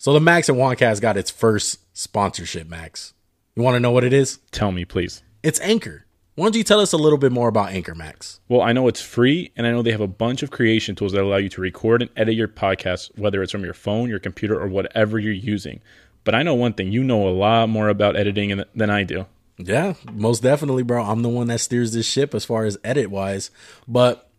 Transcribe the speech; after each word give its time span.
So 0.00 0.14
the 0.14 0.20
Max 0.20 0.48
and 0.48 0.56
Juancast 0.56 1.02
got 1.02 1.18
its 1.18 1.30
first 1.30 1.78
sponsorship, 1.92 2.66
Max. 2.66 3.12
You 3.54 3.62
want 3.62 3.74
to 3.74 3.80
know 3.80 3.90
what 3.90 4.02
it 4.02 4.14
is? 4.14 4.38
Tell 4.50 4.72
me, 4.72 4.86
please. 4.86 5.22
It's 5.42 5.60
Anchor. 5.60 6.06
Why 6.36 6.46
don't 6.46 6.56
you 6.56 6.64
tell 6.64 6.80
us 6.80 6.94
a 6.94 6.96
little 6.96 7.18
bit 7.18 7.32
more 7.32 7.48
about 7.48 7.72
Anchor, 7.72 7.94
Max? 7.94 8.40
Well, 8.48 8.62
I 8.62 8.72
know 8.72 8.88
it's 8.88 9.02
free, 9.02 9.52
and 9.58 9.66
I 9.66 9.72
know 9.72 9.82
they 9.82 9.92
have 9.92 10.00
a 10.00 10.06
bunch 10.06 10.42
of 10.42 10.50
creation 10.50 10.94
tools 10.94 11.12
that 11.12 11.20
allow 11.20 11.36
you 11.36 11.50
to 11.50 11.60
record 11.60 12.00
and 12.00 12.10
edit 12.16 12.34
your 12.34 12.48
podcast, 12.48 13.10
whether 13.18 13.42
it's 13.42 13.52
from 13.52 13.62
your 13.62 13.74
phone, 13.74 14.08
your 14.08 14.18
computer, 14.18 14.58
or 14.58 14.68
whatever 14.68 15.18
you're 15.18 15.34
using. 15.34 15.82
But 16.24 16.34
I 16.34 16.44
know 16.44 16.54
one 16.54 16.72
thing 16.72 16.90
you 16.90 17.04
know 17.04 17.28
a 17.28 17.36
lot 17.36 17.68
more 17.68 17.90
about 17.90 18.16
editing 18.16 18.64
than 18.74 18.88
I 18.88 19.04
do. 19.04 19.26
Yeah, 19.58 19.96
most 20.10 20.42
definitely, 20.42 20.82
bro. 20.82 21.04
I'm 21.04 21.20
the 21.20 21.28
one 21.28 21.48
that 21.48 21.60
steers 21.60 21.92
this 21.92 22.06
ship 22.06 22.34
as 22.34 22.46
far 22.46 22.64
as 22.64 22.78
edit 22.82 23.10
wise. 23.10 23.50
But 23.86 24.30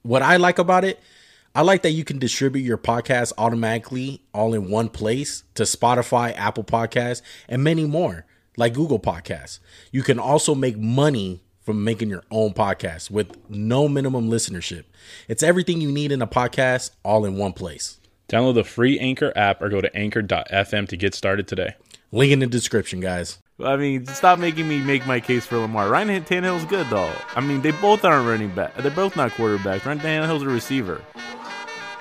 what 0.00 0.22
I 0.22 0.38
like 0.38 0.58
about 0.58 0.84
it, 0.84 0.98
I 1.52 1.62
like 1.62 1.82
that 1.82 1.90
you 1.90 2.04
can 2.04 2.20
distribute 2.20 2.62
your 2.62 2.78
podcast 2.78 3.32
automatically 3.36 4.22
all 4.32 4.54
in 4.54 4.70
one 4.70 4.88
place 4.88 5.42
to 5.54 5.64
Spotify, 5.64 6.32
Apple 6.36 6.62
Podcasts, 6.62 7.22
and 7.48 7.64
many 7.64 7.84
more, 7.86 8.24
like 8.56 8.72
Google 8.72 9.00
Podcasts. 9.00 9.58
You 9.90 10.04
can 10.04 10.20
also 10.20 10.54
make 10.54 10.78
money 10.78 11.42
from 11.60 11.82
making 11.82 12.08
your 12.08 12.22
own 12.30 12.52
podcast 12.52 13.10
with 13.10 13.36
no 13.50 13.88
minimum 13.88 14.30
listenership. 14.30 14.84
It's 15.26 15.42
everything 15.42 15.80
you 15.80 15.90
need 15.90 16.12
in 16.12 16.22
a 16.22 16.26
podcast 16.26 16.92
all 17.04 17.24
in 17.24 17.36
one 17.36 17.52
place. 17.52 17.98
Download 18.28 18.54
the 18.54 18.62
free 18.62 19.00
Anchor 19.00 19.32
app 19.34 19.60
or 19.60 19.68
go 19.68 19.80
to 19.80 19.94
anchor.fm 19.96 20.88
to 20.88 20.96
get 20.96 21.14
started 21.16 21.48
today. 21.48 21.74
Link 22.12 22.30
in 22.30 22.38
the 22.38 22.46
description, 22.46 23.00
guys. 23.00 23.38
I 23.64 23.76
mean, 23.76 24.06
stop 24.06 24.38
making 24.38 24.68
me 24.68 24.78
make 24.78 25.06
my 25.06 25.20
case 25.20 25.44
for 25.46 25.58
Lamar. 25.58 25.88
Ryan 25.88 26.22
Tannehill's 26.24 26.64
good 26.64 26.86
though. 26.88 27.12
I 27.34 27.40
mean, 27.40 27.60
they 27.60 27.70
both 27.72 28.04
aren't 28.04 28.26
running 28.28 28.50
back. 28.54 28.74
They're 28.76 28.90
both 28.90 29.16
not 29.16 29.32
quarterbacks. 29.32 29.84
Ryan 29.84 29.98
Tannehill's 30.00 30.42
a 30.42 30.46
receiver. 30.48 31.02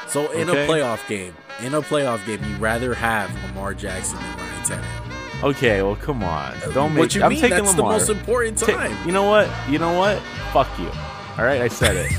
So 0.07 0.31
in 0.31 0.49
Okay. 0.49 0.65
a 0.65 0.67
playoff 0.67 1.07
game, 1.07 1.35
in 1.61 1.73
a 1.73 1.81
playoff 1.81 2.25
game, 2.25 2.43
you 2.49 2.55
rather 2.57 2.93
have 2.93 3.31
Lamar 3.45 3.73
Jackson 3.73 4.17
than 4.17 4.37
Ryan 4.37 4.63
Tannehill. 4.63 5.43
Okay, 5.43 5.81
well, 5.81 5.95
come 5.95 6.23
on. 6.23 6.51
Uh, 6.65 6.71
Don't 6.73 6.93
make. 6.93 6.99
what 7.03 7.15
you 7.15 7.23
I'm 7.23 7.29
mean? 7.29 7.39
taking 7.41 7.57
That's 7.63 7.75
Lamar. 7.77 7.93
the 7.93 7.99
most 7.99 8.09
important 8.09 8.57
Ta- 8.57 8.71
time. 8.73 8.97
you 9.05 9.11
know 9.13 9.23
what? 9.29 9.49
You 9.69 9.79
know 9.79 9.97
what? 9.97 10.19
Fuck 10.51 10.67
you. 10.79 10.89
All 11.37 11.45
right, 11.45 11.61
I 11.61 11.67
said 11.69 11.95
it. 11.95 12.11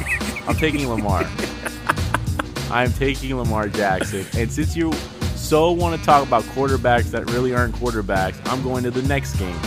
I'm 0.48 0.54
taking 0.56 0.88
Lamar. 0.88 1.24
I'm 2.70 2.92
taking 2.92 3.36
Lamar 3.36 3.68
Jackson. 3.68 4.24
And 4.38 4.50
since 4.50 4.76
you 4.76 4.92
so 5.40 5.72
want 5.72 5.98
to 5.98 6.06
talk 6.06 6.26
about 6.26 6.44
quarterbacks 6.44 7.10
that 7.10 7.28
really 7.30 7.54
aren't 7.54 7.74
quarterbacks, 7.74 8.40
I'm 8.46 8.62
going 8.62 8.84
to 8.84 8.90
the 8.90 9.02
next 9.02 9.34
game. 9.36 9.58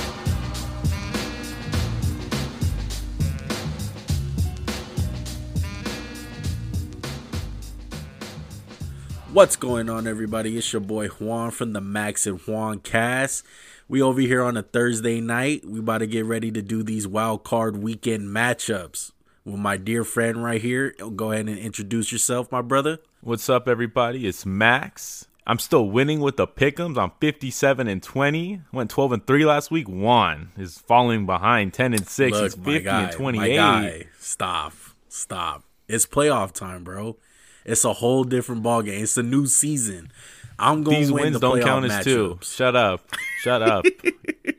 What's 9.33 9.55
going 9.55 9.89
on, 9.89 10.05
everybody? 10.05 10.57
It's 10.57 10.71
your 10.71 10.79
boy 10.79 11.07
Juan 11.07 11.49
from 11.49 11.73
the 11.73 11.81
Max 11.81 12.27
and 12.27 12.39
Juan 12.39 12.79
Cast. 12.79 13.43
We 13.87 13.99
over 13.99 14.21
here 14.21 14.43
on 14.43 14.55
a 14.55 14.61
Thursday 14.61 15.19
night. 15.21 15.65
We 15.65 15.79
about 15.79 15.97
to 15.97 16.07
get 16.07 16.25
ready 16.25 16.51
to 16.51 16.61
do 16.61 16.83
these 16.83 17.07
wild 17.07 17.43
card 17.43 17.77
weekend 17.77 18.29
matchups 18.29 19.11
with 19.43 19.59
my 19.59 19.75
dear 19.75 20.03
friend 20.03 20.43
right 20.43 20.61
here. 20.61 20.95
Go 21.15 21.31
ahead 21.31 21.49
and 21.49 21.57
introduce 21.57 22.11
yourself, 22.11 22.51
my 22.51 22.61
brother. 22.61 22.99
What's 23.21 23.49
up, 23.49 23.67
everybody? 23.67 24.27
It's 24.27 24.45
Max. 24.45 25.27
I'm 25.45 25.59
still 25.59 25.89
winning 25.89 26.21
with 26.21 26.37
the 26.37 26.47
pickums. 26.47 26.97
I'm 26.97 27.11
57 27.19 27.87
and 27.87 28.01
20. 28.01 28.61
Went 28.71 28.89
12 28.89 29.11
and 29.11 29.27
3 29.27 29.45
last 29.45 29.71
week. 29.71 29.87
Juan 29.87 30.51
is 30.57 30.77
falling 30.77 31.25
behind 31.25 31.73
10 31.73 31.93
and 31.93 32.07
6. 32.07 32.39
He's 32.39 32.55
50 32.55 32.87
and 32.87 33.11
28. 33.11 33.37
my 33.37 33.55
guy. 33.55 34.07
Stop, 34.19 34.73
stop. 35.09 35.63
It's 35.87 36.05
playoff 36.05 36.53
time, 36.53 36.83
bro. 36.83 37.17
It's 37.65 37.83
a 37.83 37.93
whole 37.93 38.23
different 38.23 38.63
ballgame. 38.63 39.01
It's 39.01 39.17
a 39.17 39.23
new 39.23 39.45
season. 39.45 40.11
I'm 40.57 40.83
going 40.83 41.07
to 41.07 41.13
win 41.13 41.23
wins 41.23 41.33
the 41.33 41.39
don't 41.39 41.61
count 41.61 41.85
as 41.85 42.05
two. 42.05 42.39
Shut 42.41 42.75
up. 42.75 43.01
Shut 43.41 43.61
up. 43.69 43.85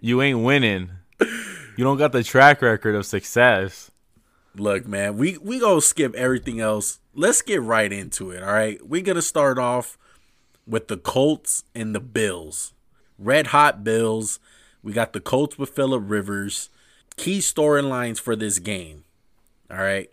you 0.01 0.21
ain't 0.21 0.41
winning. 0.41 0.91
You 1.21 1.85
don't 1.85 1.97
got 1.97 2.13
the 2.13 2.23
track 2.23 2.61
record 2.61 2.95
of 2.95 3.07
success. 3.07 3.91
Look, 4.57 4.87
man, 4.87 5.17
we 5.17 5.37
we 5.39 5.59
gonna 5.59 5.81
skip 5.81 6.15
everything 6.15 6.61
else. 6.61 7.01
Let's 7.13 7.43
get 7.43 7.61
right 7.61 7.93
into 7.93 8.31
it. 8.31 8.41
All 8.43 8.53
right, 8.53 8.79
we're 8.87 9.03
gonna 9.03 9.23
start 9.23 9.59
off 9.59 9.99
with 10.67 10.89
the 10.89 10.97
Colts 10.97 11.65
and 11.75 11.95
the 11.95 12.01
Bills. 12.01 12.73
Red 13.19 13.49
hot 13.49 13.85
Bills. 13.85 14.39
We 14.83 14.93
got 14.93 15.13
the 15.13 15.21
Colts 15.21 15.59
with 15.59 15.71
Philip 15.71 16.03
Rivers. 16.07 16.71
Key 17.17 17.39
storylines 17.39 18.21
for 18.21 18.35
this 18.37 18.59
game. 18.59 19.05
All 19.71 19.79
right, 19.79 20.11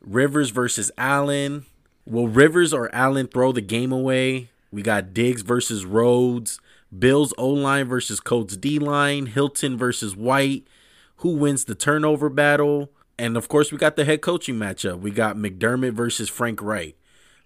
Rivers 0.00 0.50
versus 0.50 0.90
Allen. 0.98 1.66
Will 2.06 2.28
Rivers 2.28 2.72
or 2.74 2.94
Allen 2.94 3.28
throw 3.28 3.52
the 3.52 3.60
game 3.60 3.92
away? 3.92 4.50
We 4.72 4.82
got 4.82 5.14
Diggs 5.14 5.42
versus 5.42 5.84
Rhodes. 5.84 6.60
Bills 6.96 7.32
O 7.38 7.48
line 7.48 7.86
versus 7.86 8.20
Colts 8.20 8.56
D 8.56 8.78
line. 8.78 9.26
Hilton 9.26 9.78
versus 9.78 10.16
White. 10.16 10.66
Who 11.16 11.36
wins 11.36 11.64
the 11.64 11.74
turnover 11.74 12.28
battle? 12.28 12.90
And 13.18 13.36
of 13.36 13.48
course, 13.48 13.70
we 13.70 13.78
got 13.78 13.96
the 13.96 14.04
head 14.04 14.22
coaching 14.22 14.56
matchup. 14.56 15.00
We 15.00 15.10
got 15.10 15.36
McDermott 15.36 15.92
versus 15.92 16.28
Frank 16.28 16.62
Reich. 16.62 16.96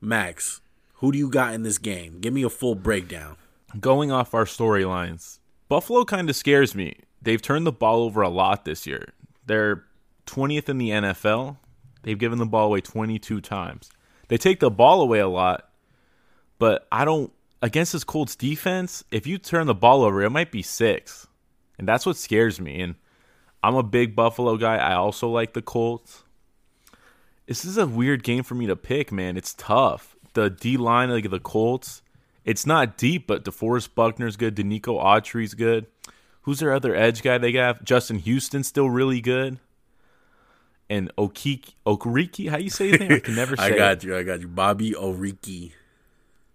Max, 0.00 0.60
who 1.04 1.12
do 1.12 1.18
you 1.18 1.28
got 1.28 1.52
in 1.52 1.64
this 1.64 1.76
game? 1.76 2.18
Give 2.18 2.32
me 2.32 2.44
a 2.44 2.48
full 2.48 2.74
breakdown. 2.74 3.36
Going 3.78 4.10
off 4.10 4.32
our 4.32 4.46
storylines, 4.46 5.38
Buffalo 5.68 6.02
kind 6.06 6.30
of 6.30 6.36
scares 6.36 6.74
me. 6.74 6.96
They've 7.20 7.42
turned 7.42 7.66
the 7.66 7.72
ball 7.72 8.04
over 8.04 8.22
a 8.22 8.30
lot 8.30 8.64
this 8.64 8.86
year. 8.86 9.12
They're 9.44 9.84
20th 10.26 10.70
in 10.70 10.78
the 10.78 10.88
NFL. 10.88 11.58
They've 12.04 12.18
given 12.18 12.38
the 12.38 12.46
ball 12.46 12.68
away 12.68 12.80
22 12.80 13.42
times. 13.42 13.90
They 14.28 14.38
take 14.38 14.60
the 14.60 14.70
ball 14.70 15.02
away 15.02 15.18
a 15.18 15.28
lot, 15.28 15.68
but 16.58 16.88
I 16.90 17.04
don't. 17.04 17.30
Against 17.60 17.92
this 17.92 18.04
Colts 18.04 18.34
defense, 18.34 19.04
if 19.10 19.26
you 19.26 19.36
turn 19.36 19.66
the 19.66 19.74
ball 19.74 20.04
over, 20.04 20.22
it 20.22 20.30
might 20.30 20.52
be 20.52 20.62
six. 20.62 21.26
And 21.78 21.86
that's 21.86 22.06
what 22.06 22.16
scares 22.16 22.58
me. 22.58 22.80
And 22.80 22.94
I'm 23.62 23.74
a 23.74 23.82
big 23.82 24.16
Buffalo 24.16 24.56
guy. 24.56 24.76
I 24.76 24.94
also 24.94 25.28
like 25.28 25.52
the 25.52 25.62
Colts. 25.62 26.24
This 27.46 27.66
is 27.66 27.76
a 27.76 27.86
weird 27.86 28.22
game 28.22 28.42
for 28.42 28.54
me 28.54 28.66
to 28.66 28.76
pick, 28.76 29.12
man. 29.12 29.36
It's 29.36 29.52
tough. 29.52 30.13
The 30.34 30.50
D 30.50 30.76
line, 30.76 31.10
like 31.10 31.30
the 31.30 31.40
Colts, 31.40 32.02
it's 32.44 32.66
not 32.66 32.96
deep, 32.96 33.26
but 33.26 33.44
DeForest 33.44 33.94
Buckner's 33.94 34.36
good. 34.36 34.54
Denico 34.54 35.02
Autry's 35.02 35.54
good. 35.54 35.86
Who's 36.42 36.58
their 36.60 36.72
other 36.74 36.94
edge 36.94 37.22
guy 37.22 37.38
they 37.38 37.52
got? 37.52 37.84
Justin 37.84 38.18
Houston's 38.18 38.68
still 38.68 38.90
really 38.90 39.20
good. 39.20 39.58
And 40.90 41.10
Okiki, 41.16 41.72
Okereke, 41.86 42.50
how 42.50 42.58
you 42.58 42.68
say 42.68 42.90
his 42.90 43.00
name? 43.00 43.12
I 43.12 43.18
can 43.20 43.34
never 43.34 43.56
say 43.56 43.62
I 43.62 43.68
it. 43.70 43.76
got 43.76 44.04
you. 44.04 44.16
I 44.16 44.22
got 44.22 44.40
you. 44.42 44.48
Bobby 44.48 44.90
Oriki. 44.92 45.72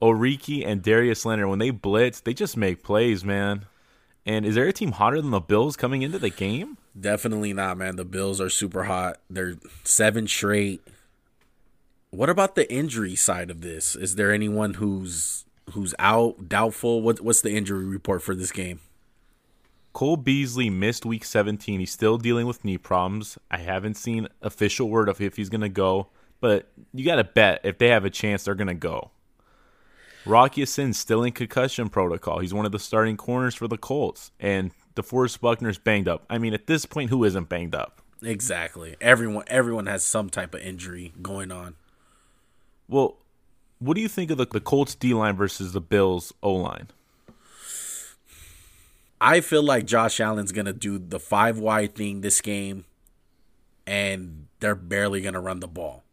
Oriki 0.02 0.66
and 0.66 0.84
Darius 0.84 1.26
Leonard, 1.26 1.50
when 1.50 1.60
they 1.60 1.72
blitz, 1.72 2.20
they 2.20 2.34
just 2.34 2.56
make 2.56 2.84
plays, 2.84 3.26
man. 3.26 3.66
And 4.26 4.46
is 4.46 4.54
there 4.56 4.68
a 4.68 4.74
team 4.74 4.92
hotter 4.92 5.20
than 5.22 5.32
the 5.32 5.40
Bills 5.40 5.76
coming 5.76 6.04
into 6.04 6.20
the 6.20 6.30
game? 6.30 6.78
Definitely 7.00 7.54
not, 7.54 7.78
man. 7.78 7.96
The 7.96 8.06
Bills 8.06 8.40
are 8.40 8.50
super 8.50 8.84
hot. 8.84 9.18
They're 9.30 9.56
seven 9.84 10.28
straight. 10.28 10.82
What 12.12 12.30
about 12.30 12.56
the 12.56 12.72
injury 12.72 13.16
side 13.16 13.52
of 13.52 13.62
this? 13.62 13.96
Is 13.96 14.16
there 14.16 14.34
anyone 14.34 14.75
who's 14.75 15.46
who's 15.74 15.94
out, 16.00 16.50
doubtful? 16.50 17.02
What 17.02 17.22
what's 17.22 17.42
the 17.42 17.56
injury 17.56 17.86
report 17.86 18.24
for 18.24 18.34
this 18.34 18.52
game? 18.52 18.80
Cole 19.94 20.18
Beasley 20.18 20.69
missed 20.69 21.06
week 21.06 21.24
17. 21.24 21.80
He's 21.80 21.92
still 21.92 22.18
dealing 22.18 22.48
with 22.48 22.64
knee 22.64 22.78
problems. 22.78 23.38
I 23.50 23.58
haven't 23.58 23.96
seen 23.96 24.28
official 24.42 24.90
word 24.90 25.09
of 25.09 25.19
if 25.19 25.36
he's 25.36 25.50
going 25.50 25.62
to 25.62 25.69
go, 25.69 26.08
but 26.40 26.72
you 26.94 27.03
got 27.03 27.16
to 27.16 27.24
bet 27.24 27.62
if 27.64 27.80
they 27.80 27.90
have 27.90 28.06
a 28.06 28.09
chance, 28.09 28.44
they're 28.44 28.56
going 28.56 28.68
to 28.68 28.74
go. 28.75 29.12
Rock 30.25 30.58
Ya-Sin's 30.58 31.00
still 31.00 31.24
in 31.24 31.31
concussion 31.31 31.90
protocol. 31.90 32.40
He's 32.40 32.53
one 32.53 32.66
of 32.66 32.72
the 32.72 32.80
starting 32.80 33.18
corners 33.18 33.56
for 33.56 33.68
the 33.68 33.78
Colts. 33.78 34.31
And 34.40 34.72
DeForest 34.96 35.42
Buckner's 35.42 35.80
banged 35.80 36.08
up. 36.08 36.24
I 36.30 36.38
mean, 36.38 36.53
at 36.53 36.68
this 36.68 36.86
point, 36.86 37.09
who 37.09 37.24
isn't 37.24 37.50
banged 37.50 37.74
up? 37.74 38.02
Exactly. 38.22 38.96
Everyone 39.00 39.46
everyone 39.48 39.86
has 39.86 40.03
some 40.03 40.30
type 40.30 40.53
of 40.53 40.62
injury 40.62 41.14
going 41.22 41.52
on. 41.52 41.75
Well, 42.90 43.18
what 43.78 43.94
do 43.94 44.02
you 44.02 44.08
think 44.08 44.32
of 44.32 44.38
the, 44.38 44.48
the 44.48 44.60
Colts 44.60 44.96
D 44.96 45.14
line 45.14 45.38
versus 45.38 45.72
the 45.72 45.82
Bills 45.82 46.34
O 46.44 46.54
line? 46.54 46.88
I 49.22 49.42
feel 49.42 49.62
like 49.62 49.86
Josh 49.86 50.19
Allen's 50.19 50.52
gonna 50.52 50.74
do 50.74 50.98
the 50.98 51.19
five 51.19 51.60
wide 51.60 51.94
thing 51.94 52.22
this 52.22 52.42
game, 52.42 52.86
and 53.86 54.48
they're 54.60 54.75
barely 54.75 55.22
gonna 55.22 55.40
run 55.40 55.60
the 55.60 55.68
ball 55.68 56.04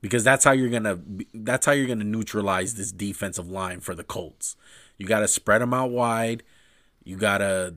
because 0.00 0.24
that's 0.24 0.44
how 0.44 0.52
you're 0.52 0.68
gonna 0.68 0.98
that's 1.32 1.64
how 1.64 1.72
you're 1.72 1.86
gonna 1.86 2.04
neutralize 2.04 2.74
this 2.74 2.92
defensive 2.92 3.48
line 3.48 3.80
for 3.80 3.94
the 3.94 4.04
Colts. 4.04 4.56
You 4.98 5.06
got 5.06 5.20
to 5.20 5.28
spread 5.28 5.60
them 5.62 5.72
out 5.74 5.90
wide. 5.90 6.42
You 7.04 7.16
gotta 7.16 7.76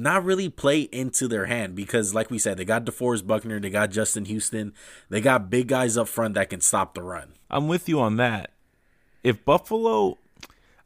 not 0.00 0.24
really 0.24 0.48
play 0.48 0.82
into 0.92 1.28
their 1.28 1.46
hand 1.46 1.74
because, 1.74 2.14
like 2.14 2.30
we 2.30 2.38
said, 2.38 2.56
they 2.56 2.64
got 2.64 2.84
DeForest 2.84 3.26
Buckner, 3.26 3.60
they 3.60 3.70
got 3.70 3.90
Justin 3.90 4.24
Houston, 4.26 4.72
they 5.08 5.20
got 5.20 5.50
big 5.50 5.68
guys 5.68 5.96
up 5.96 6.08
front 6.08 6.34
that 6.34 6.50
can 6.50 6.60
stop 6.60 6.94
the 6.94 7.02
run. 7.02 7.34
I'm 7.50 7.68
with 7.68 7.88
you 7.88 8.00
on 8.00 8.16
that. 8.16 8.52
If 9.22 9.44
Buffalo, 9.44 10.18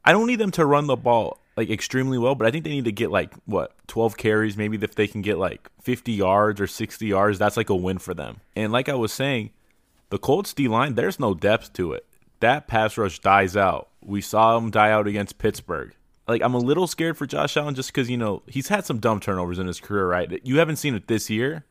I 0.04 0.12
don't 0.12 0.26
need 0.26 0.40
them 0.40 0.50
to 0.52 0.64
run 0.64 0.86
the 0.86 0.96
ball 0.96 1.38
like 1.56 1.70
extremely 1.70 2.18
well, 2.18 2.34
but 2.34 2.46
I 2.46 2.50
think 2.50 2.64
they 2.64 2.70
need 2.70 2.86
to 2.86 2.92
get 2.92 3.10
like 3.10 3.34
what 3.44 3.74
12 3.88 4.16
carries. 4.16 4.56
Maybe 4.56 4.78
if 4.80 4.94
they 4.94 5.06
can 5.06 5.22
get 5.22 5.38
like 5.38 5.68
50 5.82 6.12
yards 6.12 6.60
or 6.60 6.66
60 6.66 7.06
yards, 7.06 7.38
that's 7.38 7.56
like 7.56 7.70
a 7.70 7.76
win 7.76 7.98
for 7.98 8.14
them. 8.14 8.40
And 8.56 8.72
like 8.72 8.88
I 8.88 8.94
was 8.94 9.12
saying, 9.12 9.50
the 10.10 10.18
Colts 10.18 10.52
D 10.52 10.68
line, 10.68 10.94
there's 10.94 11.20
no 11.20 11.34
depth 11.34 11.72
to 11.74 11.92
it. 11.92 12.06
That 12.40 12.66
pass 12.66 12.96
rush 12.98 13.18
dies 13.20 13.56
out. 13.56 13.88
We 14.02 14.20
saw 14.20 14.58
them 14.58 14.70
die 14.70 14.90
out 14.90 15.06
against 15.06 15.38
Pittsburgh. 15.38 15.94
Like 16.32 16.40
I'm 16.40 16.54
a 16.54 16.58
little 16.58 16.86
scared 16.86 17.18
for 17.18 17.26
Josh 17.26 17.58
Allen 17.58 17.74
just 17.74 17.90
because 17.90 18.08
you 18.08 18.16
know 18.16 18.42
he's 18.46 18.68
had 18.68 18.86
some 18.86 18.98
dumb 18.98 19.20
turnovers 19.20 19.58
in 19.58 19.66
his 19.66 19.80
career, 19.80 20.08
right? 20.08 20.40
You 20.42 20.58
haven't 20.60 20.76
seen 20.76 20.94
it 20.94 21.06
this 21.06 21.28
year. 21.28 21.66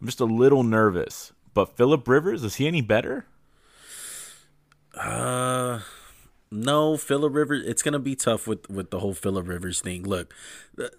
I'm 0.00 0.06
just 0.06 0.18
a 0.18 0.24
little 0.24 0.62
nervous. 0.62 1.32
But 1.52 1.76
Philip 1.76 2.08
Rivers 2.08 2.42
is 2.42 2.54
he 2.54 2.66
any 2.66 2.80
better? 2.80 3.26
Uh, 4.94 5.80
no, 6.50 6.96
Philip 6.96 7.34
Rivers. 7.34 7.66
It's 7.66 7.82
gonna 7.82 7.98
be 7.98 8.16
tough 8.16 8.46
with 8.46 8.70
with 8.70 8.90
the 8.90 9.00
whole 9.00 9.12
Philip 9.12 9.46
Rivers 9.46 9.82
thing. 9.82 10.04
Look, 10.04 10.32
the, 10.74 10.90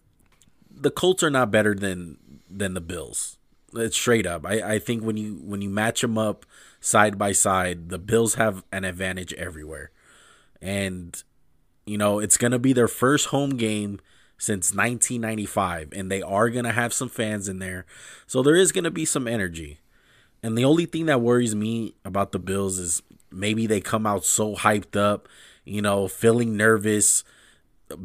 the 0.70 0.92
Colts 0.92 1.24
are 1.24 1.32
not 1.32 1.50
better 1.50 1.74
than 1.74 2.18
than 2.48 2.76
the 2.76 2.82
Bills. 2.82 3.40
It's 3.74 3.98
straight 3.98 4.28
up. 4.28 4.46
I, 4.46 4.76
I 4.76 4.80
think 4.80 5.02
when 5.02 5.18
you 5.18 5.42
when 5.44 5.64
you 5.64 5.70
match 5.72 6.02
them 6.02 6.20
up 6.20 6.46
side 6.80 7.18
by 7.18 7.32
side, 7.32 7.90
the 7.90 7.98
Bills 7.98 8.36
have 8.36 8.64
an 8.72 8.84
advantage 8.84 9.34
everywhere, 9.34 9.90
and 10.62 11.24
you 11.86 11.98
know 11.98 12.20
it's 12.20 12.38
gonna 12.38 12.60
be 12.60 12.74
their 12.74 12.88
first 12.88 13.28
home 13.28 13.52
game 13.58 14.00
since 14.38 14.74
1995, 14.74 15.94
and 15.94 16.12
they 16.12 16.22
are 16.22 16.50
gonna 16.50 16.74
have 16.74 16.94
some 16.94 17.10
fans 17.10 17.48
in 17.48 17.60
there, 17.60 17.86
so 18.28 18.42
there 18.42 18.56
is 18.56 18.72
gonna 18.72 18.92
be 18.92 19.06
some 19.06 19.28
energy. 19.28 19.80
And 20.44 20.58
the 20.58 20.66
only 20.66 20.86
thing 20.86 21.06
that 21.06 21.22
worries 21.22 21.56
me 21.56 21.96
about 22.04 22.34
the 22.34 22.40
Bills 22.40 22.78
is 22.78 23.02
maybe 23.32 23.66
they 23.66 23.80
come 23.80 24.06
out 24.06 24.26
so 24.26 24.56
hyped 24.56 24.98
up, 24.98 25.30
you 25.64 25.82
know, 25.82 26.10
feeling 26.10 26.58
nervous, 26.58 27.24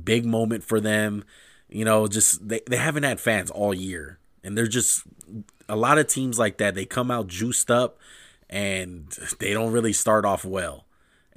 big 0.05 0.25
moment 0.25 0.63
for 0.63 0.81
them. 0.81 1.25
You 1.69 1.85
know, 1.85 2.07
just 2.07 2.49
they, 2.49 2.61
they 2.69 2.77
haven't 2.77 3.03
had 3.03 3.21
fans 3.21 3.51
all 3.51 3.75
year. 3.75 4.19
And 4.45 4.57
they're 4.57 4.69
just 4.69 5.03
a 5.69 5.77
lot 5.77 5.99
of 5.99 6.07
teams 6.07 6.39
like 6.39 6.59
that, 6.59 6.75
they 6.75 6.87
come 6.87 7.11
out 7.11 7.27
juiced 7.27 7.71
up 7.71 7.99
and 8.49 9.11
they 9.41 9.53
don't 9.53 9.73
really 9.73 9.93
start 9.93 10.25
off 10.25 10.45
well. 10.45 10.87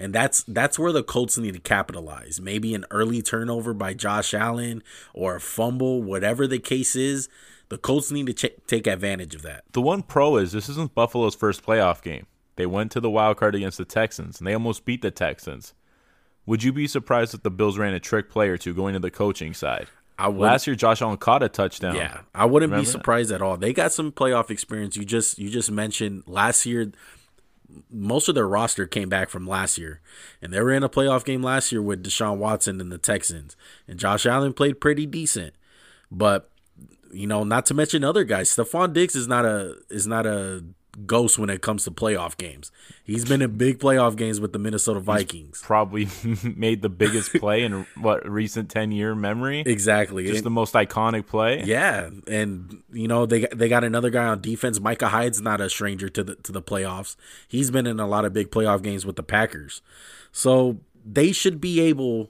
And 0.02 0.14
that's 0.16 0.42
that's 0.44 0.80
where 0.80 0.92
the 0.92 1.04
Colts 1.04 1.38
need 1.38 1.54
to 1.54 1.60
capitalize. 1.60 2.42
Maybe 2.42 2.74
an 2.74 2.86
early 2.90 3.22
turnover 3.22 3.74
by 3.74 3.94
Josh 3.94 4.34
Allen 4.34 4.82
or 5.14 5.36
a 5.36 5.42
fumble, 5.42 6.02
whatever 6.02 6.48
the 6.48 6.58
case 6.60 6.96
is. 6.96 7.30
The 7.70 7.78
Colts 7.78 8.12
need 8.12 8.26
to 8.28 8.34
ch- 8.34 8.56
take 8.68 8.88
advantage 8.88 9.36
of 9.36 9.44
that. 9.44 9.64
The 9.74 9.82
one 9.82 10.02
pro 10.02 10.38
is 10.38 10.52
this 10.52 10.68
isn't 10.70 10.96
Buffalo's 10.96 11.36
first 11.36 11.64
playoff 11.64 12.02
game. 12.02 12.26
They 12.56 12.66
went 12.66 12.92
to 12.94 13.00
the 13.00 13.10
wild 13.10 13.38
card 13.38 13.54
against 13.56 13.78
the 13.78 13.86
Texans, 13.86 14.40
and 14.40 14.48
they 14.48 14.54
almost 14.54 14.84
beat 14.86 15.02
the 15.02 15.12
Texans. 15.12 15.74
Would 16.46 16.64
you 16.64 16.74
be 16.74 16.88
surprised 16.88 17.34
if 17.34 17.44
the 17.44 17.52
Bills 17.52 17.78
ran 17.78 17.94
a 17.94 18.00
trick 18.00 18.30
play 18.30 18.50
or 18.50 18.58
two 18.58 18.74
going 18.74 18.94
to 18.94 19.00
the 19.00 19.12
coaching 19.12 19.54
side? 19.54 19.88
I 20.18 20.28
Last 20.28 20.68
year, 20.68 20.76
Josh 20.76 21.02
Allen 21.02 21.18
caught 21.18 21.44
a 21.44 21.50
touchdown. 21.50 21.96
Yeah, 21.96 22.22
I 22.36 22.46
wouldn't 22.46 22.72
Remember 22.72 22.82
be 22.82 22.86
that? 22.86 22.92
surprised 22.92 23.32
at 23.32 23.42
all. 23.42 23.56
They 23.58 23.72
got 23.74 23.92
some 23.92 24.12
playoff 24.12 24.50
experience. 24.50 24.98
You 24.98 25.06
just 25.06 25.40
you 25.40 25.50
just 25.50 25.72
mentioned 25.72 26.24
last 26.28 26.66
year. 26.66 26.92
Most 27.90 28.28
of 28.28 28.36
their 28.36 28.48
roster 28.48 28.86
came 28.86 29.10
back 29.10 29.30
from 29.30 29.48
last 29.48 29.78
year, 29.78 30.02
and 30.42 30.54
they 30.54 30.62
were 30.62 30.72
in 30.72 30.84
a 30.84 30.90
playoff 30.90 31.26
game 31.26 31.44
last 31.44 31.72
year 31.72 31.82
with 31.82 32.04
Deshaun 32.04 32.38
Watson 32.38 32.82
and 32.82 32.92
the 32.92 32.98
Texans. 32.98 33.56
And 33.88 34.00
Josh 34.00 34.26
Allen 34.26 34.54
played 34.54 34.82
pretty 34.82 35.06
decent, 35.06 35.54
but 36.12 36.50
you 37.14 37.28
know, 37.28 37.44
not 37.44 37.66
to 37.68 37.74
mention 37.74 38.04
other 38.04 38.24
guys. 38.24 38.50
Stefon 38.50 38.94
Diggs 38.94 39.16
is 39.16 39.28
not 39.28 39.46
a 39.46 39.76
is 39.90 40.08
not 40.08 40.26
a 40.26 40.64
ghost 41.06 41.40
when 41.40 41.50
it 41.50 41.62
comes 41.62 41.86
to 41.86 41.92
playoff 41.92 42.36
games. 42.38 42.70
He's 43.04 43.24
been 43.24 43.42
in 43.42 43.58
big 43.58 43.80
playoff 43.80 44.18
games 44.18 44.42
with 44.42 44.52
the 44.52 44.60
Minnesota 44.60 45.00
Vikings. 45.00 45.62
Probably 45.64 46.08
made 46.56 46.82
the 46.82 46.90
biggest 46.90 47.32
play 47.40 47.64
in 47.64 47.86
what 47.96 48.30
recent 48.30 48.70
ten 48.70 48.92
year 48.92 49.16
memory. 49.16 49.62
Exactly. 49.66 50.24
Just 50.26 50.38
And- 50.38 50.46
the 50.46 50.50
most 50.50 50.74
iconic 50.74 51.28
play. 51.28 51.64
Yeah, 51.64 52.10
and 52.28 52.84
you 52.92 53.08
know 53.08 53.26
they 53.26 53.48
they 53.56 53.70
got 53.70 53.84
another 53.84 54.10
guy 54.10 54.26
on 54.26 54.42
defense. 54.42 54.80
Micah 54.80 55.08
Hyde's 55.10 55.42
not 55.42 55.62
a 55.62 55.70
stranger 55.70 56.10
to 56.10 56.24
the 56.24 56.36
to 56.36 56.52
the 56.52 56.62
playoffs. 56.62 57.16
He's 57.48 57.72
been 57.72 57.88
in 57.88 58.00
a 58.00 58.08
lot 58.08 58.26
of 58.26 58.34
big 58.34 58.52
playoff 58.52 58.82
games 58.82 59.06
with 59.06 59.16
the 59.16 59.24
Packers, 59.24 59.82
so 60.32 60.80
they 61.06 61.32
should 61.32 61.62
be 61.62 61.80
able 61.80 62.30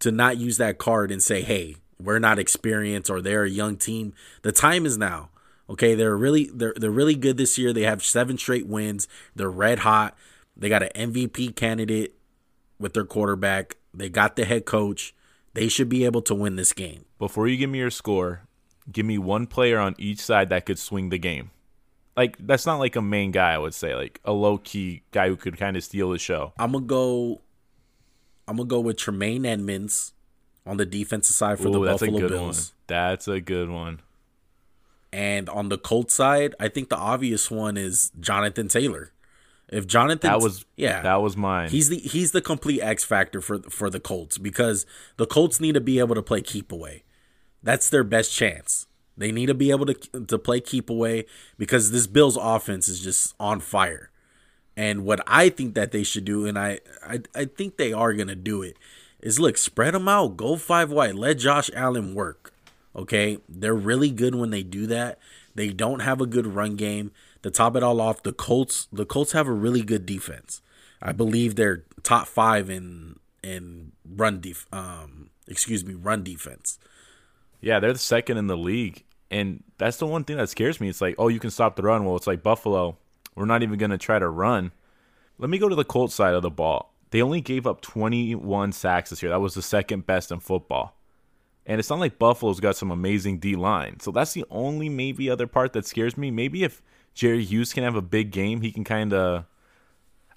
to 0.00 0.10
not 0.10 0.36
use 0.36 0.58
that 0.58 0.78
card 0.78 1.10
and 1.10 1.22
say, 1.22 1.42
"Hey, 1.42 1.76
we're 2.02 2.18
not 2.18 2.38
experienced 2.38 3.08
or 3.10 3.22
they're 3.22 3.44
a 3.44 3.50
young 3.50 3.76
team." 3.76 4.12
The 4.42 4.52
time 4.52 4.84
is 4.84 4.98
now. 4.98 5.30
Okay, 5.68 5.94
they're 5.94 6.16
really 6.16 6.50
they're 6.52 6.74
they're 6.76 6.90
really 6.90 7.16
good 7.16 7.36
this 7.36 7.58
year. 7.58 7.72
They 7.72 7.82
have 7.82 8.04
seven 8.04 8.38
straight 8.38 8.66
wins. 8.66 9.08
They're 9.34 9.50
red 9.50 9.80
hot. 9.80 10.16
They 10.56 10.68
got 10.68 10.82
an 10.82 11.12
MVP 11.12 11.56
candidate 11.56 12.14
with 12.78 12.94
their 12.94 13.04
quarterback. 13.04 13.76
They 13.92 14.08
got 14.08 14.36
the 14.36 14.44
head 14.44 14.64
coach. 14.64 15.14
They 15.54 15.68
should 15.68 15.88
be 15.88 16.04
able 16.04 16.22
to 16.22 16.34
win 16.34 16.56
this 16.56 16.72
game. 16.72 17.04
Before 17.18 17.48
you 17.48 17.56
give 17.56 17.70
me 17.70 17.78
your 17.78 17.90
score, 17.90 18.42
give 18.90 19.06
me 19.06 19.18
one 19.18 19.46
player 19.46 19.78
on 19.78 19.94
each 19.98 20.20
side 20.20 20.50
that 20.50 20.66
could 20.66 20.78
swing 20.78 21.08
the 21.08 21.18
game. 21.18 21.50
Like 22.16 22.36
that's 22.38 22.64
not 22.64 22.76
like 22.76 22.96
a 22.96 23.02
main 23.02 23.30
guy, 23.30 23.52
I 23.52 23.58
would 23.58 23.74
say, 23.74 23.94
like 23.94 24.20
a 24.24 24.32
low 24.32 24.58
key 24.58 25.02
guy 25.10 25.28
who 25.28 25.36
could 25.36 25.58
kind 25.58 25.76
of 25.76 25.84
steal 25.84 26.10
the 26.10 26.18
show. 26.18 26.52
I'm 26.58 26.72
gonna 26.72 26.86
go. 26.86 27.42
I'm 28.48 28.56
gonna 28.56 28.68
go 28.68 28.80
with 28.80 28.96
Tremaine 28.96 29.44
Edmunds 29.44 30.12
on 30.64 30.76
the 30.76 30.86
defensive 30.86 31.34
side 31.34 31.58
for 31.58 31.70
the 31.70 31.78
Ooh, 31.80 31.84
that's 31.84 32.02
a 32.02 32.06
Buffalo 32.06 32.20
good 32.20 32.30
Bills, 32.30 32.56
one. 32.56 32.74
That's 32.86 33.28
a 33.28 33.40
good 33.40 33.68
one. 33.68 34.00
And 35.16 35.48
on 35.48 35.70
the 35.70 35.78
Colts 35.78 36.12
side, 36.12 36.54
I 36.60 36.68
think 36.68 36.90
the 36.90 36.96
obvious 36.96 37.50
one 37.50 37.78
is 37.78 38.12
Jonathan 38.20 38.68
Taylor. 38.68 39.12
If 39.68 39.86
Jonathan, 39.86 40.30
That 40.30 40.40
was 40.40 40.66
yeah, 40.76 41.00
that 41.00 41.22
was 41.22 41.36
mine. 41.38 41.70
he's 41.70 41.88
the 41.88 41.96
he's 41.96 42.32
the 42.32 42.42
complete 42.42 42.82
X 42.82 43.02
factor 43.02 43.40
for 43.40 43.60
for 43.62 43.88
the 43.88 43.98
Colts 43.98 44.36
because 44.36 44.84
the 45.16 45.26
Colts 45.26 45.58
need 45.58 45.72
to 45.72 45.80
be 45.80 45.98
able 45.98 46.14
to 46.14 46.22
play 46.22 46.42
keep 46.42 46.70
away. 46.70 47.02
That's 47.62 47.88
their 47.88 48.04
best 48.04 48.32
chance. 48.32 48.86
They 49.16 49.32
need 49.32 49.46
to 49.46 49.54
be 49.54 49.70
able 49.70 49.86
to 49.86 49.94
to 49.94 50.38
play 50.38 50.60
keep 50.60 50.90
away 50.90 51.24
because 51.56 51.90
this 51.90 52.06
Bills 52.06 52.36
offense 52.40 52.86
is 52.86 53.00
just 53.00 53.34
on 53.40 53.60
fire. 53.60 54.10
And 54.76 55.06
what 55.06 55.20
I 55.26 55.48
think 55.48 55.74
that 55.74 55.92
they 55.92 56.02
should 56.02 56.26
do, 56.26 56.44
and 56.44 56.58
I 56.58 56.80
I, 57.02 57.22
I 57.34 57.46
think 57.46 57.78
they 57.78 57.92
are 57.94 58.12
gonna 58.12 58.36
do 58.36 58.60
it, 58.60 58.76
is 59.20 59.40
look 59.40 59.56
spread 59.56 59.94
them 59.94 60.08
out, 60.08 60.36
go 60.36 60.56
five 60.56 60.92
wide, 60.92 61.14
let 61.14 61.38
Josh 61.38 61.70
Allen 61.74 62.14
work. 62.14 62.52
Okay, 62.96 63.38
they're 63.48 63.74
really 63.74 64.10
good 64.10 64.34
when 64.34 64.50
they 64.50 64.62
do 64.62 64.86
that. 64.86 65.18
They 65.54 65.68
don't 65.68 66.00
have 66.00 66.20
a 66.20 66.26
good 66.26 66.46
run 66.46 66.76
game. 66.76 67.12
To 67.42 67.50
top 67.50 67.76
it 67.76 67.82
all 67.82 68.00
off, 68.00 68.22
the 68.22 68.32
Colts 68.32 68.88
the 68.92 69.04
Colts 69.04 69.32
have 69.32 69.46
a 69.46 69.52
really 69.52 69.82
good 69.82 70.06
defense. 70.06 70.62
I 71.02 71.12
believe 71.12 71.54
they're 71.54 71.84
top 72.02 72.26
five 72.26 72.70
in 72.70 73.18
in 73.42 73.92
run 74.08 74.40
def 74.40 74.66
um 74.72 75.30
excuse 75.46 75.84
me 75.84 75.94
run 75.94 76.24
defense. 76.24 76.78
Yeah, 77.60 77.80
they're 77.80 77.92
the 77.92 77.98
second 77.98 78.38
in 78.38 78.46
the 78.46 78.56
league. 78.56 79.04
And 79.30 79.64
that's 79.78 79.96
the 79.96 80.06
one 80.06 80.24
thing 80.24 80.36
that 80.36 80.48
scares 80.48 80.80
me. 80.80 80.88
It's 80.88 81.00
like, 81.00 81.16
oh, 81.18 81.28
you 81.28 81.40
can 81.40 81.50
stop 81.50 81.76
the 81.76 81.82
run. 81.82 82.04
Well, 82.04 82.16
it's 82.16 82.26
like 82.26 82.42
Buffalo. 82.42 82.96
We're 83.34 83.44
not 83.44 83.62
even 83.62 83.90
to 83.90 83.98
try 83.98 84.18
to 84.18 84.28
run. 84.28 84.72
Let 85.38 85.50
me 85.50 85.58
go 85.58 85.68
to 85.68 85.74
the 85.74 85.84
Colts 85.84 86.14
side 86.14 86.34
of 86.34 86.42
the 86.42 86.50
ball. 86.50 86.94
They 87.10 87.22
only 87.22 87.40
gave 87.40 87.66
up 87.66 87.80
21 87.80 88.72
sacks 88.72 89.10
this 89.10 89.22
year. 89.22 89.30
That 89.30 89.40
was 89.40 89.54
the 89.54 89.62
second 89.62 90.06
best 90.06 90.30
in 90.30 90.40
football. 90.40 90.95
And 91.66 91.80
it's 91.80 91.90
not 91.90 91.98
like 91.98 92.18
Buffalo's 92.18 92.60
got 92.60 92.76
some 92.76 92.90
amazing 92.90 93.38
D 93.38 93.56
line. 93.56 93.98
So 94.00 94.12
that's 94.12 94.32
the 94.32 94.44
only 94.50 94.88
maybe 94.88 95.28
other 95.28 95.48
part 95.48 95.72
that 95.72 95.84
scares 95.84 96.16
me. 96.16 96.30
Maybe 96.30 96.62
if 96.62 96.80
Jerry 97.12 97.44
Hughes 97.44 97.72
can 97.72 97.82
have 97.82 97.96
a 97.96 98.02
big 98.02 98.30
game, 98.30 98.60
he 98.60 98.70
can 98.70 98.84
kind 98.84 99.12
of. 99.12 99.44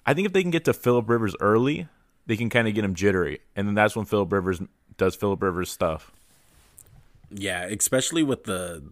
I 0.04 0.14
think 0.14 0.26
if 0.26 0.32
they 0.32 0.42
can 0.42 0.50
get 0.50 0.64
to 0.64 0.72
Philip 0.72 1.08
Rivers 1.08 1.36
early, 1.40 1.86
they 2.26 2.36
can 2.36 2.50
kind 2.50 2.66
of 2.66 2.74
get 2.74 2.84
him 2.84 2.94
jittery. 2.94 3.40
And 3.54 3.68
then 3.68 3.74
that's 3.74 3.94
when 3.94 4.06
Philip 4.06 4.32
Rivers 4.32 4.60
does 4.96 5.14
Philip 5.14 5.42
Rivers 5.42 5.70
stuff. 5.70 6.10
Yeah, 7.30 7.64
especially 7.64 8.24
with 8.24 8.44
the 8.44 8.82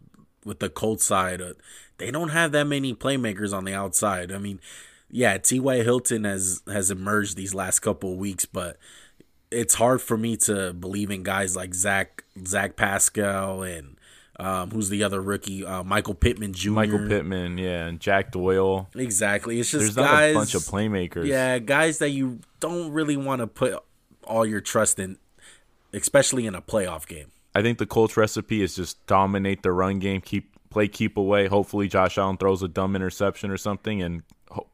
with 0.45 0.61
the 0.61 0.69
Colts 0.69 1.05
side, 1.05 1.43
uh, 1.43 1.55
they 1.99 2.11
don't 2.11 2.31
have 2.31 2.53
that 2.53 2.65
many 2.65 2.95
playmakers 2.95 3.53
on 3.53 3.65
the 3.65 3.75
outside. 3.75 4.31
I 4.31 4.39
mean, 4.39 4.61
yeah, 5.11 5.39
T.Y. 5.39 5.83
Hilton 5.83 6.25
has 6.25 6.63
has 6.67 6.91
emerged 6.91 7.37
these 7.37 7.55
last 7.55 7.81
couple 7.81 8.17
weeks, 8.17 8.45
but 8.45 8.77
it's 9.51 9.75
hard 9.75 10.01
for 10.03 10.17
me 10.17 10.37
to 10.37 10.73
believe 10.73 11.11
in 11.11 11.23
guys 11.23 11.57
like 11.57 11.75
Zach 11.75 12.25
Zach 12.47 12.77
Pascal 12.77 13.63
and 13.63 13.97
um, 14.41 14.71
who's 14.71 14.89
the 14.89 15.03
other 15.03 15.21
rookie, 15.21 15.65
uh, 15.65 15.83
Michael 15.83 16.15
Pittman 16.15 16.53
Jr. 16.53 16.71
Michael 16.71 17.09
Pittman, 17.09 17.59
yeah, 17.59 17.87
and 17.87 17.99
Jack 17.99 18.31
Doyle. 18.31 18.89
Exactly. 18.95 19.59
It's 19.59 19.71
just 19.71 19.83
There's 19.83 19.97
guys, 19.97 20.05
not 20.07 20.23
a 20.31 20.35
bunch 20.35 20.55
of 20.55 20.63
playmakers. 20.63 21.27
Yeah, 21.27 21.59
guys 21.59 21.99
that 21.99 22.11
you 22.11 22.41
don't 22.61 22.93
really 22.93 23.17
want 23.17 23.41
to 23.41 23.47
put 23.49 23.83
all 24.25 24.47
your 24.47 24.61
trust 24.61 24.99
in, 25.01 25.19
especially 25.93 26.47
in 26.47 26.55
a 26.55 26.63
playoff 26.63 27.07
game. 27.09 27.33
I 27.55 27.63
think 27.63 27.79
the 27.79 27.87
Colts 27.87 28.17
recipe 28.17 28.63
is 28.63 28.77
just 28.77 29.05
dominate 29.07 29.63
the 29.63 29.73
run 29.73 29.99
game, 29.99 30.21
keep 30.21 30.55
play 30.71 30.87
keep 30.87 31.17
away. 31.17 31.49
Hopefully, 31.49 31.89
Josh 31.89 32.17
Allen 32.17 32.37
throws 32.37 32.63
a 32.63 32.69
dumb 32.69 32.95
interception 32.95 33.51
or 33.51 33.57
something, 33.57 34.01
and 34.01 34.23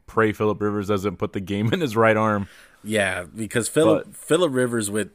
pray 0.06 0.32
Philip 0.32 0.60
Rivers 0.60 0.88
doesn't 0.88 1.16
put 1.16 1.32
the 1.32 1.40
game 1.40 1.68
in 1.72 1.80
his 1.80 1.96
right 1.96 2.16
arm. 2.16 2.48
Yeah, 2.84 3.24
because 3.24 3.68
Philip 3.68 4.14
But- 4.28 4.50
Rivers 4.50 4.90
with 4.90 5.10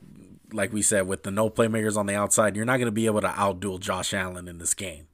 like 0.51 0.73
we 0.73 0.81
said 0.81 1.07
with 1.07 1.21
the 1.23 1.29
no 1.29 1.49
playmakers 1.49 1.95
on 1.95 2.07
the 2.07 2.15
outside, 2.15 2.55
you're 2.55 2.65
not 2.65 2.77
going 2.77 2.87
to 2.87 2.91
be 2.91 3.05
able 3.05 3.21
to 3.21 3.27
outduel 3.27 3.79
Josh 3.79 4.13
Allen 4.15 4.47
in 4.47 4.57
this 4.57 4.73
game. 4.73 5.05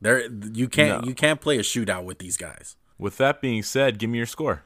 There 0.00 0.28
you 0.30 0.68
can't 0.68 1.02
No. 1.02 1.08
you 1.08 1.14
can't 1.14 1.40
play 1.40 1.56
a 1.56 1.62
shootout 1.62 2.04
with 2.04 2.18
these 2.18 2.36
guys. 2.36 2.76
With 2.98 3.16
that 3.16 3.40
being 3.40 3.62
said, 3.62 3.98
give 3.98 4.10
me 4.10 4.18
your 4.18 4.26
score. 4.26 4.62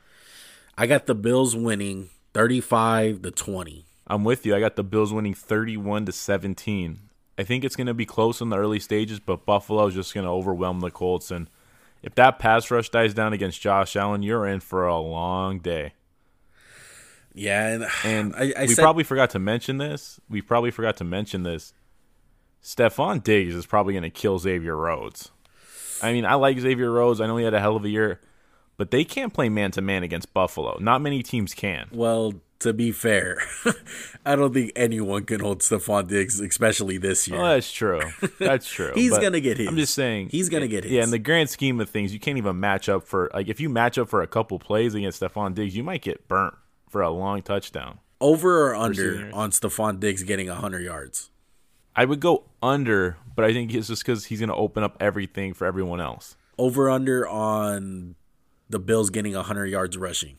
I 0.76 0.86
got 0.86 1.06
the 1.06 1.14
Bills 1.14 1.54
winning 1.56 2.10
35 2.34 3.22
to 3.22 3.30
20. 3.30 3.84
I'm 4.06 4.24
with 4.24 4.44
you. 4.46 4.54
I 4.56 4.60
got 4.60 4.76
the 4.76 4.82
Bills 4.84 5.12
winning 5.12 5.34
31 5.34 6.06
to 6.06 6.12
17. 6.12 6.98
I 7.38 7.44
think 7.44 7.62
it's 7.62 7.76
going 7.76 7.86
to 7.86 7.94
be 7.94 8.06
close 8.06 8.40
in 8.40 8.48
the 8.48 8.56
early 8.58 8.80
stages, 8.80 9.20
but 9.20 9.46
Buffalo 9.46 9.86
is 9.86 9.94
just 9.94 10.12
going 10.14 10.24
to 10.24 10.30
overwhelm 10.30 10.80
the 10.80 10.90
Colts. 10.90 11.30
And 11.30 11.48
if 12.02 12.14
that 12.16 12.38
pass 12.38 12.70
rush 12.70 12.88
dies 12.90 13.14
down 13.14 13.32
against 13.32 13.60
Josh 13.60 13.94
Allen, 13.96 14.22
you're 14.22 14.46
in 14.46 14.60
for 14.60 14.86
a 14.86 14.98
long 14.98 15.58
day. 15.60 15.92
Yeah, 17.38 17.68
and, 17.68 17.86
And 18.04 18.34
I, 18.34 18.52
I 18.56 18.62
we 18.66 18.74
said, 18.74 18.82
probably 18.82 19.04
forgot 19.04 19.30
to 19.30 19.38
mention 19.38 19.78
this. 19.78 20.20
We 20.28 20.42
probably 20.42 20.70
forgot 20.70 20.96
to 20.98 21.04
mention 21.04 21.42
this. 21.42 21.72
Stefon 22.62 23.22
Diggs 23.22 23.54
is 23.54 23.66
probably 23.66 23.94
going 23.94 24.02
to 24.02 24.10
kill 24.10 24.38
Xavier 24.38 24.76
Rhodes. 24.76 25.30
I 26.02 26.12
mean, 26.12 26.24
I 26.24 26.34
like 26.34 26.58
Xavier 26.58 26.90
Rhodes. 26.90 27.20
I 27.20 27.26
know 27.26 27.36
he 27.36 27.44
had 27.44 27.54
a 27.54 27.60
hell 27.60 27.76
of 27.76 27.84
a 27.84 27.88
year, 27.88 28.20
but 28.76 28.90
they 28.90 29.04
can't 29.04 29.32
play 29.32 29.48
man 29.48 29.70
to 29.72 29.80
man 29.80 30.02
against 30.02 30.34
Buffalo. 30.34 30.76
Not 30.80 31.00
many 31.00 31.22
teams 31.22 31.54
can. 31.54 31.88
well, 31.92 32.34
to 32.60 32.72
be 32.72 32.90
fair, 32.90 33.38
I 34.26 34.34
don't 34.34 34.52
think 34.52 34.72
anyone 34.74 35.24
can 35.24 35.38
hold 35.38 35.60
Stefon 35.60 36.08
Diggs, 36.08 36.40
especially 36.40 36.98
this 36.98 37.28
year. 37.28 37.38
Well, 37.38 37.54
that's 37.54 37.70
true. 37.70 38.00
That's 38.40 38.68
true. 38.70 38.90
He's 38.96 39.12
But 39.12 39.22
gonna 39.22 39.38
get 39.40 39.58
his. 39.58 39.68
I'm 39.68 39.76
just 39.76 39.94
saying 39.94 40.30
He's 40.30 40.48
gonna 40.48 40.66
get 40.66 40.82
his. 40.82 40.92
Yeah, 40.92 41.04
in 41.04 41.10
the 41.10 41.20
grand 41.20 41.50
scheme 41.50 41.80
of 41.80 41.88
things, 41.88 42.12
you 42.12 42.18
can't 42.18 42.36
even 42.36 42.58
match 42.58 42.88
up 42.88 43.06
for 43.06 43.30
like 43.32 43.46
if 43.46 43.60
you 43.60 43.68
match 43.68 43.96
up 43.96 44.08
for 44.08 44.22
a 44.22 44.26
couple 44.26 44.58
plays 44.58 44.94
against 44.94 45.22
Stefon 45.22 45.54
Diggs, 45.54 45.76
you 45.76 45.84
might 45.84 46.02
get 46.02 46.26
burnt 46.26 46.54
for 46.88 47.02
a 47.02 47.10
long 47.10 47.42
touchdown. 47.42 47.98
Over 48.20 48.70
or 48.70 48.74
under 48.74 49.30
on 49.32 49.50
Stefon 49.50 50.00
Diggs 50.00 50.24
getting 50.24 50.48
100 50.48 50.80
yards? 50.80 51.30
I 51.94 52.04
would 52.04 52.20
go 52.20 52.44
under, 52.62 53.16
but 53.34 53.44
I 53.44 53.52
think 53.52 53.74
it's 53.74 53.88
just 53.88 54.04
because 54.04 54.26
he's 54.26 54.40
going 54.40 54.48
to 54.48 54.54
open 54.54 54.82
up 54.82 54.96
everything 55.00 55.54
for 55.54 55.66
everyone 55.66 56.00
else. 56.00 56.36
Over 56.56 56.90
under 56.90 57.28
on 57.28 58.16
the 58.68 58.78
Bills 58.78 59.10
getting 59.10 59.34
100 59.34 59.66
yards 59.66 59.96
rushing? 59.96 60.38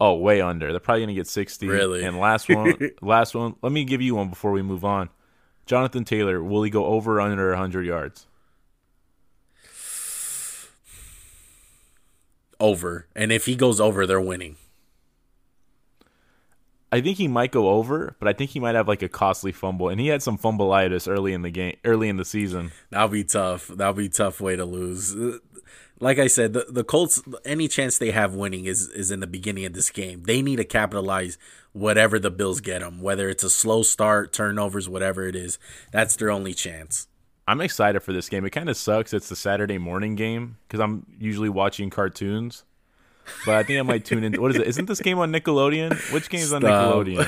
Oh, 0.00 0.14
way 0.14 0.40
under. 0.40 0.70
They're 0.70 0.80
probably 0.80 1.02
going 1.02 1.14
to 1.14 1.20
get 1.20 1.26
60. 1.26 1.68
Really? 1.68 2.04
And 2.04 2.18
last 2.18 2.48
one, 2.48 2.74
last 3.02 3.34
one. 3.34 3.56
Let 3.62 3.72
me 3.72 3.84
give 3.84 4.00
you 4.00 4.14
one 4.14 4.30
before 4.30 4.50
we 4.50 4.62
move 4.62 4.84
on. 4.84 5.10
Jonathan 5.66 6.04
Taylor, 6.04 6.42
will 6.42 6.62
he 6.62 6.70
go 6.70 6.86
over 6.86 7.18
or 7.18 7.20
under 7.20 7.50
100 7.50 7.86
yards? 7.86 8.26
Over. 12.58 13.06
And 13.14 13.30
if 13.30 13.46
he 13.46 13.56
goes 13.56 13.80
over, 13.80 14.06
they're 14.06 14.20
winning. 14.20 14.56
I 16.92 17.00
think 17.00 17.18
he 17.18 17.28
might 17.28 17.52
go 17.52 17.70
over, 17.70 18.16
but 18.18 18.28
I 18.28 18.32
think 18.32 18.50
he 18.50 18.60
might 18.60 18.74
have 18.74 18.88
like 18.88 19.02
a 19.02 19.08
costly 19.08 19.52
fumble. 19.52 19.88
And 19.88 20.00
he 20.00 20.08
had 20.08 20.22
some 20.22 20.36
fumbleitis 20.36 21.08
early 21.08 21.32
in 21.32 21.42
the 21.42 21.50
game, 21.50 21.76
early 21.84 22.08
in 22.08 22.16
the 22.16 22.24
season. 22.24 22.72
That'll 22.90 23.08
be 23.08 23.24
tough. 23.24 23.68
That'll 23.68 23.94
be 23.94 24.06
a 24.06 24.10
tough 24.10 24.40
way 24.40 24.56
to 24.56 24.64
lose. 24.64 25.14
Like 26.00 26.18
I 26.18 26.26
said, 26.26 26.54
the, 26.54 26.66
the 26.68 26.82
Colts, 26.82 27.22
any 27.44 27.68
chance 27.68 27.98
they 27.98 28.10
have 28.10 28.34
winning 28.34 28.64
is, 28.64 28.88
is 28.88 29.10
in 29.10 29.20
the 29.20 29.26
beginning 29.26 29.66
of 29.66 29.74
this 29.74 29.90
game. 29.90 30.22
They 30.24 30.42
need 30.42 30.56
to 30.56 30.64
capitalize 30.64 31.38
whatever 31.72 32.18
the 32.18 32.30
Bills 32.30 32.60
get 32.60 32.80
them, 32.80 33.02
whether 33.02 33.28
it's 33.28 33.44
a 33.44 33.50
slow 33.50 33.82
start, 33.82 34.32
turnovers, 34.32 34.88
whatever 34.88 35.26
it 35.28 35.36
is. 35.36 35.58
That's 35.92 36.16
their 36.16 36.30
only 36.30 36.54
chance. 36.54 37.06
I'm 37.46 37.60
excited 37.60 38.00
for 38.00 38.12
this 38.12 38.28
game. 38.28 38.44
It 38.44 38.50
kind 38.50 38.68
of 38.68 38.76
sucks. 38.76 39.12
It's 39.12 39.28
the 39.28 39.36
Saturday 39.36 39.78
morning 39.78 40.14
game 40.14 40.56
because 40.66 40.80
I'm 40.80 41.04
usually 41.18 41.48
watching 41.48 41.90
cartoons. 41.90 42.64
But 43.46 43.54
I 43.54 43.62
think 43.62 43.78
I 43.78 43.82
might 43.82 44.04
tune 44.04 44.24
in. 44.24 44.40
What 44.40 44.50
is 44.50 44.56
it? 44.58 44.66
Isn't 44.66 44.86
this 44.86 45.00
game 45.00 45.18
on 45.18 45.32
Nickelodeon? 45.32 46.12
Which 46.12 46.28
game's 46.28 46.52
on 46.52 46.62
Nickelodeon? 46.62 47.26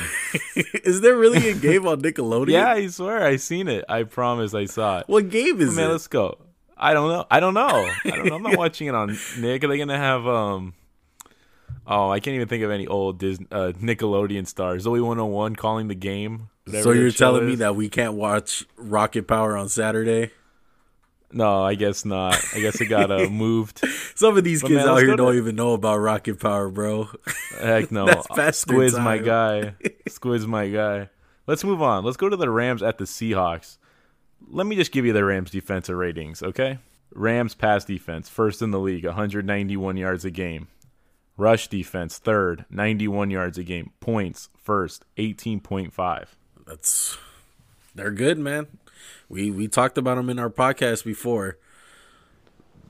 is 0.84 1.00
there 1.00 1.16
really 1.16 1.50
a 1.50 1.54
game 1.54 1.86
on 1.86 2.02
Nickelodeon? 2.02 2.50
yeah, 2.50 2.70
I 2.72 2.86
swear 2.88 3.24
I 3.24 3.36
seen 3.36 3.68
it. 3.68 3.84
I 3.88 4.02
promise 4.02 4.52
I 4.54 4.66
saw 4.66 4.98
it. 5.00 5.08
What 5.08 5.28
game 5.30 5.60
is 5.60 5.76
Man, 5.76 5.88
it? 5.88 5.92
let's 5.92 6.08
go. 6.08 6.38
I 6.76 6.94
don't 6.94 7.08
know. 7.08 7.24
I 7.30 7.40
don't 7.40 7.54
know. 7.54 7.90
I 8.04 8.10
don't 8.10 8.26
know. 8.26 8.34
I'm 8.34 8.42
not 8.42 8.58
watching 8.58 8.88
it 8.88 8.94
on 8.94 9.16
Nick. 9.38 9.62
Are 9.62 9.68
they 9.68 9.78
gonna 9.78 9.96
have 9.96 10.26
um? 10.26 10.74
Oh, 11.86 12.10
I 12.10 12.20
can't 12.20 12.34
even 12.34 12.48
think 12.48 12.62
of 12.62 12.70
any 12.70 12.86
old 12.86 13.18
Disney 13.18 13.46
uh, 13.50 13.72
Nickelodeon 13.72 14.46
stars. 14.46 14.84
Zoey 14.84 15.00
101 15.00 15.56
calling 15.56 15.88
the 15.88 15.94
game. 15.94 16.48
So 16.70 16.92
you're 16.92 17.10
telling 17.10 17.46
me 17.46 17.56
that 17.56 17.74
we 17.74 17.88
can't 17.88 18.14
watch 18.14 18.64
Rocket 18.76 19.26
Power 19.26 19.56
on 19.56 19.68
Saturday? 19.68 20.30
No, 21.32 21.62
I 21.62 21.74
guess 21.74 22.04
not. 22.04 22.34
I 22.54 22.60
guess 22.60 22.80
it 22.80 22.86
got 22.86 23.10
uh, 23.10 23.28
moved. 23.30 23.80
Some 24.14 24.36
of 24.36 24.44
these 24.44 24.62
But 24.62 24.68
kids 24.68 24.78
man, 24.80 24.88
out 24.88 24.98
here 24.98 25.16
don't 25.16 25.32
to- 25.32 25.38
even 25.38 25.56
know 25.56 25.72
about 25.72 25.96
Rocket 25.98 26.38
Power, 26.40 26.68
bro. 26.68 27.08
Heck 27.60 27.90
no. 27.90 28.06
That's 28.06 28.26
past 28.26 28.36
their 28.66 28.76
Squid's 28.76 28.98
my 28.98 29.18
guy. 29.18 29.74
Squid's 30.08 30.46
my 30.46 30.68
guy. 30.68 31.08
Let's 31.46 31.64
move 31.64 31.82
on. 31.82 32.04
Let's 32.04 32.16
go 32.16 32.28
to 32.28 32.36
the 32.36 32.50
Rams 32.50 32.82
at 32.82 32.98
the 32.98 33.04
Seahawks. 33.04 33.78
Let 34.48 34.66
me 34.66 34.76
just 34.76 34.92
give 34.92 35.06
you 35.06 35.12
the 35.12 35.24
Rams 35.24 35.50
defensive 35.50 35.96
ratings, 35.96 36.42
okay? 36.42 36.78
Rams 37.14 37.54
pass 37.54 37.84
defense, 37.84 38.28
first 38.28 38.62
in 38.62 38.70
the 38.70 38.80
league, 38.80 39.04
191 39.04 39.96
yards 39.96 40.24
a 40.24 40.30
game. 40.30 40.68
Rush 41.36 41.68
defense, 41.68 42.18
third, 42.18 42.64
91 42.70 43.30
yards 43.30 43.56
a 43.58 43.62
game. 43.64 43.90
Points, 44.00 44.48
first, 44.56 45.04
18.5. 45.16 46.26
That's 46.66 47.16
they're 47.94 48.10
good, 48.10 48.38
man. 48.38 48.66
We 49.28 49.50
we 49.50 49.68
talked 49.68 49.98
about 49.98 50.16
them 50.16 50.30
in 50.30 50.38
our 50.38 50.50
podcast 50.50 51.04
before. 51.04 51.58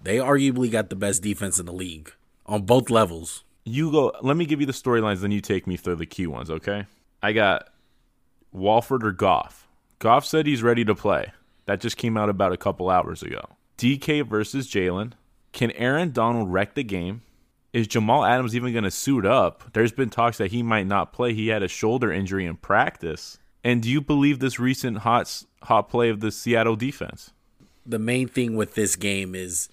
They 0.02 0.16
arguably 0.16 0.71
got 0.71 0.90
the 0.90 0.97
best 0.97 1.23
defense 1.23 1.59
in 1.59 1.66
the 1.66 1.73
league 1.73 2.12
on 2.47 2.62
both 2.62 2.90
levels. 2.90 3.45
You 3.64 3.92
go, 3.92 4.12
let 4.23 4.37
me 4.37 4.45
give 4.45 4.61
you 4.61 4.66
the 4.66 4.73
storylines, 4.73 5.21
then 5.21 5.31
you 5.31 5.40
take 5.40 5.66
me 5.66 5.76
through 5.76 5.97
the 5.97 6.07
key 6.07 6.26
ones, 6.26 6.50
okay? 6.50 6.87
I 7.23 7.33
got 7.33 7.69
Wolford 8.50 9.07
or 9.07 9.12
Goff. 9.12 9.69
Goff 10.00 10.26
said 10.26 10.47
he's 10.47 10.62
ready 10.62 10.85
to 10.85 10.95
play. 10.97 11.33
That 11.66 11.81
just 11.81 11.97
came 11.97 12.16
out 12.16 12.28
about 12.28 12.52
a 12.52 12.57
couple 12.57 12.90
hours 12.90 13.23
ago. 13.23 13.40
DK 13.78 14.26
versus 14.26 14.69
Jalen. 14.69 15.12
Can 15.52 15.71
Aaron 15.73 16.11
Donald 16.11 16.52
wreck 16.52 16.75
the 16.75 16.83
game? 16.83 17.23
Is 17.73 17.87
Jamal 17.87 18.25
Adams 18.25 18.57
even 18.57 18.73
going 18.73 18.85
to 18.85 18.90
suit 18.90 19.25
up? 19.25 19.73
There's 19.73 19.92
been 19.92 20.11
talks 20.11 20.38
that 20.38 20.50
he 20.50 20.62
might 20.62 20.87
not 20.87 21.12
play. 21.12 21.33
He 21.33 21.49
had 21.49 21.62
a 21.62 21.69
shoulder 21.69 22.12
injury 22.12 22.45
in 22.45 22.57
practice. 22.57 23.38
And 23.64 23.83
do 23.83 23.88
you 23.88 24.00
believe 24.00 24.40
this 24.40 24.59
recent 24.59 24.99
hot 24.99 25.45
hot 25.62 25.88
play 25.88 26.09
of 26.09 26.21
the 26.21 26.31
Seattle 26.33 26.76
defense? 26.76 27.33
The 27.85 27.99
main 27.99 28.28
thing 28.28 28.57
with 28.57 28.75
this 28.75 28.97
game 28.97 29.35
is 29.35 29.69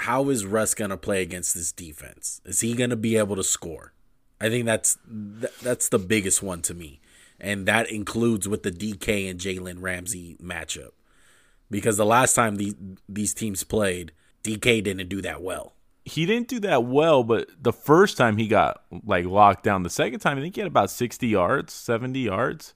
how 0.00 0.28
is 0.30 0.46
Russ 0.46 0.74
gonna 0.74 0.96
play 0.96 1.22
against 1.22 1.54
this 1.54 1.72
defense? 1.72 2.40
Is 2.44 2.60
he 2.60 2.74
gonna 2.74 2.96
be 2.96 3.16
able 3.16 3.36
to 3.36 3.44
score? 3.44 3.92
I 4.40 4.48
think 4.48 4.64
that's 4.66 4.96
th- 5.08 5.52
that's 5.62 5.88
the 5.88 5.98
biggest 5.98 6.42
one 6.42 6.62
to 6.62 6.74
me, 6.74 7.00
and 7.38 7.66
that 7.66 7.90
includes 7.90 8.48
with 8.48 8.62
the 8.62 8.70
DK 8.70 9.28
and 9.28 9.38
Jalen 9.38 9.82
Ramsey 9.82 10.36
matchup, 10.42 10.92
because 11.70 11.96
the 11.98 12.06
last 12.06 12.34
time 12.34 12.56
these 12.56 12.74
these 13.08 13.34
teams 13.34 13.64
played, 13.64 14.12
DK 14.42 14.82
didn't 14.82 15.08
do 15.08 15.20
that 15.20 15.42
well. 15.42 15.74
he 16.06 16.24
didn't 16.24 16.48
do 16.48 16.58
that 16.60 16.84
well, 16.84 17.22
but 17.22 17.48
the 17.60 17.72
first 17.74 18.16
time 18.16 18.38
he 18.38 18.48
got 18.48 18.82
like 19.04 19.26
locked 19.26 19.62
down. 19.64 19.82
The 19.82 19.90
second 19.90 20.20
time, 20.20 20.38
I 20.38 20.40
think 20.40 20.54
he 20.54 20.62
had 20.62 20.68
about 20.68 20.90
sixty 20.90 21.28
yards, 21.28 21.74
seventy 21.74 22.20
yards. 22.20 22.72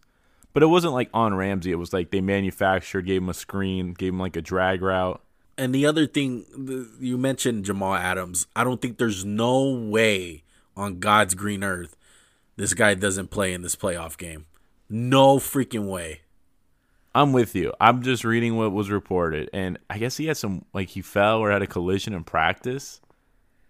But 0.55 0.63
it 0.63 0.67
wasn't 0.67 0.95
like 0.95 1.11
on 1.13 1.35
Ramsey. 1.35 1.73
It 1.73 1.77
was 1.79 1.93
like 1.93 2.11
they 2.11 2.23
manufactured, 2.23 3.03
gave 3.03 3.21
him 3.21 3.29
a 3.29 3.35
screen, 3.35 3.93
gave 3.93 4.15
him 4.15 4.21
like 4.21 4.37
a 4.37 4.43
drag 4.43 4.81
route. 4.81 5.21
And 5.59 5.75
the 5.75 5.85
other 5.85 6.07
thing 6.07 6.97
you 6.99 7.19
mentioned 7.19 7.67
Jamal 7.67 7.95
Adams. 7.95 8.47
I 8.57 8.65
don't 8.65 8.81
think 8.81 8.97
there's 8.97 9.25
no 9.25 9.71
way 9.71 10.45
on 10.77 11.01
God's 11.01 11.35
green 11.35 11.63
earth 11.63 11.97
this 12.57 12.75
guy 12.75 12.95
doesn't 12.95 13.29
play 13.29 13.53
in 13.53 13.63
this 13.63 13.77
playoff 13.77 14.17
game. 14.17 14.47
No 14.89 15.39
freaking 15.39 15.89
way. 15.89 16.21
I'm 17.15 17.33
with 17.33 17.55
you. 17.55 17.73
I'm 17.81 18.03
just 18.03 18.25
reading 18.25 18.57
what 18.57 18.73
was 18.73 18.91
reported, 18.91 19.49
and 19.53 19.79
I 19.89 19.99
guess 19.99 20.17
he 20.17 20.27
had 20.27 20.37
some 20.37 20.65
like 20.73 20.89
he 20.91 21.01
fell 21.01 21.39
or 21.39 21.51
had 21.51 21.63
a 21.63 21.67
collision 21.67 22.13
in 22.13 22.25
practice, 22.25 23.01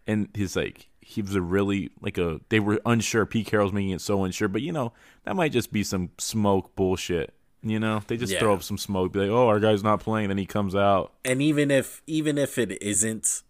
and 0.06 0.28
he's 0.34 0.56
like 0.56 0.88
he 1.04 1.22
was 1.22 1.34
a 1.34 1.40
really 1.42 1.90
like 2.00 2.18
a 2.18 2.40
they 2.48 2.60
were 2.60 2.80
unsure. 2.86 3.26
Pete 3.26 3.46
Carroll's 3.46 3.72
making 3.72 3.90
it 3.90 4.00
so 4.00 4.24
unsure, 4.24 4.48
but 4.48 4.62
you 4.62 4.72
know 4.72 4.92
that 5.24 5.36
might 5.36 5.52
just 5.52 5.72
be 5.72 5.82
some 5.84 6.10
smoke 6.18 6.74
bullshit. 6.74 7.34
You 7.62 7.78
know 7.80 8.02
they 8.06 8.16
just 8.16 8.32
Yeah. 8.32 8.40
throw 8.40 8.54
up 8.54 8.62
some 8.62 8.78
smoke, 8.78 9.12
be 9.12 9.20
like, 9.20 9.30
oh 9.30 9.48
our 9.48 9.60
guy's 9.60 9.82
not 9.84 10.00
playing, 10.00 10.28
then 10.28 10.38
he 10.38 10.46
comes 10.46 10.74
out. 10.74 11.12
And 11.24 11.40
even 11.42 11.70
if 11.70 12.02
even 12.06 12.36
if 12.38 12.58
it 12.58 12.82
isn't, 12.82 13.42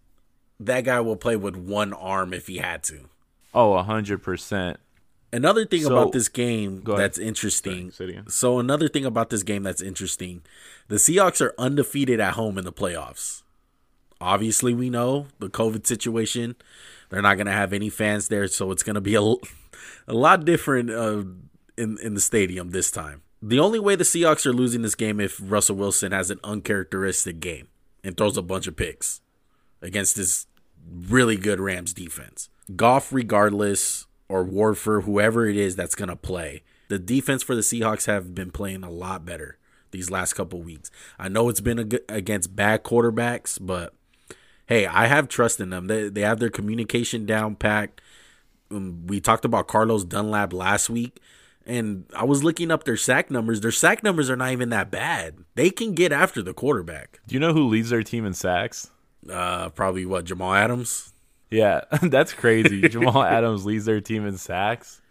that 0.59 0.81
guy 0.85 0.99
will 1.01 1.15
play 1.17 1.35
with 1.35 1.55
one 1.55 1.93
arm 1.93 2.33
if 2.33 2.47
he 2.47 2.57
had 2.57 2.83
to. 2.83 3.09
Oh, 3.53 3.73
a 3.73 3.83
hundred 3.83 4.21
percent. 4.23 4.77
Another 5.33 5.65
thing 5.65 5.81
So- 5.81 5.91
about 5.91 6.11
this 6.13 6.29
game 6.29 6.81
that's 6.85 7.17
interesting. 7.17 7.91
It. 7.99 8.31
So 8.31 8.59
another 8.59 8.87
thing 8.87 9.05
about 9.05 9.29
this 9.31 9.43
game 9.43 9.63
that's 9.63 9.81
interesting, 9.81 10.43
the 10.87 10.95
Seahawks 10.95 11.41
are 11.41 11.53
undefeated 11.57 12.19
at 12.21 12.35
home 12.35 12.57
in 12.57 12.63
the 12.63 12.71
playoffs. 12.71 13.41
Obviously, 14.21 14.73
we 14.73 14.89
know 14.89 15.27
the 15.39 15.49
COVID 15.49 15.85
situation. 15.85 16.55
They're 17.09 17.21
not 17.21 17.35
going 17.35 17.47
to 17.47 17.53
have 17.53 17.73
any 17.73 17.89
fans 17.89 18.27
there, 18.27 18.47
so 18.47 18.71
it's 18.71 18.83
going 18.83 18.95
to 18.95 19.01
be 19.01 19.15
a, 19.15 19.21
a 19.21 20.13
lot 20.13 20.45
different 20.45 20.89
uh, 20.89 21.23
in 21.77 21.97
in 22.01 22.13
the 22.13 22.21
stadium 22.21 22.71
this 22.71 22.91
time. 22.91 23.21
The 23.41 23.59
only 23.59 23.79
way 23.79 23.95
the 23.95 24.03
Seahawks 24.03 24.45
are 24.45 24.53
losing 24.53 24.81
this 24.81 24.95
game 24.95 25.19
if 25.19 25.39
Russell 25.41 25.75
Wilson 25.75 26.11
has 26.11 26.31
an 26.31 26.39
uncharacteristic 26.43 27.39
game 27.39 27.67
and 28.03 28.17
throws 28.17 28.37
a 28.37 28.41
bunch 28.41 28.65
of 28.65 28.75
picks 28.75 29.21
against 29.81 30.15
this 30.15 30.47
really 30.89 31.37
good 31.37 31.59
Rams 31.59 31.93
defense. 31.93 32.49
Goff, 32.75 33.13
regardless, 33.13 34.07
or 34.27 34.43
Wolford, 34.43 35.03
whoever 35.03 35.47
it 35.47 35.57
is 35.57 35.75
that's 35.75 35.95
going 35.95 36.09
to 36.09 36.15
play, 36.15 36.63
the 36.87 36.97
defense 36.97 37.43
for 37.43 37.55
the 37.55 37.61
Seahawks 37.61 38.07
have 38.07 38.33
been 38.33 38.51
playing 38.51 38.83
a 38.83 38.89
lot 38.89 39.25
better 39.25 39.57
these 39.91 40.09
last 40.09 40.33
couple 40.33 40.61
weeks. 40.61 40.89
I 41.19 41.29
know 41.29 41.49
it's 41.49 41.61
been 41.61 41.99
against 42.09 42.55
bad 42.55 42.83
quarterbacks, 42.83 43.57
but 43.61 43.93
hey, 44.65 44.85
I 44.85 45.07
have 45.07 45.27
trust 45.27 45.59
in 45.59 45.69
them. 45.69 45.87
They, 45.87 46.09
they 46.09 46.21
have 46.21 46.39
their 46.39 46.49
communication 46.49 47.25
down 47.25 47.55
packed. 47.55 48.01
Um, 48.71 49.05
we 49.07 49.19
talked 49.19 49.45
about 49.45 49.67
Carlos 49.67 50.03
Dunlap 50.03 50.53
last 50.53 50.89
week, 50.89 51.19
and 51.65 52.05
I 52.15 52.23
was 52.23 52.43
looking 52.43 52.71
up 52.71 52.83
their 52.83 52.97
sack 52.97 53.29
numbers. 53.29 53.61
Their 53.61 53.71
sack 53.71 54.03
numbers 54.03 54.29
are 54.29 54.35
not 54.35 54.51
even 54.51 54.69
that 54.69 54.91
bad. 54.91 55.37
They 55.55 55.69
can 55.69 55.93
get 55.93 56.11
after 56.11 56.41
the 56.41 56.53
quarterback. 56.53 57.19
Do 57.27 57.33
you 57.33 57.39
know 57.39 57.53
who 57.53 57.67
leads 57.67 57.89
their 57.89 58.03
team 58.03 58.25
in 58.25 58.33
sacks? 58.33 58.89
Uh, 59.29 59.69
probably 59.69 60.05
what 60.05 60.25
Jamal 60.25 60.53
Adams. 60.53 61.13
Yeah, 61.49 61.81
that's 62.01 62.33
crazy. 62.33 62.87
Jamal 62.89 63.23
Adams 63.23 63.65
leads 63.65 63.85
their 63.85 64.01
team 64.01 64.25
in 64.25 64.37
sacks. 64.37 65.01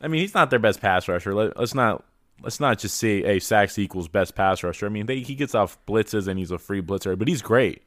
I 0.00 0.08
mean, 0.08 0.22
he's 0.22 0.34
not 0.34 0.50
their 0.50 0.58
best 0.58 0.80
pass 0.80 1.08
rusher. 1.08 1.34
Let, 1.34 1.56
us 1.58 1.74
not 1.74 2.04
let's 2.42 2.60
not 2.60 2.78
just 2.78 2.96
say 2.96 3.22
hey 3.22 3.38
sacks 3.38 3.78
equals 3.78 4.08
best 4.08 4.34
pass 4.34 4.62
rusher. 4.62 4.86
I 4.86 4.88
mean, 4.88 5.06
they, 5.06 5.20
he 5.20 5.34
gets 5.34 5.54
off 5.54 5.78
blitzes 5.86 6.26
and 6.26 6.38
he's 6.38 6.50
a 6.50 6.58
free 6.58 6.80
blitzer, 6.80 7.18
but 7.18 7.28
he's 7.28 7.42
great. 7.42 7.82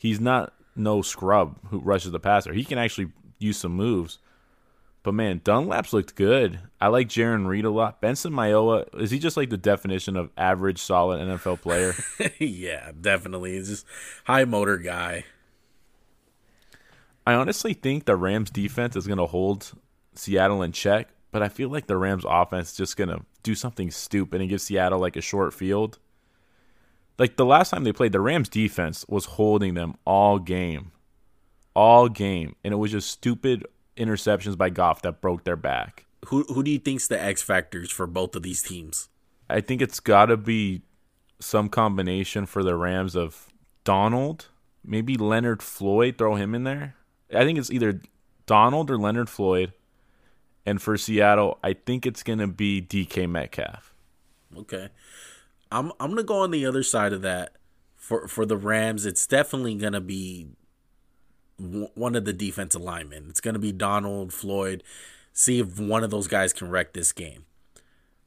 He's 0.00 0.18
not 0.18 0.54
no 0.74 1.02
scrub 1.02 1.58
who 1.68 1.78
rushes 1.78 2.10
the 2.10 2.18
passer. 2.18 2.54
He 2.54 2.64
can 2.64 2.78
actually 2.78 3.12
use 3.38 3.58
some 3.58 3.72
moves. 3.72 4.18
But 5.02 5.12
man, 5.12 5.42
Dunlap's 5.44 5.92
looked 5.92 6.14
good. 6.14 6.58
I 6.80 6.86
like 6.86 7.08
Jarran 7.08 7.46
Reed 7.46 7.66
a 7.66 7.70
lot. 7.70 8.00
Benson 8.00 8.32
Mayowa, 8.32 8.86
is 8.98 9.10
he 9.10 9.18
just 9.18 9.36
like 9.36 9.50
the 9.50 9.58
definition 9.58 10.16
of 10.16 10.30
average, 10.38 10.78
solid 10.78 11.20
NFL 11.20 11.60
player? 11.60 11.94
yeah, 12.38 12.92
definitely. 12.98 13.52
He's 13.52 13.68
just 13.68 13.86
high 14.24 14.46
motor 14.46 14.78
guy. 14.78 15.26
I 17.26 17.34
honestly 17.34 17.74
think 17.74 18.06
the 18.06 18.16
Rams 18.16 18.50
defense 18.50 18.96
is 18.96 19.06
going 19.06 19.18
to 19.18 19.26
hold 19.26 19.72
Seattle 20.14 20.62
in 20.62 20.72
check, 20.72 21.08
but 21.30 21.42
I 21.42 21.50
feel 21.50 21.68
like 21.68 21.88
the 21.88 21.98
Rams 21.98 22.24
offense 22.26 22.70
is 22.70 22.76
just 22.78 22.96
going 22.96 23.10
to 23.10 23.20
do 23.42 23.54
something 23.54 23.90
stupid 23.90 24.40
and 24.40 24.48
give 24.48 24.62
Seattle 24.62 24.98
like 24.98 25.16
a 25.16 25.20
short 25.20 25.52
field. 25.52 25.98
Like 27.20 27.36
the 27.36 27.44
last 27.44 27.68
time 27.68 27.84
they 27.84 27.92
played, 27.92 28.12
the 28.12 28.20
Rams 28.20 28.48
defense 28.48 29.04
was 29.06 29.26
holding 29.26 29.74
them 29.74 29.94
all 30.06 30.38
game. 30.38 30.90
All 31.74 32.08
game. 32.08 32.56
And 32.64 32.72
it 32.72 32.78
was 32.78 32.92
just 32.92 33.10
stupid 33.10 33.66
interceptions 33.94 34.56
by 34.56 34.70
Goff 34.70 35.02
that 35.02 35.20
broke 35.20 35.44
their 35.44 35.54
back. 35.54 36.06
Who 36.28 36.44
who 36.44 36.62
do 36.62 36.70
you 36.70 36.78
think's 36.78 37.08
the 37.08 37.22
X 37.22 37.42
factors 37.42 37.90
for 37.90 38.06
both 38.06 38.34
of 38.34 38.42
these 38.42 38.62
teams? 38.62 39.10
I 39.50 39.60
think 39.60 39.82
it's 39.82 40.00
got 40.00 40.26
to 40.26 40.38
be 40.38 40.80
some 41.40 41.68
combination 41.68 42.46
for 42.46 42.62
the 42.62 42.74
Rams 42.74 43.14
of 43.14 43.52
Donald, 43.84 44.48
maybe 44.82 45.18
Leonard 45.18 45.62
Floyd, 45.62 46.16
throw 46.16 46.36
him 46.36 46.54
in 46.54 46.64
there. 46.64 46.94
I 47.34 47.44
think 47.44 47.58
it's 47.58 47.70
either 47.70 48.00
Donald 48.46 48.90
or 48.90 48.96
Leonard 48.96 49.28
Floyd. 49.28 49.74
And 50.64 50.80
for 50.80 50.96
Seattle, 50.96 51.58
I 51.62 51.74
think 51.74 52.06
it's 52.06 52.22
going 52.22 52.38
to 52.38 52.46
be 52.46 52.80
DK 52.80 53.28
Metcalf. 53.28 53.92
Okay. 54.56 54.88
I'm 55.70 55.92
I'm 56.00 56.16
to 56.16 56.22
go 56.22 56.40
on 56.40 56.50
the 56.50 56.66
other 56.66 56.82
side 56.82 57.12
of 57.12 57.22
that. 57.22 57.56
For 57.96 58.26
for 58.26 58.46
the 58.46 58.56
Rams, 58.56 59.06
it's 59.06 59.26
definitely 59.26 59.74
to 59.92 60.00
be 60.00 60.48
one 61.58 62.16
of 62.16 62.24
the 62.24 62.32
defensive 62.32 62.80
linemen. 62.80 63.26
It's 63.28 63.40
to 63.54 63.60
be 63.60 63.72
Donald 63.72 64.32
Floyd. 64.32 64.82
See 65.32 65.60
if 65.60 65.78
one 65.78 66.02
of 66.02 66.10
those 66.10 66.26
guys 66.26 66.52
can 66.52 66.70
wreck 66.70 66.92
this 66.92 67.12
game. 67.12 67.44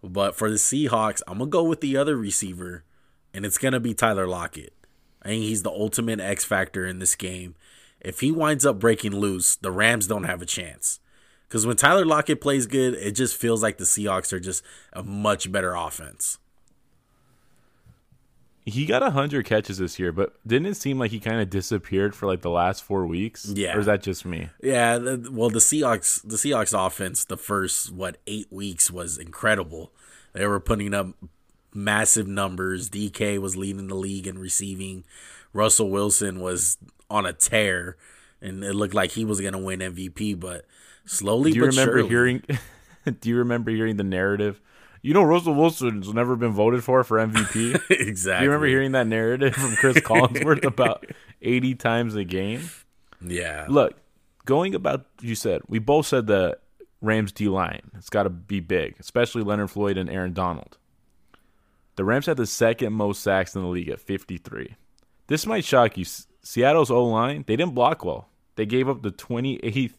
But 0.04 0.36
for 0.36 0.50
the 0.50 0.58
Seahawks, 0.58 1.22
I'm 1.28 1.40
to 1.40 1.52
go 1.52 1.64
with 1.64 1.82
the 1.82 1.98
other 1.98 2.16
receiver, 2.16 2.84
and 3.34 3.46
it's 3.46 3.58
to 3.74 3.80
be 3.80 3.94
Tyler 3.94 4.28
Lockett. 4.28 4.74
I 5.22 5.30
think 5.30 5.44
he's 5.44 5.64
the 5.64 5.72
ultimate 5.72 6.20
X 6.20 6.44
factor 6.44 6.86
in 6.86 7.00
this 7.00 7.16
game. 7.16 7.56
If 8.02 8.20
he 8.20 8.32
winds 8.32 8.66
up 8.66 8.80
breaking 8.80 9.16
loose, 9.16 9.56
the 9.56 9.72
Rams 9.72 10.08
don't 10.08 10.26
have 10.26 10.42
a 10.42 10.46
chance. 10.46 11.00
Because 11.48 11.66
when 11.66 11.78
Tyler 11.78 12.06
Lockett 12.06 12.42
plays 12.42 12.66
good, 12.66 12.96
it 12.96 13.12
just 13.12 13.38
feels 13.38 13.64
like 13.64 13.78
the 13.78 13.86
Seahawks 13.86 14.34
are 14.34 14.40
just 14.40 14.64
a 14.92 15.04
much 15.04 15.52
better 15.52 15.74
offense. 15.74 16.38
He 18.65 18.86
got 18.86 19.01
100 19.01 19.46
catches 19.46 19.77
this 19.77 20.00
year, 20.00 20.12
but 20.12 20.36
didn't 20.48 20.67
it 20.67 20.77
seem 20.77 20.98
like 20.98 21.12
he 21.12 21.20
kind 21.20 21.41
of 21.41 21.50
disappeared 21.50 22.15
for 22.15 22.27
like 22.27 22.41
the 22.41 22.50
last 22.50 22.84
four 22.84 23.05
weeks? 23.05 23.46
Yeah. 23.46 23.75
Or 23.75 23.79
is 23.79 23.88
that 23.88 24.01
just 24.01 24.25
me? 24.25 24.50
Yeah. 24.62 24.98
The, 24.98 25.29
well, 25.32 25.50
the 25.50 25.60
Seahawks, 25.60 26.22
the 26.22 26.38
Seahawks 26.38 26.74
offense, 26.74 27.25
the 27.25 27.36
first, 27.36 27.91
what, 27.91 28.17
eight 28.25 28.48
weeks 28.51 28.89
was 28.89 29.17
incredible. 29.17 29.91
They 30.32 30.48
were 30.48 30.62
putting 30.62 30.93
up 30.93 31.08
massive 31.74 32.27
numbers. 32.27 32.89
DK 32.89 33.39
was 33.39 33.55
leading 33.55 33.88
the 33.88 33.96
league 33.96 34.27
in 34.27 34.39
receiving. 34.39 35.03
Russell 35.51 35.89
Wilson 35.89 36.39
was 36.39 36.77
on 37.10 37.25
a 37.25 37.34
tear, 37.34 37.98
and 38.41 38.63
it 38.63 38.74
looked 38.74 38.93
like 38.93 39.12
he 39.12 39.25
was 39.25 39.39
going 39.39 39.53
to 39.53 39.60
win 39.60 39.79
MVP, 39.79 40.39
but 40.39 40.65
slowly 41.05 41.51
do 41.51 41.58
you 41.60 41.65
remember 41.65 41.98
surely, 41.98 42.10
hearing 42.10 42.43
do 43.20 43.29
you 43.29 43.38
remember 43.38 43.72
hearing 43.72 43.98
the 43.98 44.03
narrative 44.03 44.62
you 45.04 45.14
know 45.14 45.22
Russell 45.22 45.54
Wilson's 45.54 46.12
never 46.14 46.36
been 46.36 46.54
voted 46.54 46.84
for 46.84 47.04
for 47.04 47.18
MVP. 47.18 47.80
exactly. 47.92 48.39
Do 48.39 48.44
you 48.46 48.50
remember 48.50 48.66
hearing 48.66 48.94
that 48.94 49.06
narrative 49.06 49.54
from 49.54 49.76
Chris 49.76 49.98
Collinsworth 50.00 50.63
about 50.66 51.06
80 51.42 51.76
times 51.76 52.16
a 52.16 52.24
game? 52.24 52.70
Yeah. 53.22 53.68
Look, 53.70 53.96
going 54.46 54.74
about 54.74 55.06
you 55.22 55.36
said, 55.36 55.62
we 55.68 55.78
both 55.78 56.08
said 56.08 56.26
the 56.26 56.58
Rams 57.02 57.34
D 57.34 57.50
line. 57.50 57.92
It's 57.98 58.10
got 58.10 58.24
to 58.24 58.30
be 58.30 58.62
big, 58.62 58.96
especially 59.00 59.44
Leonard 59.44 59.70
Floyd 59.72 59.98
and 59.98 60.10
Aaron 60.10 60.34
Donald. 60.34 60.78
The 61.96 62.06
Rams 62.06 62.26
had 62.26 62.38
the 62.38 62.48
second 62.48 62.94
most 62.94 63.22
sacks 63.22 63.56
in 63.56 63.62
the 63.62 63.68
league 63.68 63.89
at 63.89 64.00
53. 64.00 64.76
This 65.28 65.46
might 65.46 65.66
shock 65.66 65.98
you. 65.98 66.06
Seattle's 66.42 66.89
O 66.89 67.04
line, 67.06 67.44
they 67.46 67.56
didn't 67.56 67.76
block 67.76 68.04
well. 68.04 68.30
They 68.56 68.66
gave 68.66 68.89
up 68.89 69.02
the 69.02 69.12
28th 69.12 69.94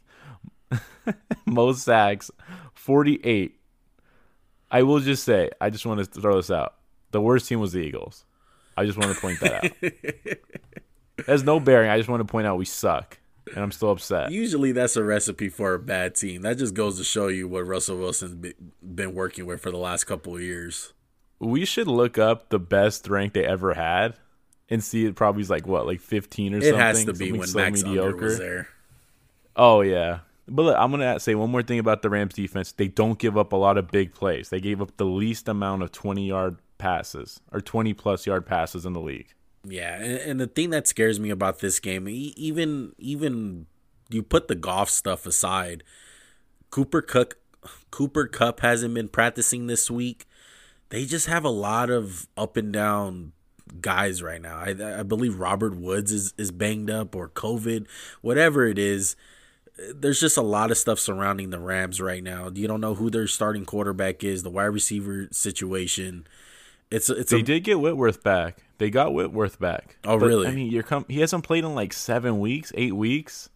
most 1.47 1.85
sacks, 1.85 2.31
48 2.73 3.57
I 4.75 4.83
will 4.83 4.99
just 4.99 5.23
say, 5.23 5.51
I 5.61 5.71
just 5.71 5.87
want 5.87 6.01
to 6.01 6.21
throw 6.21 6.35
this 6.35 6.51
out. 6.51 6.75
The 7.13 7.21
worst 7.21 7.49
team 7.49 7.61
was 7.61 7.73
the 7.73 7.79
Eagles. 7.79 8.25
I 8.77 8.85
just 8.85 8.99
want 8.99 9.15
to 9.15 9.21
point 9.21 9.39
that 9.39 9.65
out. 9.65 11.27
Has 11.29 11.45
no 11.45 11.61
bearing. 11.61 11.91
I 11.91 11.97
just 11.97 12.09
want 12.09 12.21
to 12.21 12.25
point 12.25 12.49
out 12.49 12.59
we 12.59 12.65
suck, 12.65 13.19
and 13.55 13.63
I'm 13.63 13.71
still 13.71 13.93
upset. 13.93 14.33
Usually, 14.33 14.73
that's 14.73 14.97
a 14.97 15.05
recipe 15.05 15.49
for 15.49 15.75
a 15.75 15.79
bad 15.79 16.17
team. 16.17 16.43
That 16.43 16.59
just 16.59 16.75
goes 16.75 16.99
to 16.99 17.05
show 17.05 17.29
you 17.29 17.47
what 17.47 17.69
Russell 17.69 17.99
Wilson's 17.99 18.53
been 18.83 19.15
working 19.15 19.47
with 19.47 19.61
for 19.61 19.71
the 19.71 19.77
last 19.77 20.05
couple 20.05 20.35
of 20.35 20.43
years. 20.43 20.93
We 21.39 21.65
should 21.65 21.87
look 21.87 22.19
up 22.19 22.49
the 22.49 22.59
best 22.59 23.09
rank 23.09 23.35
they 23.35 23.47
ever 23.47 23.75
had 23.75 24.15
and 24.69 24.83
see 24.83 25.07
it 25.07 25.15
probably 25.15 25.43
is 25.43 25.51
like 25.51 25.69
what, 25.69 25.87
like 25.87 26.01
15 26.01 26.53
or 26.53 26.57
it 26.57 26.63
something. 26.63 26.81
It 26.81 26.83
has 26.83 27.05
to 27.05 27.13
be 27.13 27.19
something 27.19 27.39
when 27.39 27.47
so 27.47 27.59
Max 27.61 27.85
mediocre. 27.85 28.17
was 28.17 28.39
there. 28.39 28.69
Oh 29.55 29.83
yeah, 29.83 30.21
but 30.48 30.62
look, 30.62 30.76
I'm 30.78 30.90
gonna 30.90 31.18
say 31.20 31.35
one 31.35 31.50
more 31.50 31.62
thing 31.62 31.78
about 31.78 32.02
the 32.02 32.11
Rams 32.11 32.35
defense. 32.35 32.72
They 32.72 32.88
don't 32.88 33.18
give 33.18 33.37
up 33.37 33.52
a 33.52 33.57
lot 33.57 33.78
of 33.78 33.90
big 33.90 34.14
plays. 34.14 34.50
They 34.50 34.61
gave 34.61 34.83
up 34.83 34.96
the 34.96 35.07
least 35.07 35.48
amount 35.48 35.83
of 35.83 35.92
20 35.92 36.26
yard 36.26 36.59
passes 36.78 37.40
or 37.52 37.61
20 37.61 37.94
plus 37.94 38.26
yard 38.26 38.46
passes 38.46 38.85
in 38.85 38.92
the 38.92 39.00
league. 39.00 39.33
Yeah, 39.66 39.96
and, 39.96 40.18
and 40.18 40.40
the 40.40 40.46
thing 40.46 40.70
that 40.70 40.87
scares 40.87 41.18
me 41.18 41.30
about 41.30 41.61
this 41.61 41.80
game, 41.80 42.07
even 42.09 42.92
even 42.98 43.66
you 44.11 44.22
put 44.22 44.48
the 44.48 44.54
Goff 44.54 44.90
stuff 44.90 45.26
aside, 45.26 45.83
Cooper 46.70 47.00
Cook, 47.00 47.38
Cooper 47.90 48.26
Kupp 48.26 48.61
hasn't 48.61 48.94
been 48.94 49.09
practicing 49.09 49.66
this 49.66 49.90
week. 49.90 50.26
They 50.90 51.07
just 51.07 51.26
have 51.26 51.44
a 51.44 51.50
lot 51.50 51.88
of 51.88 52.28
up 52.37 52.57
and 52.57 52.72
down 52.72 53.33
guys 53.80 54.22
right 54.22 54.40
now. 54.40 54.59
I, 54.59 55.00
I 55.00 55.02
believe 55.02 55.38
Robert 55.38 55.74
Woods 55.74 56.12
is, 56.12 56.35
is 56.37 56.50
banged 56.50 56.90
up 56.90 57.16
or 57.16 57.28
COVID, 57.28 57.87
whatever 58.20 58.66
it 58.66 58.78
is 58.78 59.16
there's 59.95 60.21
just 60.21 60.37
a 60.37 60.43
lot 60.43 60.71
of 60.71 60.79
stuff 60.79 60.99
surrounding 60.99 61.51
the 61.51 61.59
Rams 61.59 62.01
right 62.01 62.23
now. 62.23 62.51
You 62.53 62.69
don't 62.69 62.81
know 62.81 62.95
who 62.95 63.11
their 63.11 63.27
starting 63.27 63.65
quarterback 63.65 64.23
is, 64.23 64.43
the 64.43 64.51
wide 64.51 64.65
receiver 64.65 65.29
situation. 65.33 66.27
It's 66.91 67.09
it's 67.09 67.31
they 67.31 67.41
a, 67.41 67.43
did 67.43 67.65
get 67.65 67.81
Whitworth 67.81 68.23
back. 68.23 68.59
They 68.79 68.91
got 68.91 69.15
Whitworth 69.15 69.59
back. 69.59 69.97
Oh, 70.05 70.19
but, 70.19 70.27
really? 70.27 70.47
I 70.47 70.53
mean, 70.53 70.71
you're 70.71 70.83
come. 70.83 71.05
He 71.09 71.21
hasn't 71.21 71.45
played 71.45 71.65
in 71.65 71.75
like 71.75 71.93
seven 71.93 72.39
weeks, 72.39 72.73
eight 72.77 72.95
weeks, 72.95 73.49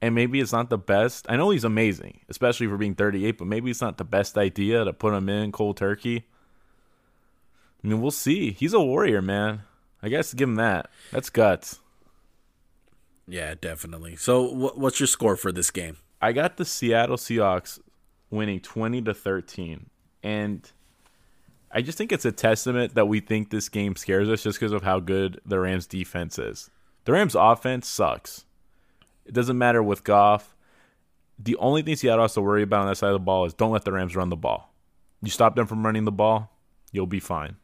and 0.00 0.14
maybe 0.14 0.40
it's 0.40 0.52
not 0.52 0.70
the 0.70 0.78
best. 0.78 1.26
I 1.28 1.36
know 1.36 1.50
he's 1.50 1.64
amazing, 1.64 2.20
especially 2.28 2.66
for 2.66 2.78
being 2.78 2.94
38, 2.94 3.38
but 3.38 3.46
maybe 3.46 3.70
it's 3.70 3.82
not 3.82 3.98
the 3.98 4.04
best 4.04 4.38
idea 4.38 4.84
to 4.84 4.92
put 4.92 5.12
him 5.12 5.28
in 5.28 5.52
cold 5.52 5.76
turkey. 5.76 6.26
I 7.84 7.88
mean, 7.88 8.00
we'll 8.00 8.10
see. 8.10 8.52
He's 8.52 8.72
a 8.72 8.80
warrior, 8.80 9.20
man. 9.20 9.62
I 10.02 10.08
guess 10.08 10.32
give 10.32 10.48
him 10.48 10.56
that. 10.56 10.90
That's 11.12 11.30
guts. 11.30 11.80
Yeah, 13.28 13.54
definitely. 13.60 14.16
So, 14.16 14.70
what's 14.74 15.00
your 15.00 15.06
score 15.06 15.36
for 15.36 15.50
this 15.50 15.70
game? 15.70 15.96
I 16.22 16.32
got 16.32 16.56
the 16.56 16.64
Seattle 16.64 17.16
Seahawks 17.16 17.80
winning 18.30 18.60
20 18.60 19.02
to 19.02 19.14
13. 19.14 19.86
And 20.22 20.70
I 21.70 21.82
just 21.82 21.98
think 21.98 22.12
it's 22.12 22.24
a 22.24 22.32
testament 22.32 22.94
that 22.94 23.06
we 23.06 23.20
think 23.20 23.50
this 23.50 23.68
game 23.68 23.96
scares 23.96 24.28
us 24.28 24.42
just 24.42 24.58
because 24.58 24.72
of 24.72 24.82
how 24.82 25.00
good 25.00 25.40
the 25.44 25.60
Rams 25.60 25.86
defense 25.86 26.38
is. 26.38 26.70
The 27.04 27.12
Rams 27.12 27.34
offense 27.34 27.88
sucks. 27.88 28.44
It 29.24 29.34
doesn't 29.34 29.58
matter 29.58 29.82
with 29.82 30.04
Goff. 30.04 30.54
The 31.38 31.56
only 31.56 31.82
thing 31.82 31.96
Seattle 31.96 32.24
has 32.24 32.34
to 32.34 32.40
worry 32.40 32.62
about 32.62 32.82
on 32.82 32.86
that 32.88 32.96
side 32.96 33.08
of 33.08 33.14
the 33.14 33.18
ball 33.18 33.44
is 33.44 33.54
don't 33.54 33.72
let 33.72 33.84
the 33.84 33.92
Rams 33.92 34.16
run 34.16 34.30
the 34.30 34.36
ball. 34.36 34.72
You 35.22 35.30
stop 35.30 35.54
them 35.54 35.66
from 35.66 35.84
running 35.84 36.04
the 36.04 36.12
ball, 36.12 36.50
you'll 36.92 37.06
be 37.06 37.20
fine. 37.20 37.56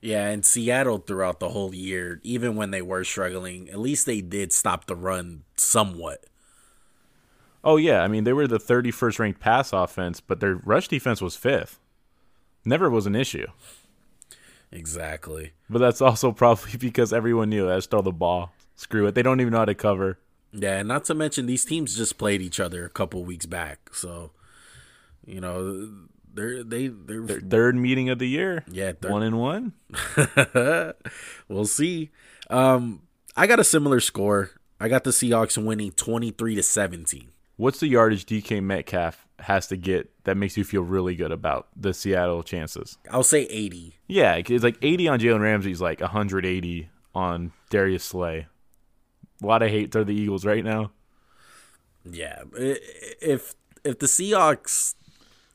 Yeah, 0.00 0.26
and 0.28 0.44
Seattle 0.44 0.98
throughout 0.98 1.40
the 1.40 1.50
whole 1.50 1.74
year, 1.74 2.20
even 2.22 2.56
when 2.56 2.70
they 2.70 2.82
were 2.82 3.04
struggling, 3.04 3.68
at 3.68 3.78
least 3.78 4.06
they 4.06 4.20
did 4.20 4.52
stop 4.52 4.86
the 4.86 4.96
run 4.96 5.44
somewhat. 5.56 6.24
Oh 7.64 7.76
yeah, 7.76 8.02
I 8.02 8.08
mean 8.08 8.24
they 8.24 8.32
were 8.32 8.46
the 8.46 8.58
31st 8.58 9.18
ranked 9.18 9.40
pass 9.40 9.72
offense, 9.72 10.20
but 10.20 10.40
their 10.40 10.54
rush 10.56 10.88
defense 10.88 11.20
was 11.20 11.36
5th. 11.36 11.78
Never 12.64 12.88
was 12.90 13.06
an 13.06 13.16
issue. 13.16 13.46
Exactly. 14.70 15.52
But 15.70 15.78
that's 15.78 16.00
also 16.00 16.32
probably 16.32 16.76
because 16.78 17.12
everyone 17.12 17.50
knew 17.50 17.66
let's 17.66 17.86
throw 17.86 18.02
the 18.02 18.12
ball. 18.12 18.52
Screw 18.74 19.06
it. 19.06 19.14
They 19.14 19.22
don't 19.22 19.40
even 19.40 19.52
know 19.52 19.60
how 19.60 19.64
to 19.64 19.74
cover. 19.74 20.18
Yeah, 20.52 20.78
and 20.78 20.88
not 20.88 21.04
to 21.06 21.14
mention 21.14 21.46
these 21.46 21.64
teams 21.64 21.96
just 21.96 22.18
played 22.18 22.42
each 22.42 22.60
other 22.60 22.84
a 22.84 22.90
couple 22.90 23.24
weeks 23.24 23.46
back. 23.46 23.90
So, 23.92 24.32
you 25.24 25.40
know, 25.40 25.90
they're 26.36 26.62
they 26.62 26.88
they're 26.88 27.22
Their 27.22 27.40
third 27.40 27.76
meeting 27.76 28.08
of 28.10 28.18
the 28.18 28.28
year. 28.28 28.64
Yeah, 28.70 28.92
third. 28.92 29.10
one 29.10 29.22
and 29.22 29.38
one. 29.38 29.72
we'll 31.48 31.66
see. 31.66 32.10
Um, 32.50 33.02
I 33.36 33.46
got 33.46 33.58
a 33.58 33.64
similar 33.64 34.00
score. 34.00 34.50
I 34.78 34.88
got 34.88 35.04
the 35.04 35.10
Seahawks 35.10 35.62
winning 35.62 35.92
twenty 35.92 36.30
three 36.30 36.54
to 36.54 36.62
seventeen. 36.62 37.32
What's 37.56 37.80
the 37.80 37.88
yardage 37.88 38.26
DK 38.26 38.62
Metcalf 38.62 39.26
has 39.38 39.66
to 39.68 39.76
get 39.76 40.10
that 40.24 40.36
makes 40.36 40.56
you 40.58 40.64
feel 40.64 40.82
really 40.82 41.14
good 41.16 41.32
about 41.32 41.68
the 41.74 41.94
Seattle 41.94 42.42
chances? 42.42 42.98
I'll 43.10 43.22
say 43.22 43.44
80. 43.44 43.94
Yeah, 44.08 44.34
it's 44.34 44.62
like 44.62 44.76
80 44.82 45.08
on 45.08 45.20
Jalen 45.20 45.40
Ramsey's 45.40 45.80
like 45.80 46.00
180 46.00 46.90
on 47.14 47.52
Darius 47.70 48.04
Slay. 48.04 48.46
A 49.42 49.46
lot 49.46 49.62
of 49.62 49.70
hate 49.70 49.90
to 49.92 50.04
the 50.04 50.14
Eagles 50.14 50.44
right 50.44 50.62
now. 50.62 50.90
Yeah, 52.04 52.42
if 52.54 53.54
if 53.84 53.98
the 53.98 54.06
Seahawks 54.06 54.94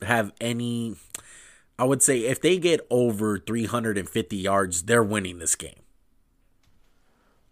have 0.04 0.32
any, 0.40 0.96
I 1.78 1.84
would 1.84 2.02
say 2.02 2.20
if 2.20 2.40
they 2.40 2.58
get 2.58 2.80
over 2.90 3.38
350 3.38 4.36
yards, 4.36 4.84
they're 4.84 5.02
winning 5.02 5.38
this 5.38 5.54
game. 5.54 5.74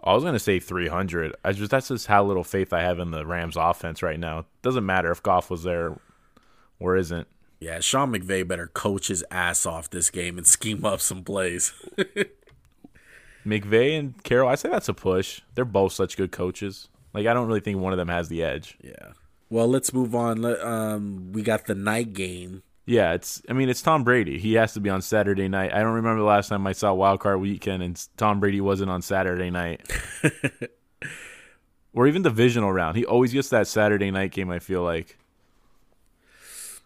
I 0.02 0.14
was 0.14 0.24
gonna 0.24 0.38
say 0.38 0.58
300. 0.60 1.34
I 1.44 1.52
just 1.52 1.70
that's 1.70 1.88
just 1.88 2.06
how 2.06 2.24
little 2.24 2.44
faith 2.44 2.72
I 2.72 2.80
have 2.80 2.98
in 2.98 3.10
the 3.10 3.26
Rams 3.26 3.56
offense 3.58 4.02
right 4.02 4.18
now. 4.18 4.46
Doesn't 4.62 4.86
matter 4.86 5.10
if 5.10 5.22
Goff 5.22 5.50
was 5.50 5.62
there 5.62 6.00
or 6.78 6.96
isn't. 6.96 7.28
Yeah, 7.60 7.80
Sean 7.80 8.10
McVay 8.10 8.48
better 8.48 8.68
coach 8.68 9.08
his 9.08 9.22
ass 9.30 9.66
off 9.66 9.90
this 9.90 10.08
game 10.08 10.38
and 10.38 10.46
scheme 10.46 10.84
up 10.86 11.00
some 11.00 11.22
plays. 11.22 11.74
McVay 13.46 13.98
and 13.98 14.22
Carroll, 14.22 14.48
I 14.48 14.54
say 14.54 14.70
that's 14.70 14.88
a 14.88 14.94
push. 14.94 15.42
They're 15.54 15.64
both 15.66 15.92
such 15.92 16.16
good 16.16 16.32
coaches. 16.32 16.88
Like 17.12 17.26
I 17.26 17.34
don't 17.34 17.46
really 17.46 17.60
think 17.60 17.78
one 17.78 17.92
of 17.92 17.98
them 17.98 18.08
has 18.08 18.28
the 18.28 18.42
edge. 18.42 18.78
yeah. 18.82 19.12
Well, 19.50 19.66
let's 19.66 19.92
move 19.92 20.14
on. 20.14 20.44
Um, 20.44 21.32
we 21.32 21.42
got 21.42 21.66
the 21.66 21.74
night 21.74 22.12
game. 22.12 22.62
Yeah, 22.86 23.12
it's. 23.12 23.42
I 23.48 23.52
mean, 23.52 23.68
it's 23.68 23.82
Tom 23.82 24.04
Brady. 24.04 24.38
He 24.38 24.54
has 24.54 24.72
to 24.74 24.80
be 24.80 24.88
on 24.88 25.02
Saturday 25.02 25.48
night. 25.48 25.72
I 25.74 25.80
don't 25.80 25.94
remember 25.94 26.20
the 26.20 26.26
last 26.26 26.48
time 26.48 26.66
I 26.66 26.72
saw 26.72 26.94
Wild 26.94 27.20
Card 27.20 27.40
Weekend 27.40 27.82
and 27.82 28.08
Tom 28.16 28.40
Brady 28.40 28.60
wasn't 28.60 28.90
on 28.90 29.02
Saturday 29.02 29.50
night, 29.50 29.88
or 31.92 32.06
even 32.06 32.22
the 32.22 32.30
divisional 32.30 32.72
round. 32.72 32.96
He 32.96 33.04
always 33.04 33.32
gets 33.32 33.50
that 33.50 33.66
Saturday 33.66 34.10
night 34.10 34.30
game. 34.30 34.50
I 34.50 34.60
feel 34.60 34.82
like. 34.82 35.18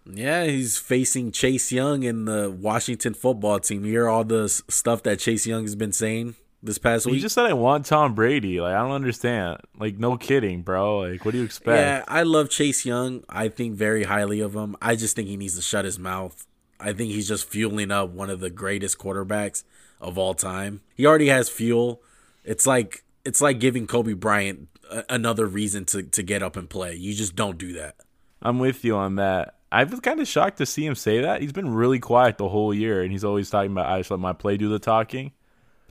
Yeah, 0.07 0.45
he's 0.45 0.77
facing 0.77 1.33
Chase 1.33 1.73
Young 1.73 2.03
in 2.03 2.27
the 2.27 2.51
Washington 2.51 3.15
football 3.15 3.59
team. 3.59 3.87
You 3.87 3.93
hear 3.93 4.09
all 4.09 4.25
the 4.25 4.49
stuff 4.49 5.03
that 5.05 5.19
Chase 5.19 5.47
Young 5.47 5.63
has 5.63 5.75
been 5.75 5.93
saying 5.93 6.35
this 6.65 6.79
past 6.79 7.05
He 7.07 7.13
week. 7.13 7.21
just 7.23 7.35
said 7.35 7.47
I 7.47 7.53
want 7.53 7.87
Tom 7.87 8.15
Brady. 8.15 8.61
Like 8.61 8.75
I 8.75 8.79
don't 8.83 8.93
understand. 8.93 9.59
Like 9.79 9.99
no 9.99 10.17
kidding, 10.17 10.63
bro. 10.63 11.01
Like 11.01 11.25
what 11.25 11.33
do 11.33 11.39
you 11.39 11.45
expect? 11.45 11.79
Yeah, 11.79 12.05
I 12.09 12.23
love 12.23 12.51
Chase 12.51 12.85
Young. 12.85 13.23
I 13.29 13.49
think 13.49 13.75
very 13.75 14.05
highly 14.05 14.41
of 14.41 14.55
him. 14.55 14.77
I 14.83 14.97
just 14.97 15.15
think 15.17 15.29
he 15.29 15.37
needs 15.37 15.57
to 15.57 15.63
shut 15.63 15.85
his 15.85 15.99
mouth. 15.99 16.47
I 16.81 16.93
think 16.93 17.13
he's 17.13 17.29
just 17.29 17.49
fueling 17.49 17.91
up 17.91 18.11
one 18.11 18.31
of 18.31 18.41
the 18.41 18.51
greatest 18.51 18.99
quarterbacks 18.99 19.63
of 20.01 20.19
all 20.19 20.35
time. 20.35 20.81
He 20.95 21.07
already 21.07 21.29
has 21.29 21.49
fuel. 21.49 22.03
It's 22.45 22.67
like 22.67 23.05
it's 23.25 23.41
like 23.41 23.61
giving 23.61 23.87
Kobe 23.87 24.13
Bryant 24.15 24.69
a- 24.91 25.05
another 25.09 25.47
reason 25.47 25.85
to 25.87 26.03
to 26.03 26.23
get 26.23 26.43
up 26.43 26.57
and 26.57 26.69
play. 26.69 26.95
You 26.95 27.15
just 27.15 27.37
don't 27.37 27.59
do 27.59 27.73
that. 27.75 27.97
I'm 28.43 28.59
with 28.59 28.85
you 28.85 28.97
on 28.97 29.17
that. 29.17 29.55
I 29.73 29.83
was 29.85 29.99
kind 30.01 30.21
of 30.21 30.29
shocked 30.29 30.59
to 30.59 30.67
see 30.67 30.87
him 30.87 30.95
say 30.95 31.23
that. 31.23 31.41
He's 31.41 31.53
been 31.53 31.69
really 31.75 31.99
quiet 31.99 32.39
the 32.39 32.49
whole 32.49 32.73
year, 32.73 33.03
and 33.03 33.11
he's 33.11 33.25
always 33.25 33.51
talking 33.51 33.73
about 33.73 33.87
I 33.87 33.99
just 33.99 34.11
let 34.11 34.21
my 34.21 34.33
play 34.33 34.57
do 34.57 34.69
the 34.69 34.79
talking. 34.79 35.33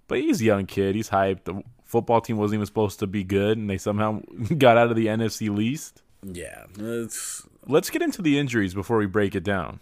But 0.08 0.20
he's 0.20 0.42
a 0.42 0.46
young 0.46 0.66
kid. 0.66 0.96
He's 0.96 1.10
hyped. 1.10 1.46
The 1.46 1.64
football 1.84 2.22
team 2.22 2.38
wasn't 2.38 2.56
even 2.56 2.66
supposed 2.66 3.00
to 3.00 3.08
be 3.08 3.24
good, 3.24 3.58
and 3.58 3.70
they 3.70 3.78
somehow 3.78 4.22
got 4.58 4.78
out 4.78 4.90
of 4.90 4.96
the 4.96 5.08
NFC 5.08 5.56
least. 5.56 6.02
Yeah, 6.24 6.66
it's 6.78 7.44
Let's 7.66 7.90
get 7.90 8.02
into 8.02 8.22
the 8.22 8.38
injuries 8.38 8.74
before 8.74 8.98
we 8.98 9.06
break 9.06 9.36
it 9.36 9.44
down. 9.44 9.82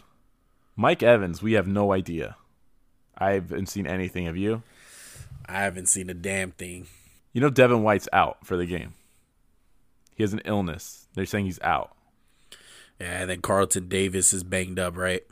Mike 0.76 1.02
Evans, 1.02 1.42
we 1.42 1.54
have 1.54 1.68
no 1.68 1.92
idea. 1.92 2.36
I 3.18 3.32
haven't 3.34 3.70
seen 3.70 3.88
anything 3.88 4.28
of 4.28 4.38
you. 4.38 4.64
I 5.46 5.62
haven't 5.62 5.90
seen 5.90 6.10
a 6.10 6.14
damn 6.14 6.52
thing. 6.52 6.88
You 7.34 7.42
know 7.42 7.50
Devin 7.50 7.84
White's 7.84 8.10
out 8.14 8.46
for 8.46 8.56
the 8.58 8.66
game. 8.66 8.94
He 10.16 10.24
has 10.24 10.34
an 10.34 10.42
illness. 10.46 11.08
They're 11.16 11.26
saying 11.26 11.46
he's 11.46 11.62
out. 11.62 11.96
Yeah, 13.00 13.22
and 13.22 13.30
then 13.30 13.42
Carlton 13.42 13.88
Davis 13.88 14.34
is 14.34 14.44
banged 14.44 14.78
up, 14.78 14.96
right? 14.96 15.24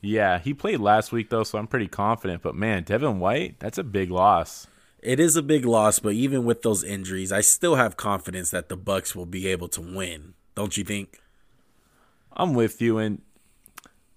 Yeah, 0.00 0.38
he 0.38 0.54
played 0.54 0.80
last 0.80 1.12
week 1.12 1.30
though, 1.30 1.44
so 1.44 1.58
I'm 1.58 1.66
pretty 1.66 1.88
confident. 1.88 2.42
But 2.42 2.54
man, 2.54 2.84
Devin 2.84 3.20
White, 3.20 3.60
that's 3.60 3.78
a 3.78 3.84
big 3.84 4.10
loss. 4.10 4.66
It 5.02 5.18
is 5.18 5.36
a 5.36 5.42
big 5.42 5.64
loss, 5.64 5.98
but 5.98 6.12
even 6.12 6.44
with 6.44 6.62
those 6.62 6.84
injuries, 6.84 7.32
I 7.32 7.40
still 7.40 7.76
have 7.76 7.96
confidence 7.96 8.50
that 8.50 8.68
the 8.68 8.76
Bucs 8.76 9.14
will 9.14 9.26
be 9.26 9.46
able 9.46 9.68
to 9.68 9.80
win. 9.80 10.34
Don't 10.54 10.76
you 10.76 10.84
think? 10.84 11.20
I'm 12.32 12.54
with 12.54 12.82
you. 12.82 12.98
And 12.98 13.22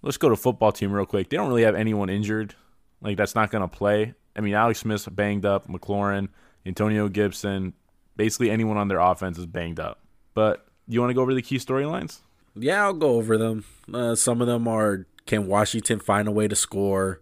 let's 0.01 0.17
go 0.17 0.29
to 0.29 0.35
football 0.35 0.71
team 0.71 0.91
real 0.91 1.05
quick. 1.05 1.29
They 1.29 1.37
don't 1.37 1.47
really 1.47 1.63
have 1.63 1.75
anyone 1.75 2.09
injured. 2.09 2.55
Like 3.01 3.17
that's 3.17 3.35
not 3.35 3.49
going 3.49 3.61
to 3.61 3.67
play. 3.67 4.13
I 4.35 4.41
mean, 4.41 4.53
Alex 4.53 4.79
Smith's 4.79 5.07
banged 5.07 5.45
up. 5.45 5.67
McLaurin, 5.67 6.29
Antonio 6.65 7.07
Gibson, 7.07 7.73
basically 8.15 8.49
anyone 8.49 8.77
on 8.77 8.87
their 8.87 8.99
offense 8.99 9.37
is 9.37 9.45
banged 9.45 9.79
up. 9.79 9.99
But 10.33 10.65
you 10.87 10.99
want 10.99 11.11
to 11.11 11.13
go 11.13 11.21
over 11.21 11.33
the 11.33 11.41
key 11.41 11.57
storylines? 11.57 12.19
Yeah, 12.55 12.83
I'll 12.83 12.93
go 12.93 13.15
over 13.15 13.37
them. 13.37 13.65
Uh, 13.91 14.15
some 14.15 14.41
of 14.41 14.47
them 14.47 14.67
are 14.67 15.05
can 15.25 15.47
Washington 15.47 15.99
find 15.99 16.27
a 16.27 16.31
way 16.31 16.47
to 16.47 16.55
score? 16.55 17.21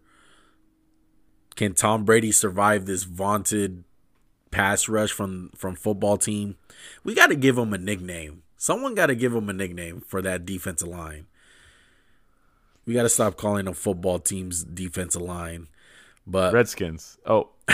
Can 1.56 1.74
Tom 1.74 2.06
Brady 2.06 2.32
survive 2.32 2.86
this 2.86 3.04
vaunted 3.04 3.84
pass 4.50 4.90
rush 4.90 5.12
from 5.12 5.52
from 5.56 5.76
football 5.76 6.18
team? 6.18 6.56
We 7.04 7.14
got 7.14 7.28
to 7.28 7.36
give 7.36 7.58
him 7.58 7.74
a 7.74 7.78
nickname. 7.78 8.44
Someone 8.58 8.96
got 8.96 9.08
to 9.08 9.16
give 9.16 9.34
him 9.34 9.50
a 9.50 9.54
nickname 9.54 10.02
for 10.02 10.22
that 10.22 10.46
defensive 10.46 10.88
line. 10.88 11.28
We 12.86 12.94
got 12.94 13.04
to 13.04 13.10
stop 13.10 13.38
calling 13.38 13.66
them 13.66 13.74
football 13.74 14.20
team's 14.20 14.64
defensive 14.64 15.22
line. 15.22 15.68
But 16.26 16.54
Redskins. 16.54 17.18
Oh, 17.26 17.50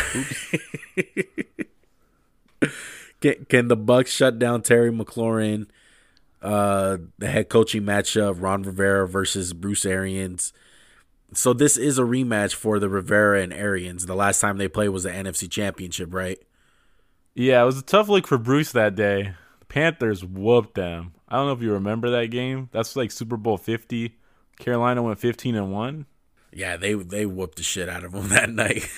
can, 3.21 3.45
can 3.49 3.67
the 3.67 3.77
Bucs 3.77 4.07
shut 4.07 4.39
down 4.39 4.61
Terry 4.61 4.91
McLaurin? 4.91 5.67
Uh, 6.41 6.97
the 7.17 7.27
head 7.27 7.49
coaching 7.49 7.83
matchup: 7.83 8.41
Ron 8.41 8.63
Rivera 8.63 9.07
versus 9.07 9.53
Bruce 9.53 9.85
Arians. 9.85 10.53
So 11.33 11.51
this 11.53 11.75
is 11.77 11.99
a 11.99 12.03
rematch 12.03 12.53
for 12.53 12.79
the 12.79 12.87
Rivera 12.89 13.41
and 13.41 13.51
Arians. 13.53 14.05
The 14.05 14.15
last 14.15 14.39
time 14.39 14.57
they 14.57 14.69
played 14.69 14.89
was 14.89 15.03
the 15.03 15.09
NFC 15.09 15.49
Championship, 15.49 16.13
right? 16.13 16.39
yeah, 17.35 17.61
it 17.61 17.65
was 17.65 17.77
a 17.77 17.83
tough 17.83 18.09
look 18.09 18.25
for 18.25 18.37
Bruce 18.39 18.71
that 18.71 18.95
day. 18.95 19.33
The 19.59 19.65
Panthers 19.65 20.23
whooped 20.25 20.73
them. 20.73 21.13
I 21.27 21.35
don't 21.35 21.45
know 21.45 21.53
if 21.53 21.61
you 21.61 21.73
remember 21.73 22.09
that 22.09 22.31
game. 22.31 22.69
That's 22.71 22.95
like 22.95 23.11
Super 23.11 23.37
Bowl 23.37 23.57
50. 23.57 24.17
Carolina 24.57 25.03
went 25.03 25.19
15 25.19 25.55
and 25.55 25.71
1. 25.71 26.05
Yeah, 26.51 26.77
they 26.77 26.93
they 26.93 27.25
whooped 27.27 27.57
the 27.57 27.63
shit 27.63 27.89
out 27.89 28.03
of 28.03 28.13
them 28.13 28.29
that 28.29 28.49
night. 28.49 28.89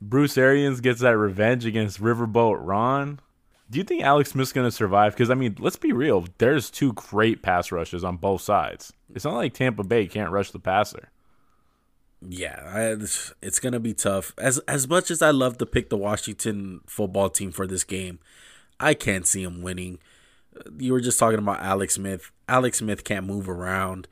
Bruce 0.00 0.38
Arians 0.38 0.80
gets 0.80 1.00
that 1.00 1.16
revenge 1.18 1.66
against 1.66 2.00
Riverboat 2.00 2.58
Ron. 2.60 3.20
Do 3.70 3.78
you 3.78 3.84
think 3.84 4.02
Alex 4.02 4.30
Smith's 4.30 4.52
going 4.52 4.66
to 4.66 4.72
survive? 4.72 5.12
Because, 5.12 5.30
I 5.30 5.34
mean, 5.34 5.54
let's 5.60 5.76
be 5.76 5.92
real. 5.92 6.26
There's 6.38 6.70
two 6.70 6.92
great 6.94 7.40
pass 7.40 7.70
rushes 7.70 8.02
on 8.02 8.16
both 8.16 8.42
sides. 8.42 8.92
It's 9.14 9.24
not 9.24 9.34
like 9.34 9.54
Tampa 9.54 9.84
Bay 9.84 10.06
can't 10.08 10.32
rush 10.32 10.50
the 10.50 10.58
passer. 10.58 11.08
yeah, 12.28 12.60
I, 12.66 12.80
it's, 12.92 13.32
it's 13.40 13.60
gonna 13.60 13.78
be 13.80 13.94
tough. 13.94 14.34
As 14.38 14.58
as 14.60 14.88
much 14.88 15.10
as 15.10 15.22
I 15.22 15.30
love 15.30 15.56
to 15.58 15.66
pick 15.66 15.88
the 15.88 15.96
Washington 15.96 16.80
football 16.86 17.30
team 17.30 17.50
for 17.52 17.66
this 17.66 17.84
game, 17.84 18.18
I 18.78 18.92
can't 18.94 19.26
see 19.26 19.44
them 19.44 19.62
winning. 19.62 19.98
You 20.76 20.92
were 20.92 21.00
just 21.00 21.18
talking 21.18 21.38
about 21.38 21.60
Alex 21.62 21.94
Smith. 21.94 22.30
Alex 22.48 22.78
Smith 22.78 23.04
can't 23.04 23.24
move 23.26 23.48
around. 23.48 24.08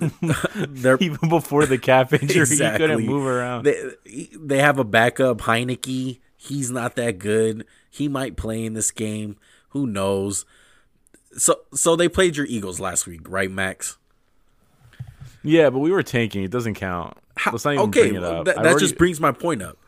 Even 0.00 1.28
before 1.28 1.64
the 1.66 1.78
calf 1.78 2.12
injury, 2.12 2.40
Exactly. 2.42 2.86
he 2.86 2.92
couldn't 2.94 3.06
move 3.06 3.24
around. 3.26 3.64
they 3.64 4.28
they 4.36 4.58
have 4.58 4.78
a 4.78 4.84
backup 4.84 5.38
Heinicke. 5.38 6.18
He's 6.36 6.70
not 6.70 6.96
that 6.96 7.18
good. 7.18 7.64
He 7.90 8.08
might 8.08 8.36
play 8.36 8.64
in 8.64 8.74
this 8.74 8.90
game. 8.90 9.36
Who 9.70 9.86
knows? 9.86 10.44
So 11.36 11.60
so 11.74 11.96
they 11.96 12.08
played 12.08 12.36
your 12.36 12.46
Eagles 12.46 12.80
last 12.80 13.06
week, 13.06 13.28
right, 13.28 13.50
Max? 13.50 13.98
yeah, 15.42 15.70
but 15.70 15.78
we 15.78 15.90
were 15.90 16.02
tanking. 16.02 16.42
It 16.42 16.50
doesn't 16.50 16.74
count. 16.74 17.16
Let's 17.46 17.64
not 17.64 17.74
even 17.74 17.88
okay, 17.88 18.02
bring 18.02 18.14
it 18.16 18.24
up. 18.24 18.44
that, 18.46 18.56
that 18.56 18.66
already- 18.66 18.80
just 18.80 18.98
brings 18.98 19.20
my 19.20 19.32
point 19.32 19.62
up. 19.62 19.78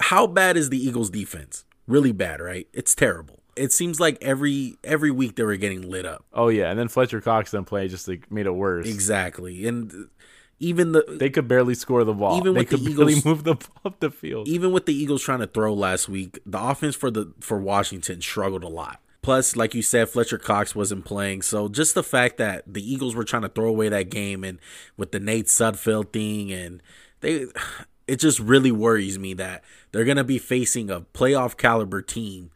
How 0.00 0.26
bad 0.26 0.56
is 0.56 0.70
the 0.70 0.78
Eagles 0.78 1.10
defense? 1.10 1.64
Really 1.86 2.12
bad, 2.12 2.40
right? 2.40 2.68
It's 2.72 2.94
terrible. 2.94 3.40
It 3.56 3.72
seems 3.72 3.98
like 3.98 4.18
every 4.20 4.76
every 4.84 5.10
week 5.10 5.36
they 5.36 5.42
were 5.44 5.56
getting 5.56 5.88
lit 5.88 6.04
up. 6.04 6.24
Oh, 6.32 6.48
yeah. 6.48 6.70
And 6.70 6.78
then 6.78 6.88
Fletcher 6.88 7.20
Cox 7.20 7.52
then 7.52 7.64
played 7.64 7.90
just 7.90 8.06
like, 8.06 8.30
made 8.30 8.46
it 8.46 8.50
worse. 8.52 8.86
Exactly. 8.86 9.66
And 9.66 10.08
even 10.58 10.92
the 10.92 11.04
They 11.08 11.30
could 11.30 11.48
barely 11.48 11.74
score 11.74 12.02
the 12.04 12.14
ball. 12.14 12.38
Even 12.38 12.54
they 12.54 12.60
with 12.60 12.70
the 12.70 12.76
could 12.76 12.84
barely 12.96 13.12
Eagles- 13.12 13.24
move 13.24 13.44
the 13.44 13.54
ball 13.54 13.68
up 13.84 14.00
the 14.00 14.10
field. 14.10 14.48
even 14.48 14.72
with 14.72 14.86
the 14.86 14.94
Eagles 14.94 15.22
trying 15.22 15.40
to 15.40 15.46
throw 15.46 15.74
last 15.74 16.08
week, 16.08 16.38
the 16.46 16.58
offense 16.62 16.96
for 16.96 17.10
the 17.10 17.32
for 17.40 17.58
Washington 17.58 18.20
struggled 18.20 18.64
a 18.64 18.68
lot. 18.68 19.00
Plus, 19.22 19.56
like 19.56 19.74
you 19.74 19.82
said, 19.82 20.08
Fletcher 20.08 20.38
Cox 20.38 20.74
wasn't 20.76 21.04
playing, 21.04 21.42
so 21.42 21.68
just 21.68 21.94
the 21.96 22.04
fact 22.04 22.36
that 22.38 22.62
the 22.72 22.80
Eagles 22.92 23.16
were 23.16 23.24
trying 23.24 23.42
to 23.42 23.48
throw 23.48 23.66
away 23.68 23.88
that 23.88 24.08
game, 24.08 24.44
and 24.44 24.60
with 24.96 25.10
the 25.10 25.18
Nate 25.18 25.46
Sudfeld 25.46 26.12
thing, 26.12 26.52
and 26.52 26.80
they, 27.22 27.46
it 28.06 28.16
just 28.20 28.38
really 28.38 28.70
worries 28.70 29.18
me 29.18 29.34
that 29.34 29.64
they're 29.90 30.04
gonna 30.04 30.22
be 30.22 30.38
facing 30.38 30.90
a 30.90 31.00
playoff 31.00 31.56
caliber 31.56 32.02
team 32.02 32.52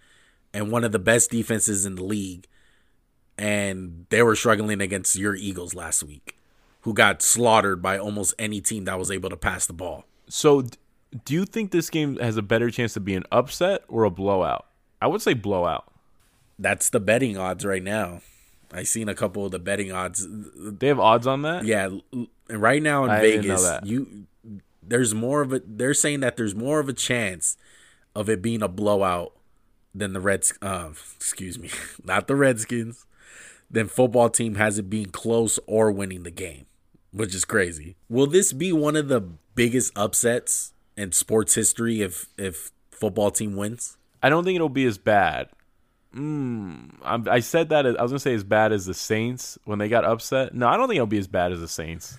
and 0.54 0.70
one 0.70 0.84
of 0.84 0.92
the 0.92 0.98
best 1.00 1.30
defenses 1.32 1.84
in 1.84 1.96
the 1.96 2.04
league, 2.04 2.46
and 3.36 4.06
they 4.10 4.22
were 4.22 4.36
struggling 4.36 4.80
against 4.80 5.16
your 5.16 5.34
Eagles 5.34 5.74
last 5.74 6.02
week, 6.04 6.36
who 6.82 6.94
got 6.94 7.22
slaughtered 7.22 7.82
by 7.82 7.98
almost 7.98 8.34
any 8.38 8.60
team 8.60 8.84
that 8.84 8.98
was 8.98 9.10
able 9.10 9.30
to 9.30 9.36
pass 9.36 9.66
the 9.66 9.72
ball. 9.72 10.04
So, 10.28 10.64
do 11.24 11.34
you 11.34 11.44
think 11.44 11.70
this 11.70 11.90
game 11.90 12.16
has 12.18 12.36
a 12.36 12.42
better 12.42 12.70
chance 12.70 12.94
to 12.94 13.00
be 13.00 13.14
an 13.14 13.24
upset 13.32 13.82
or 13.88 14.04
a 14.04 14.10
blowout? 14.10 14.66
I 15.02 15.06
would 15.06 15.22
say 15.22 15.34
blowout. 15.34 15.92
That's 16.58 16.90
the 16.90 17.00
betting 17.00 17.36
odds 17.36 17.64
right 17.64 17.82
now. 17.82 18.20
I 18.72 18.84
seen 18.84 19.08
a 19.08 19.14
couple 19.14 19.44
of 19.44 19.50
the 19.50 19.58
betting 19.58 19.90
odds. 19.90 20.26
They 20.28 20.86
have 20.86 21.00
odds 21.00 21.26
on 21.26 21.42
that. 21.42 21.64
Yeah, 21.64 21.90
right 22.48 22.82
now 22.82 23.04
in 23.04 23.10
I 23.10 23.20
Vegas, 23.20 23.68
you 23.82 24.26
there's 24.82 25.14
more 25.14 25.40
of 25.40 25.52
a. 25.52 25.62
They're 25.64 25.94
saying 25.94 26.20
that 26.20 26.36
there's 26.36 26.54
more 26.54 26.80
of 26.80 26.88
a 26.88 26.92
chance 26.92 27.56
of 28.14 28.28
it 28.28 28.42
being 28.42 28.62
a 28.62 28.68
blowout 28.68 29.32
than 29.94 30.12
the 30.12 30.20
Reds. 30.20 30.52
Uh, 30.60 30.90
excuse 31.16 31.58
me, 31.58 31.70
not 32.04 32.28
the 32.28 32.36
Redskins. 32.36 33.06
Than 33.70 33.86
football 33.86 34.30
team 34.30 34.56
has 34.56 34.78
it 34.78 34.90
being 34.90 35.06
close 35.06 35.58
or 35.66 35.92
winning 35.92 36.24
the 36.24 36.32
game, 36.32 36.66
which 37.12 37.34
is 37.34 37.44
crazy. 37.44 37.96
Will 38.08 38.26
this 38.26 38.52
be 38.52 38.72
one 38.72 38.96
of 38.96 39.06
the 39.08 39.20
biggest 39.54 39.92
upsets 39.96 40.72
in 40.96 41.12
sports 41.12 41.54
history 41.54 42.02
if 42.02 42.26
if 42.36 42.72
football 42.90 43.30
team 43.30 43.54
wins? 43.56 43.96
I 44.22 44.28
don't 44.28 44.44
think 44.44 44.56
it'll 44.56 44.68
be 44.68 44.86
as 44.86 44.98
bad. 44.98 45.50
Mm, 46.14 46.94
I'm, 47.04 47.28
I 47.28 47.38
said 47.38 47.68
that 47.68 47.86
I 47.86 48.02
was 48.02 48.10
gonna 48.10 48.18
say 48.18 48.34
as 48.34 48.42
bad 48.42 48.72
as 48.72 48.86
the 48.86 48.94
Saints 48.94 49.58
when 49.64 49.78
they 49.78 49.88
got 49.88 50.04
upset. 50.04 50.54
No, 50.54 50.66
I 50.66 50.76
don't 50.76 50.88
think 50.88 50.96
it'll 50.96 51.06
be 51.06 51.18
as 51.18 51.28
bad 51.28 51.52
as 51.52 51.60
the 51.60 51.68
Saints. 51.68 52.18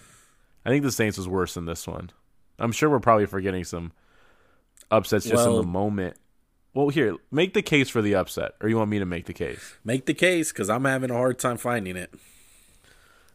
I 0.65 0.69
think 0.69 0.83
the 0.83 0.91
Saints 0.91 1.17
was 1.17 1.27
worse 1.27 1.55
than 1.55 1.65
this 1.65 1.85
one. 1.85 2.11
I'm 2.59 2.71
sure 2.71 2.89
we're 2.89 2.99
probably 2.99 3.25
forgetting 3.25 3.63
some 3.63 3.91
upsets 4.89 5.25
just 5.25 5.45
in 5.45 5.55
the 5.55 5.63
moment. 5.63 6.15
Well, 6.73 6.89
here, 6.89 7.17
make 7.31 7.53
the 7.53 7.62
case 7.62 7.89
for 7.89 8.01
the 8.01 8.15
upset, 8.15 8.53
or 8.62 8.69
you 8.69 8.77
want 8.77 8.89
me 8.89 8.99
to 8.99 9.05
make 9.05 9.25
the 9.25 9.34
case? 9.34 9.75
Make 9.84 10.05
the 10.05 10.13
case 10.13 10.51
because 10.51 10.69
I'm 10.69 10.86
having 10.86 11.12
a 11.12 11.15
hard 11.15 11.38
time 11.38 11.57
finding 11.57 11.97
it. 11.97 12.13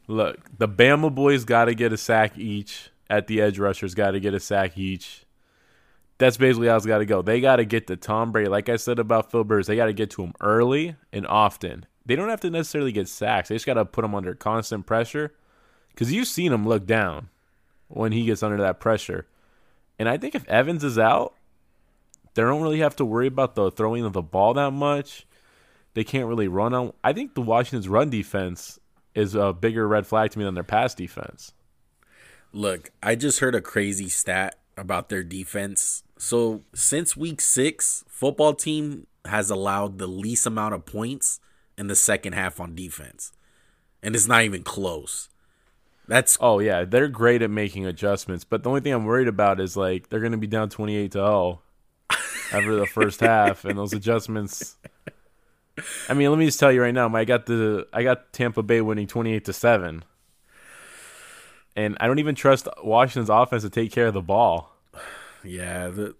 Look, 0.08 0.58
the 0.58 0.68
Bama 0.68 1.14
boys 1.14 1.44
got 1.44 1.66
to 1.66 1.74
get 1.74 1.92
a 1.92 1.96
sack 1.96 2.38
each. 2.38 2.90
At 3.08 3.28
the 3.28 3.40
edge 3.40 3.60
rushers, 3.60 3.94
got 3.94 4.12
to 4.12 4.20
get 4.20 4.34
a 4.34 4.40
sack 4.40 4.76
each. 4.76 5.24
That's 6.18 6.36
basically 6.36 6.66
how 6.66 6.76
it's 6.76 6.86
got 6.86 6.98
to 6.98 7.06
go. 7.06 7.22
They 7.22 7.40
got 7.40 7.56
to 7.56 7.64
get 7.64 7.86
to 7.86 7.96
Tom 7.96 8.32
Brady. 8.32 8.48
Like 8.48 8.68
I 8.68 8.76
said 8.76 8.98
about 8.98 9.30
Phil 9.30 9.44
Burrs, 9.44 9.68
they 9.68 9.76
got 9.76 9.86
to 9.86 9.92
get 9.92 10.10
to 10.12 10.24
him 10.24 10.32
early 10.40 10.96
and 11.12 11.24
often. 11.26 11.86
They 12.04 12.16
don't 12.16 12.28
have 12.30 12.40
to 12.40 12.50
necessarily 12.50 12.90
get 12.90 13.06
sacks. 13.06 13.48
They 13.48 13.54
just 13.54 13.66
got 13.66 13.74
to 13.74 13.84
put 13.84 14.04
him 14.04 14.14
under 14.14 14.34
constant 14.34 14.86
pressure. 14.86 15.34
Because 15.90 16.12
you've 16.12 16.26
seen 16.26 16.52
him 16.52 16.66
look 16.66 16.84
down 16.84 17.28
when 17.86 18.10
he 18.10 18.24
gets 18.24 18.42
under 18.42 18.56
that 18.56 18.80
pressure. 18.80 19.26
And 20.00 20.08
I 20.08 20.16
think 20.16 20.34
if 20.34 20.48
Evans 20.48 20.82
is 20.82 20.98
out, 20.98 21.34
they 22.36 22.42
don't 22.42 22.62
really 22.62 22.80
have 22.80 22.94
to 22.96 23.04
worry 23.04 23.26
about 23.26 23.54
the 23.54 23.70
throwing 23.70 24.04
of 24.04 24.12
the 24.12 24.22
ball 24.22 24.54
that 24.54 24.70
much. 24.70 25.26
They 25.94 26.04
can't 26.04 26.28
really 26.28 26.48
run 26.48 26.74
on. 26.74 26.92
I 27.02 27.14
think 27.14 27.34
the 27.34 27.40
Washington's 27.40 27.88
run 27.88 28.10
defense 28.10 28.78
is 29.14 29.34
a 29.34 29.54
bigger 29.54 29.88
red 29.88 30.06
flag 30.06 30.30
to 30.32 30.38
me 30.38 30.44
than 30.44 30.54
their 30.54 30.62
pass 30.62 30.94
defense. 30.94 31.54
Look, 32.52 32.90
I 33.02 33.14
just 33.14 33.40
heard 33.40 33.54
a 33.54 33.62
crazy 33.62 34.10
stat 34.10 34.58
about 34.76 35.08
their 35.08 35.22
defense. 35.22 36.02
So 36.18 36.60
since 36.74 37.16
week 37.16 37.40
six, 37.40 38.04
football 38.06 38.52
team 38.52 39.06
has 39.24 39.48
allowed 39.48 39.98
the 39.98 40.06
least 40.06 40.46
amount 40.46 40.74
of 40.74 40.84
points 40.84 41.40
in 41.78 41.86
the 41.86 41.96
second 41.96 42.34
half 42.34 42.60
on 42.60 42.74
defense, 42.74 43.32
and 44.02 44.14
it's 44.14 44.28
not 44.28 44.42
even 44.42 44.62
close. 44.62 45.30
That's 46.06 46.36
Oh 46.40 46.60
yeah, 46.60 46.84
they're 46.84 47.08
great 47.08 47.40
at 47.40 47.50
making 47.50 47.86
adjustments, 47.86 48.44
but 48.44 48.62
the 48.62 48.68
only 48.68 48.82
thing 48.82 48.92
I'm 48.92 49.06
worried 49.06 49.28
about 49.28 49.58
is 49.58 49.76
like 49.76 50.10
they're 50.10 50.20
going 50.20 50.32
to 50.32 50.38
be 50.38 50.46
down 50.46 50.68
28 50.68 51.12
to 51.12 51.18
0 51.18 51.62
after 52.52 52.76
the 52.76 52.86
first 52.86 53.20
half 53.20 53.64
and 53.64 53.78
those 53.78 53.92
adjustments 53.92 54.76
I 56.08 56.14
mean, 56.14 56.30
let 56.30 56.38
me 56.38 56.46
just 56.46 56.58
tell 56.58 56.72
you 56.72 56.82
right 56.82 56.94
now, 56.94 57.14
I 57.14 57.24
got 57.24 57.46
the 57.46 57.86
I 57.92 58.02
got 58.02 58.32
Tampa 58.32 58.62
Bay 58.62 58.80
winning 58.80 59.06
28 59.06 59.44
to 59.44 59.52
7. 59.52 60.04
And 61.74 61.96
I 62.00 62.06
don't 62.06 62.18
even 62.18 62.34
trust 62.34 62.68
Washington's 62.82 63.28
offense 63.28 63.62
to 63.62 63.70
take 63.70 63.92
care 63.92 64.06
of 64.06 64.14
the 64.14 64.22
ball. 64.22 64.72
yeah. 65.44 65.88
The 65.88 66.14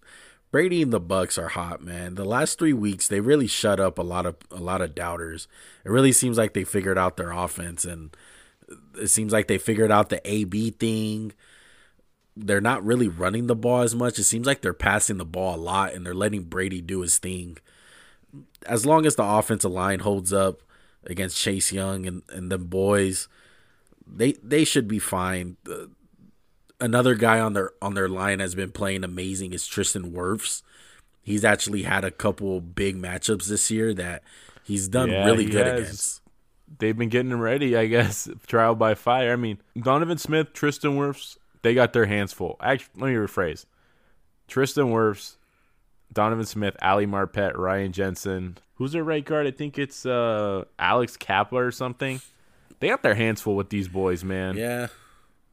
Brady 0.50 0.82
and 0.82 0.92
the 0.92 1.00
Bucs 1.00 1.38
are 1.38 1.48
hot, 1.48 1.82
man. 1.82 2.14
The 2.14 2.24
last 2.24 2.58
three 2.58 2.74
weeks 2.74 3.08
they 3.08 3.20
really 3.20 3.46
shut 3.46 3.80
up 3.80 3.98
a 3.98 4.02
lot 4.02 4.26
of 4.26 4.36
a 4.50 4.60
lot 4.60 4.82
of 4.82 4.94
doubters. 4.94 5.48
It 5.84 5.90
really 5.90 6.12
seems 6.12 6.36
like 6.36 6.52
they 6.52 6.64
figured 6.64 6.98
out 6.98 7.16
their 7.16 7.32
offense, 7.32 7.84
and 7.84 8.14
it 9.00 9.08
seems 9.08 9.32
like 9.32 9.48
they 9.48 9.58
figured 9.58 9.90
out 9.90 10.10
the 10.10 10.20
AB 10.30 10.72
thing. 10.72 11.32
They're 12.36 12.60
not 12.60 12.84
really 12.84 13.08
running 13.08 13.46
the 13.46 13.56
ball 13.56 13.80
as 13.82 13.94
much. 13.94 14.18
It 14.18 14.24
seems 14.24 14.46
like 14.46 14.60
they're 14.60 14.74
passing 14.74 15.16
the 15.16 15.24
ball 15.24 15.54
a 15.54 15.58
lot, 15.58 15.94
and 15.94 16.04
they're 16.04 16.14
letting 16.14 16.42
Brady 16.44 16.80
do 16.82 17.00
his 17.00 17.18
thing. 17.18 17.56
As 18.66 18.84
long 18.84 19.06
as 19.06 19.16
the 19.16 19.24
offensive 19.24 19.70
line 19.70 20.00
holds 20.00 20.32
up 20.32 20.60
against 21.04 21.40
Chase 21.40 21.72
Young 21.72 22.06
and 22.06 22.22
and 22.28 22.50
the 22.52 22.58
boys, 22.58 23.28
they 24.06 24.32
they 24.42 24.64
should 24.64 24.86
be 24.88 24.98
fine. 24.98 25.56
Uh, 25.68 25.86
another 26.80 27.14
guy 27.14 27.40
on 27.40 27.54
their 27.54 27.70
on 27.80 27.94
their 27.94 28.08
line 28.08 28.40
has 28.40 28.54
been 28.54 28.70
playing 28.72 29.04
amazing 29.04 29.52
is 29.52 29.66
Tristan 29.66 30.12
Wirfs. 30.12 30.62
He's 31.22 31.44
actually 31.44 31.82
had 31.82 32.04
a 32.04 32.10
couple 32.10 32.60
big 32.60 32.96
matchups 32.96 33.46
this 33.46 33.70
year 33.70 33.92
that 33.94 34.22
he's 34.62 34.88
done 34.88 35.10
Yeah, 35.10 35.24
really 35.24 35.44
he 35.44 35.50
good 35.50 35.66
has. 35.66 35.80
against. 35.80 36.20
They've 36.78 36.96
been 36.96 37.08
getting 37.08 37.34
ready, 37.38 37.76
I 37.76 37.86
guess, 37.86 38.28
trial 38.46 38.74
by 38.74 38.94
fire. 38.94 39.32
I 39.32 39.36
mean, 39.36 39.58
Donovan 39.80 40.18
Smith, 40.18 40.52
Tristan 40.52 40.96
Wirfs, 40.96 41.36
they 41.66 41.74
got 41.74 41.92
their 41.92 42.06
hands 42.06 42.32
full. 42.32 42.56
Actually, 42.60 43.00
let 43.00 43.08
me 43.08 43.14
rephrase. 43.14 43.64
Tristan 44.46 44.84
Wirfs, 44.84 45.34
Donovan 46.12 46.46
Smith, 46.46 46.76
Ali 46.80 47.06
Marpet, 47.06 47.58
Ryan 47.58 47.90
Jensen. 47.90 48.58
Who's 48.76 48.92
their 48.92 49.02
right 49.02 49.24
guard? 49.24 49.48
I 49.48 49.50
think 49.50 49.76
it's 49.76 50.06
uh, 50.06 50.66
Alex 50.78 51.16
Kapler 51.16 51.66
or 51.66 51.72
something. 51.72 52.20
They 52.78 52.86
got 52.86 53.02
their 53.02 53.16
hands 53.16 53.40
full 53.40 53.56
with 53.56 53.70
these 53.70 53.88
boys, 53.88 54.22
man. 54.22 54.56
Yeah. 54.56 54.86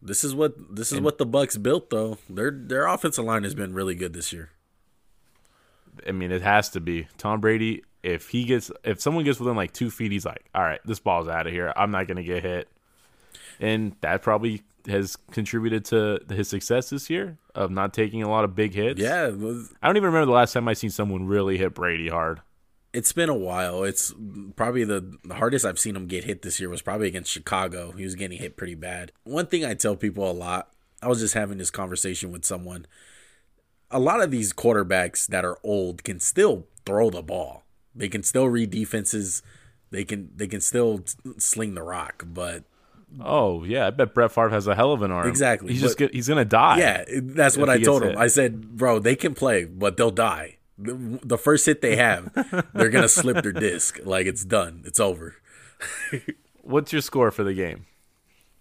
This 0.04 0.24
is 0.24 0.36
what 0.36 0.76
this 0.76 0.92
is 0.92 1.02
what 1.02 1.18
the 1.18 1.26
Bucs 1.26 1.62
built 1.62 1.90
though. 1.90 2.20
Their 2.30 2.52
their 2.52 2.86
offensive 2.86 3.26
line 3.26 3.44
has 3.44 3.56
been 3.56 3.74
really 3.74 3.96
good 3.96 4.14
this 4.14 4.32
year. 4.32 4.52
I 6.08 6.12
mean, 6.12 6.32
it 6.32 6.44
has 6.44 6.70
to 6.72 6.80
be 6.80 7.08
Tom 7.18 7.42
Brady. 7.42 7.84
If 8.04 8.30
he 8.30 8.44
gets, 8.44 8.70
if 8.84 9.02
someone 9.02 9.24
gets 9.24 9.40
within 9.40 9.56
like 9.56 9.72
two 9.72 9.90
feet, 9.90 10.12
he's 10.12 10.26
like, 10.26 10.46
"All 10.54 10.62
right, 10.62 10.82
this 10.86 11.00
ball's 11.00 11.28
out 11.30 11.48
of 11.48 11.54
here. 11.54 11.74
I'm 11.76 11.90
not 11.90 12.08
gonna 12.08 12.22
get 12.22 12.44
hit," 12.44 12.68
and 13.62 13.96
that 14.02 14.22
probably 14.22 14.64
has 14.88 15.16
contributed 15.32 15.86
to 15.86 16.20
his 16.30 16.50
success 16.50 16.90
this 16.90 17.10
year 17.10 17.38
of 17.56 17.72
not 17.72 17.94
taking 17.94 18.22
a 18.24 18.30
lot 18.30 18.44
of 18.44 18.56
big 18.56 18.74
hits. 18.74 19.00
Yeah, 19.00 19.28
was- 19.30 19.72
I 19.82 19.88
don't 19.88 19.98
even 19.98 20.08
remember 20.08 20.26
the 20.26 20.32
last 20.34 20.54
time 20.54 20.68
I 20.68 20.74
seen 20.74 20.90
someone 20.90 21.26
really 21.28 21.58
hit 21.58 21.74
Brady 21.74 22.10
hard. 22.10 22.42
it's 22.94 23.12
been 23.14 23.30
a 23.30 23.34
while. 23.36 23.84
It's 23.84 24.14
probably 24.56 24.84
the, 24.84 25.18
the 25.24 25.36
hardest 25.36 25.66
I've 25.66 25.80
seen 25.80 25.96
him 25.96 26.06
get 26.08 26.26
hit 26.26 26.42
this 26.44 26.60
year 26.60 26.70
was 26.70 26.82
probably 26.84 27.08
against 27.08 27.32
Chicago. 27.32 27.92
He 27.94 28.04
was 28.04 28.14
getting 28.16 28.38
hit 28.40 28.56
pretty 28.58 28.76
bad. 28.76 29.12
One 29.24 29.48
thing 29.48 29.66
I 29.66 29.74
tell 29.74 29.96
people 29.96 30.30
a 30.30 30.34
lot, 30.34 30.70
I 31.02 31.08
was 31.08 31.20
just 31.20 31.34
having 31.34 31.58
this 31.58 31.72
conversation 31.72 32.32
with 32.32 32.46
someone. 32.46 32.86
A 33.90 34.00
lot 34.00 34.22
of 34.22 34.32
these 34.32 34.54
quarterbacks 34.54 35.28
that 35.28 35.44
are 35.46 35.58
old 35.64 36.04
can 36.04 36.20
still 36.20 36.68
throw 36.86 37.10
the 37.10 37.22
ball. 37.24 37.64
They 37.96 38.10
can 38.10 38.22
still 38.24 38.48
read 38.50 38.70
defenses. 38.72 39.42
They 39.92 40.04
can 40.04 40.32
they 40.36 40.48
can 40.48 40.62
still 40.62 41.04
sling 41.38 41.76
the 41.76 41.84
rock, 41.84 42.24
but 42.28 42.64
Oh 43.22 43.64
yeah, 43.64 43.88
I 43.88 43.90
bet 43.92 44.14
Brett 44.14 44.32
Favre 44.32 44.50
has 44.50 44.68
a 44.68 44.76
hell 44.76 44.92
of 44.94 45.02
an 45.02 45.12
arm. 45.12 45.28
Exactly, 45.28 45.72
He's 45.74 45.82
just 45.82 45.98
but- 45.98 46.06
get, 46.12 46.14
he's 46.16 46.28
gonna 46.28 46.46
die. 46.46 46.78
Yeah, 46.80 47.04
that's 47.22 47.58
what 47.58 47.70
I 47.70 47.80
told 47.80 48.04
him. 48.04 48.10
hit. 48.10 48.18
I 48.18 48.28
said, 48.28 48.78
bro, 48.78 49.00
they 49.00 49.16
can 49.16 49.34
play, 49.34 49.66
but 49.66 49.98
they'll 49.98 50.12
die. 50.12 50.58
The, 50.78 51.20
the 51.24 51.38
first 51.38 51.66
hit 51.68 51.82
they 51.82 51.96
have, 51.98 52.32
they're 52.74 52.90
gonna 52.90 53.08
slip 53.08 53.44
their 53.44 53.52
disc. 53.52 54.00
Like 54.04 54.26
it's 54.26 54.44
done. 54.44 54.82
It's 54.86 55.00
over. 55.00 55.36
What's 56.62 56.92
your 56.94 57.02
score 57.02 57.30
for 57.32 57.44
the 57.44 57.54
game? 57.54 57.86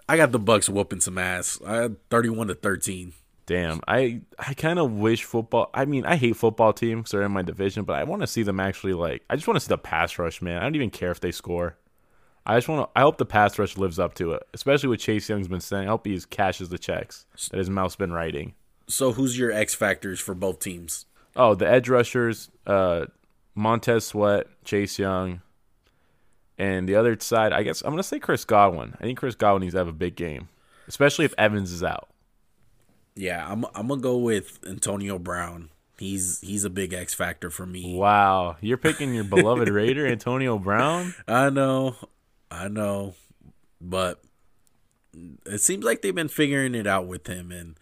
I 0.09 0.17
got 0.17 0.33
the 0.33 0.41
Bucs 0.41 0.69
whooping 0.69 1.01
some 1.01 1.17
ass. 1.19 1.59
I 1.65 1.77
had 1.77 2.09
thirty-one 2.11 2.49
to 2.49 2.55
thirteen. 2.55 3.15
Damn, 3.47 3.81
I 3.89 4.21
I 4.39 4.55
kind 4.55 4.79
of 4.79 4.93
wish 4.93 5.25
football. 5.25 5.71
I 5.73 5.85
mean, 5.85 6.05
I 6.05 6.17
hate 6.17 6.37
football 6.37 6.73
teams. 6.73 7.11
They're 7.11 7.23
in 7.23 7.33
my 7.33 7.43
division, 7.43 7.85
but 7.85 7.95
I 7.95 8.05
want 8.05 8.23
to 8.23 8.27
see 8.27 8.43
them 8.43 8.61
actually 8.61 8.93
like. 8.95 9.23
I 9.31 9.37
just 9.37 9.47
want 9.49 9.57
to 9.57 9.61
see 9.61 9.69
the 9.69 9.79
pass 9.79 10.19
rush, 10.19 10.43
man. 10.43 10.59
I 10.59 10.63
don't 10.65 10.75
even 10.77 10.91
care 10.91 11.11
if 11.11 11.21
they 11.21 11.33
score. 11.33 11.77
I 12.45 12.57
just 12.57 12.69
want 12.69 12.89
to. 12.89 12.99
I 12.99 13.03
hope 13.03 13.19
the 13.19 13.27
pass 13.27 13.59
rush 13.59 13.77
lives 13.77 13.99
up 13.99 14.15
to 14.15 14.33
it, 14.33 14.43
especially 14.53 14.89
what 14.89 14.99
Chase 14.99 15.29
Young's 15.29 15.49
been 15.49 15.61
saying. 15.61 15.87
I 15.87 15.91
hope 15.91 16.07
he 16.07 16.21
cashes 16.31 16.69
the 16.69 16.79
checks 16.79 17.27
that 17.51 17.59
his 17.59 17.71
mouth's 17.71 17.97
been 17.97 18.13
writing. 18.13 18.55
So 18.89 19.13
who's 19.13 19.39
your 19.39 19.53
X 19.53 19.75
factors 19.75 20.21
for 20.21 20.35
both 20.35 20.59
teams? 20.59 21.07
Oh, 21.37 21.55
the 21.55 21.69
edge 21.69 21.89
rushers, 21.89 22.51
uh, 22.67 23.07
Montez 23.55 24.07
Sweat, 24.07 24.47
Chase 24.65 24.99
Young, 24.99 25.41
and 26.59 26.89
the 26.89 26.97
other 26.97 27.19
side. 27.21 27.53
I 27.53 27.63
guess 27.63 27.83
I'm 27.83 27.91
gonna 27.91 28.03
say 28.03 28.19
Chris 28.19 28.45
Godwin. 28.45 28.95
I 29.01 29.05
think 29.05 29.19
Chris 29.19 29.35
Godwin 29.35 29.63
needs 29.63 29.75
to 29.75 29.79
have 29.79 29.89
a 29.89 29.93
big 29.93 30.17
game, 30.17 30.49
especially 30.89 31.25
if 31.25 31.35
Evans 31.39 31.73
is 31.73 31.83
out. 31.83 32.09
Yeah, 33.15 33.47
I'm 33.49 33.65
I'm 33.75 33.89
gonna 33.89 34.01
go 34.01 34.17
with 34.17 34.59
Antonio 34.67 35.19
Brown. 35.19 35.71
He's 35.99 36.41
he's 36.41 36.65
a 36.65 36.71
big 36.71 36.93
X 36.93 37.15
factor 37.15 37.51
for 37.51 37.67
me. 37.67 37.95
Wow, 37.97 38.57
you're 38.61 38.79
picking 38.79 39.15
your 39.15 39.25
beloved 39.25 39.69
Raider 39.69 40.07
Antonio 40.07 40.59
Brown. 40.59 41.15
I 41.29 41.51
know, 41.51 41.97
I 42.53 42.69
know, 42.69 43.15
but 43.81 44.23
it 45.47 45.61
seems 45.61 45.85
like 45.85 46.03
they've 46.03 46.15
been 46.15 46.29
figuring 46.29 46.75
it 46.75 46.87
out 46.87 47.07
with 47.07 47.27
him, 47.27 47.51
and 47.51 47.77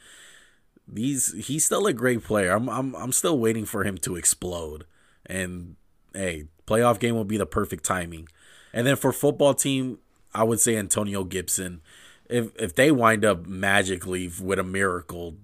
he's 0.95 1.33
he's 1.47 1.65
still 1.65 1.87
a 1.87 1.93
great 1.93 2.23
player. 2.23 2.53
I'm 2.53 2.69
I'm 2.69 2.95
I'm 2.95 3.13
still 3.13 3.39
waiting 3.39 3.65
for 3.65 3.85
him 3.85 3.99
to 3.99 4.17
explode, 4.17 4.85
and 5.27 5.77
hey, 6.15 6.45
playoff 6.67 7.01
game 7.01 7.17
will 7.17 7.25
be 7.25 7.37
the 7.37 7.47
perfect 7.47 7.85
timing. 7.85 8.29
And 8.73 8.87
then 8.87 8.97
for 8.97 9.13
football 9.13 9.55
team, 9.55 9.99
I 10.33 10.45
would 10.45 10.61
say 10.61 10.77
Antonio 10.77 11.25
Gibson. 11.25 11.81
If 12.29 12.55
if 12.57 12.75
they 12.75 12.93
wind 12.93 13.25
up 13.25 13.47
magically 13.47 14.31
with 14.41 14.61
a 14.61 14.65
miracle 14.65 15.37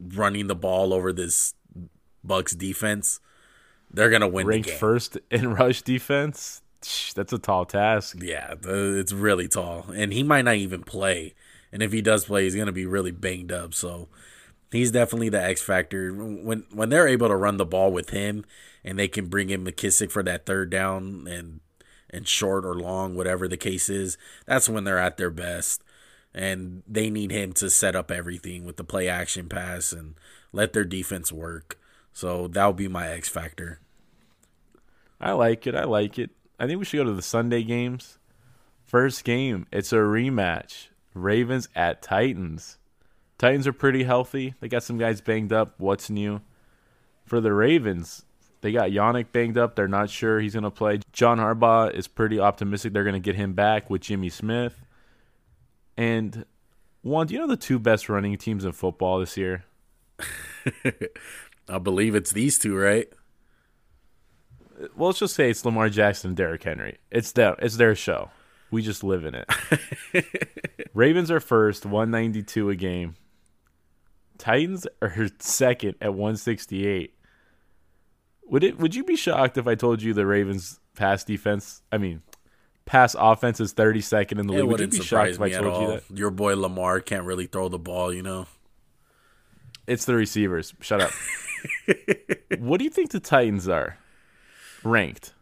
running 0.00 0.46
the 0.46 0.54
ball 0.54 0.94
over 0.94 1.12
this 1.12 1.54
Bucs 2.24 2.56
defense, 2.56 3.18
they're 3.92 4.10
gonna 4.10 4.28
win. 4.28 4.46
Ranked 4.46 4.70
first 4.70 5.18
in 5.30 5.54
rush 5.54 5.82
defense. 5.82 6.62
That's 6.80 7.32
a 7.32 7.38
tall 7.38 7.64
task. 7.64 8.18
Yeah, 8.20 8.54
it's 8.64 9.12
really 9.12 9.48
tall, 9.48 9.86
and 9.94 10.12
he 10.12 10.22
might 10.22 10.44
not 10.44 10.54
even 10.56 10.82
play. 10.82 11.34
And 11.72 11.82
if 11.82 11.92
he 11.92 12.00
does 12.00 12.26
play, 12.26 12.44
he's 12.44 12.54
gonna 12.54 12.72
be 12.72 12.86
really 12.86 13.10
banged 13.10 13.52
up. 13.52 13.74
So 13.74 14.08
he's 14.70 14.90
definitely 14.90 15.28
the 15.28 15.42
X 15.42 15.62
factor. 15.62 16.12
When 16.12 16.64
when 16.70 16.88
they're 16.88 17.08
able 17.08 17.28
to 17.28 17.36
run 17.36 17.56
the 17.56 17.66
ball 17.66 17.92
with 17.92 18.10
him, 18.10 18.44
and 18.84 18.98
they 18.98 19.08
can 19.08 19.26
bring 19.26 19.50
in 19.50 19.64
McKissic 19.64 20.10
for 20.10 20.22
that 20.22 20.46
third 20.46 20.70
down 20.70 21.26
and 21.28 21.60
and 22.10 22.26
short 22.26 22.64
or 22.64 22.74
long, 22.74 23.14
whatever 23.14 23.48
the 23.48 23.56
case 23.56 23.90
is, 23.90 24.16
that's 24.46 24.68
when 24.68 24.84
they're 24.84 24.98
at 24.98 25.16
their 25.16 25.30
best. 25.30 25.82
And 26.32 26.82
they 26.86 27.10
need 27.10 27.30
him 27.30 27.52
to 27.54 27.68
set 27.70 27.96
up 27.96 28.10
everything 28.10 28.64
with 28.64 28.76
the 28.76 28.84
play 28.84 29.08
action 29.08 29.48
pass 29.48 29.92
and 29.92 30.14
let 30.52 30.72
their 30.72 30.84
defense 30.84 31.32
work. 31.32 31.78
So 32.12 32.48
that'll 32.48 32.72
be 32.72 32.88
my 32.88 33.08
X 33.08 33.28
factor. 33.28 33.80
I 35.20 35.32
like 35.32 35.66
it. 35.66 35.74
I 35.74 35.84
like 35.84 36.18
it. 36.18 36.30
I 36.58 36.66
think 36.66 36.78
we 36.78 36.84
should 36.84 36.98
go 36.98 37.04
to 37.04 37.12
the 37.12 37.22
Sunday 37.22 37.62
games. 37.62 38.18
First 38.84 39.24
game, 39.24 39.66
it's 39.70 39.92
a 39.92 39.96
rematch. 39.96 40.88
Ravens 41.14 41.68
at 41.74 42.02
Titans. 42.02 42.78
Titans 43.38 43.66
are 43.66 43.72
pretty 43.72 44.02
healthy. 44.02 44.54
They 44.60 44.68
got 44.68 44.82
some 44.82 44.98
guys 44.98 45.20
banged 45.20 45.52
up. 45.52 45.74
What's 45.78 46.10
new? 46.10 46.40
For 47.24 47.40
the 47.40 47.52
Ravens, 47.52 48.24
they 48.62 48.72
got 48.72 48.90
Yannick 48.90 49.30
banged 49.30 49.56
up. 49.56 49.76
They're 49.76 49.86
not 49.86 50.10
sure 50.10 50.40
he's 50.40 50.54
going 50.54 50.64
to 50.64 50.70
play. 50.70 51.00
John 51.12 51.38
Harbaugh 51.38 51.92
is 51.92 52.08
pretty 52.08 52.40
optimistic 52.40 52.92
they're 52.92 53.04
going 53.04 53.12
to 53.14 53.20
get 53.20 53.36
him 53.36 53.52
back 53.52 53.88
with 53.90 54.02
Jimmy 54.02 54.28
Smith. 54.28 54.84
And 55.96 56.44
one, 57.02 57.26
do 57.26 57.34
you 57.34 57.40
know 57.40 57.46
the 57.46 57.56
two 57.56 57.78
best 57.78 58.08
running 58.08 58.36
teams 58.38 58.64
in 58.64 58.72
football 58.72 59.20
this 59.20 59.36
year? 59.36 59.64
I 61.68 61.78
believe 61.78 62.14
it's 62.14 62.32
these 62.32 62.58
two, 62.58 62.76
right? 62.76 63.08
Well, 64.96 65.08
let's 65.08 65.18
just 65.18 65.34
say 65.34 65.50
it's 65.50 65.64
Lamar 65.64 65.88
Jackson 65.88 66.28
and 66.28 66.36
Derrick 66.36 66.62
Henry. 66.62 66.98
It's 67.10 67.32
them. 67.32 67.56
It's 67.60 67.76
their 67.76 67.94
show. 67.94 68.30
We 68.70 68.82
just 68.82 69.02
live 69.02 69.24
in 69.24 69.34
it. 69.34 70.84
Ravens 70.94 71.30
are 71.30 71.40
first, 71.40 71.84
192 71.84 72.70
a 72.70 72.76
game. 72.76 73.14
Titans 74.36 74.86
are 75.02 75.28
second 75.38 75.96
at 76.00 76.14
168. 76.14 77.14
Would 78.50 78.64
it 78.64 78.78
would 78.78 78.94
you 78.94 79.04
be 79.04 79.16
shocked 79.16 79.58
if 79.58 79.66
I 79.66 79.74
told 79.74 80.00
you 80.00 80.14
the 80.14 80.26
Ravens 80.26 80.80
pass 80.94 81.24
defense, 81.24 81.82
I 81.92 81.98
mean, 81.98 82.22
pass 82.86 83.14
offense 83.18 83.60
is 83.60 83.74
32nd 83.74 84.38
in 84.38 84.46
the 84.46 84.52
league? 84.54 84.64
Would 84.64 84.80
you 84.80 84.86
be 84.88 85.00
shocked 85.02 85.32
if 85.32 85.40
I 85.40 85.50
told 85.50 85.82
you 85.82 85.88
that? 85.88 86.04
Your 86.18 86.30
boy 86.30 86.56
Lamar 86.56 87.00
can't 87.00 87.24
really 87.24 87.46
throw 87.46 87.68
the 87.68 87.78
ball, 87.78 88.12
you 88.12 88.22
know. 88.22 88.46
It's 89.86 90.04
the 90.04 90.14
receivers. 90.14 90.74
Shut 90.80 91.00
up. 91.00 91.10
what 92.58 92.78
do 92.78 92.84
you 92.84 92.90
think 92.90 93.10
the 93.10 93.20
Titans 93.20 93.68
are 93.68 93.98
ranked? 94.82 95.34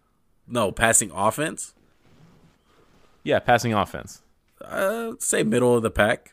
No, 0.46 0.70
passing 0.72 1.11
offense? 1.11 1.75
Yeah, 3.22 3.38
passing 3.40 3.72
offense. 3.72 4.22
Uh, 4.61 5.12
say 5.18 5.42
middle 5.42 5.75
of 5.75 5.83
the 5.83 5.90
pack. 5.90 6.33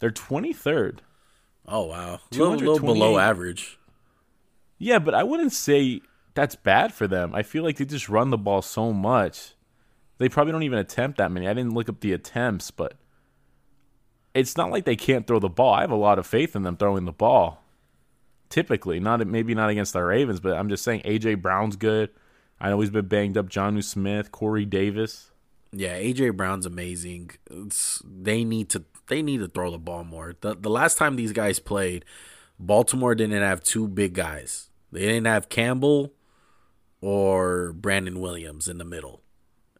They're 0.00 0.10
23rd. 0.10 0.98
Oh 1.66 1.86
wow, 1.86 2.14
a 2.14 2.34
little, 2.34 2.56
little 2.56 2.80
below 2.80 3.18
average. 3.18 3.78
Yeah, 4.78 4.98
but 4.98 5.14
I 5.14 5.22
wouldn't 5.22 5.52
say 5.52 6.00
that's 6.34 6.56
bad 6.56 6.92
for 6.92 7.06
them. 7.06 7.34
I 7.34 7.42
feel 7.42 7.62
like 7.62 7.76
they 7.76 7.84
just 7.84 8.08
run 8.08 8.30
the 8.30 8.38
ball 8.38 8.62
so 8.62 8.92
much. 8.92 9.54
They 10.18 10.28
probably 10.28 10.52
don't 10.52 10.64
even 10.64 10.78
attempt 10.78 11.18
that 11.18 11.30
many. 11.30 11.46
I 11.46 11.54
didn't 11.54 11.74
look 11.74 11.88
up 11.88 12.00
the 12.00 12.12
attempts, 12.12 12.70
but 12.70 12.94
it's 14.34 14.56
not 14.56 14.70
like 14.70 14.84
they 14.84 14.96
can't 14.96 15.26
throw 15.26 15.38
the 15.38 15.48
ball. 15.48 15.74
I 15.74 15.82
have 15.82 15.90
a 15.90 15.96
lot 15.96 16.18
of 16.18 16.26
faith 16.26 16.56
in 16.56 16.62
them 16.62 16.76
throwing 16.76 17.04
the 17.04 17.12
ball. 17.12 17.61
Typically, 18.52 19.00
not 19.00 19.26
maybe 19.26 19.54
not 19.54 19.70
against 19.70 19.94
the 19.94 20.02
Ravens, 20.02 20.38
but 20.38 20.58
I'm 20.58 20.68
just 20.68 20.84
saying 20.84 21.00
AJ 21.06 21.40
Brown's 21.40 21.74
good. 21.74 22.10
I 22.60 22.68
know 22.68 22.78
he's 22.80 22.90
been 22.90 23.06
banged 23.06 23.38
up. 23.38 23.48
Jonnu 23.48 23.82
Smith, 23.82 24.30
Corey 24.30 24.66
Davis. 24.66 25.30
Yeah, 25.72 25.98
AJ 25.98 26.36
Brown's 26.36 26.66
amazing. 26.66 27.30
It's, 27.50 28.02
they 28.04 28.44
need 28.44 28.68
to 28.68 28.84
they 29.06 29.22
need 29.22 29.38
to 29.38 29.48
throw 29.48 29.70
the 29.70 29.78
ball 29.78 30.04
more. 30.04 30.34
The 30.38 30.54
the 30.54 30.68
last 30.68 30.98
time 30.98 31.16
these 31.16 31.32
guys 31.32 31.60
played, 31.60 32.04
Baltimore 32.58 33.14
didn't 33.14 33.40
have 33.40 33.64
two 33.64 33.88
big 33.88 34.12
guys. 34.12 34.68
They 34.92 35.00
didn't 35.00 35.28
have 35.28 35.48
Campbell 35.48 36.12
or 37.00 37.72
Brandon 37.72 38.20
Williams 38.20 38.68
in 38.68 38.76
the 38.76 38.84
middle. 38.84 39.22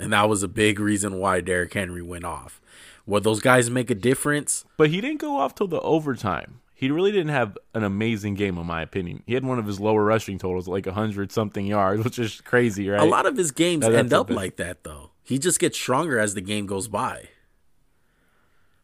And 0.01 0.15
that 0.15 0.31
was 0.31 0.43
a 0.43 0.49
big 0.49 0.81
reason 0.81 1.19
why 1.19 1.43
Derrick 1.43 1.75
Henry 1.75 2.01
went 2.01 2.25
off. 2.25 2.59
Would 3.05 3.23
those 3.23 3.41
guys 3.41 3.69
make 3.69 3.91
a 3.91 3.95
difference? 3.95 4.65
But 4.79 4.89
he 4.89 5.03
didn't 5.03 5.21
go 5.21 5.37
off 5.37 5.55
till 5.55 5.69
the 5.69 5.83
overtime. 5.83 6.62
He 6.83 6.91
really 6.91 7.13
didn't 7.13 7.29
have 7.29 7.57
an 7.75 7.85
amazing 7.85 8.35
game, 8.35 8.59
in 8.59 8.67
my 8.67 8.83
opinion. 8.83 9.23
He 9.25 9.35
had 9.35 9.45
one 9.45 9.61
of 9.61 9.67
his 9.67 9.79
lower 9.79 10.03
rushing 10.03 10.37
totals, 10.37 10.67
like 10.67 10.85
hundred 10.85 11.31
something 11.31 11.65
yards, 11.65 12.03
which 12.05 12.19
is 12.19 12.41
crazy, 12.41 12.89
right? 12.89 13.01
A 13.01 13.05
lot 13.05 13.25
of 13.25 13.37
his 13.37 13.53
games 13.53 13.87
end 13.87 14.13
up 14.13 14.29
like 14.29 14.57
that, 14.57 14.83
though. 14.83 15.13
He 15.23 15.39
just 15.39 15.61
gets 15.61 15.79
stronger 15.79 16.19
as 16.19 16.35
the 16.35 16.41
game 16.41 16.67
goes 16.67 16.89
by. 16.89 17.29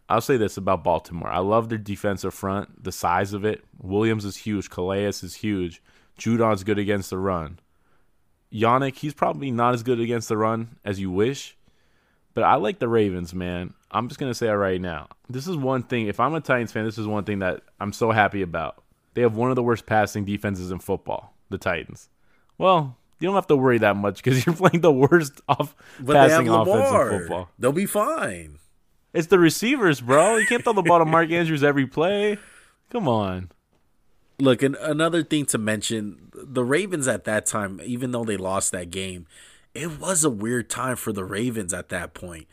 I'll 0.08 0.20
say 0.20 0.36
this 0.36 0.56
about 0.56 0.84
Baltimore. 0.84 1.28
I 1.28 1.38
love 1.38 1.70
their 1.70 1.76
defensive 1.76 2.32
front, 2.32 2.84
the 2.84 2.92
size 2.92 3.32
of 3.32 3.44
it. 3.44 3.64
Williams 3.82 4.24
is 4.24 4.36
huge. 4.36 4.70
Calais 4.70 5.06
is 5.06 5.34
huge. 5.34 5.82
Judon's 6.16 6.62
good 6.62 6.78
against 6.78 7.10
the 7.10 7.18
run. 7.18 7.58
Yannick, 8.54 8.94
he's 8.98 9.12
probably 9.12 9.50
not 9.50 9.74
as 9.74 9.82
good 9.82 9.98
against 9.98 10.28
the 10.28 10.36
run 10.36 10.76
as 10.84 11.00
you 11.00 11.10
wish. 11.10 11.56
But 12.34 12.44
I 12.44 12.54
like 12.56 12.78
the 12.78 12.88
Ravens, 12.88 13.34
man. 13.34 13.74
I'm 13.90 14.08
just 14.08 14.20
gonna 14.20 14.34
say 14.34 14.48
it 14.48 14.52
right 14.52 14.80
now. 14.80 15.08
This 15.28 15.46
is 15.46 15.56
one 15.56 15.82
thing. 15.82 16.06
If 16.06 16.20
I'm 16.20 16.34
a 16.34 16.40
Titans 16.40 16.72
fan, 16.72 16.84
this 16.84 16.98
is 16.98 17.06
one 17.06 17.24
thing 17.24 17.40
that 17.40 17.62
I'm 17.80 17.92
so 17.92 18.10
happy 18.10 18.42
about. 18.42 18.82
They 19.14 19.22
have 19.22 19.36
one 19.36 19.50
of 19.50 19.56
the 19.56 19.62
worst 19.62 19.86
passing 19.86 20.24
defenses 20.24 20.70
in 20.70 20.78
football. 20.78 21.34
The 21.50 21.58
Titans. 21.58 22.08
Well, 22.58 22.96
you 23.20 23.26
don't 23.26 23.34
have 23.34 23.46
to 23.48 23.56
worry 23.56 23.78
that 23.78 23.96
much 23.96 24.22
because 24.22 24.44
you're 24.46 24.54
playing 24.54 24.80
the 24.80 24.92
worst 24.92 25.40
off 25.48 25.74
but 26.00 26.14
passing 26.14 26.48
offense 26.48 26.90
in 26.90 27.18
football. 27.20 27.48
They'll 27.58 27.72
be 27.72 27.86
fine. 27.86 28.58
It's 29.12 29.28
the 29.28 29.38
receivers, 29.38 30.00
bro. 30.00 30.36
You 30.36 30.46
can't 30.46 30.62
throw 30.62 30.74
the 30.74 30.82
ball 30.82 30.98
to 30.98 31.04
Mark 31.04 31.30
Andrews 31.32 31.64
every 31.64 31.86
play. 31.86 32.38
Come 32.90 33.08
on. 33.08 33.50
Look, 34.38 34.62
and 34.62 34.76
another 34.76 35.24
thing 35.24 35.46
to 35.46 35.58
mention: 35.58 36.30
the 36.32 36.62
Ravens 36.62 37.08
at 37.08 37.24
that 37.24 37.46
time, 37.46 37.80
even 37.82 38.12
though 38.12 38.24
they 38.24 38.36
lost 38.36 38.70
that 38.72 38.90
game, 38.90 39.26
it 39.74 40.00
was 40.00 40.24
a 40.24 40.30
weird 40.30 40.70
time 40.70 40.96
for 40.96 41.12
the 41.12 41.24
Ravens 41.24 41.72
at 41.72 41.88
that 41.90 42.14
point. 42.14 42.46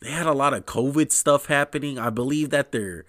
They 0.00 0.10
had 0.10 0.26
a 0.26 0.32
lot 0.32 0.54
of 0.54 0.66
COVID 0.66 1.12
stuff 1.12 1.46
happening. 1.46 1.98
I 1.98 2.10
believe 2.10 2.50
that 2.50 2.72
their 2.72 3.04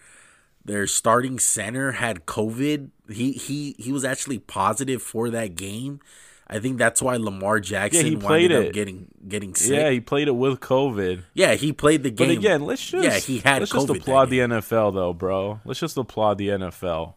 their 0.63 0.87
starting 0.87 1.39
center 1.39 1.93
had 1.93 2.25
COVID. 2.25 2.89
He 3.09 3.31
he 3.33 3.75
he 3.79 3.91
was 3.91 4.05
actually 4.05 4.39
positive 4.39 5.01
for 5.01 5.29
that 5.31 5.55
game. 5.55 5.99
I 6.47 6.59
think 6.59 6.77
that's 6.77 7.01
why 7.01 7.15
Lamar 7.15 7.59
Jackson 7.59 8.05
yeah, 8.05 8.09
he 8.11 8.15
played 8.15 8.51
it. 8.51 8.73
getting 8.73 9.07
getting 9.27 9.55
sick. 9.55 9.79
Yeah, 9.79 9.89
he 9.89 9.99
played 9.99 10.27
it 10.27 10.35
with 10.35 10.59
COVID. 10.59 11.23
Yeah, 11.33 11.55
he 11.55 11.73
played 11.73 12.03
the 12.03 12.11
game. 12.11 12.27
But 12.27 12.37
again, 12.37 12.61
let's 12.61 12.85
just 12.85 13.03
yeah 13.03 13.17
he 13.17 13.39
had. 13.39 13.61
Let's 13.61 13.71
COVID 13.71 13.87
just 13.87 14.01
applaud 14.01 14.29
the 14.29 14.39
NFL 14.39 14.93
though, 14.93 15.13
bro. 15.13 15.61
Let's 15.65 15.79
just 15.79 15.97
applaud 15.97 16.37
the 16.37 16.49
NFL. 16.49 17.15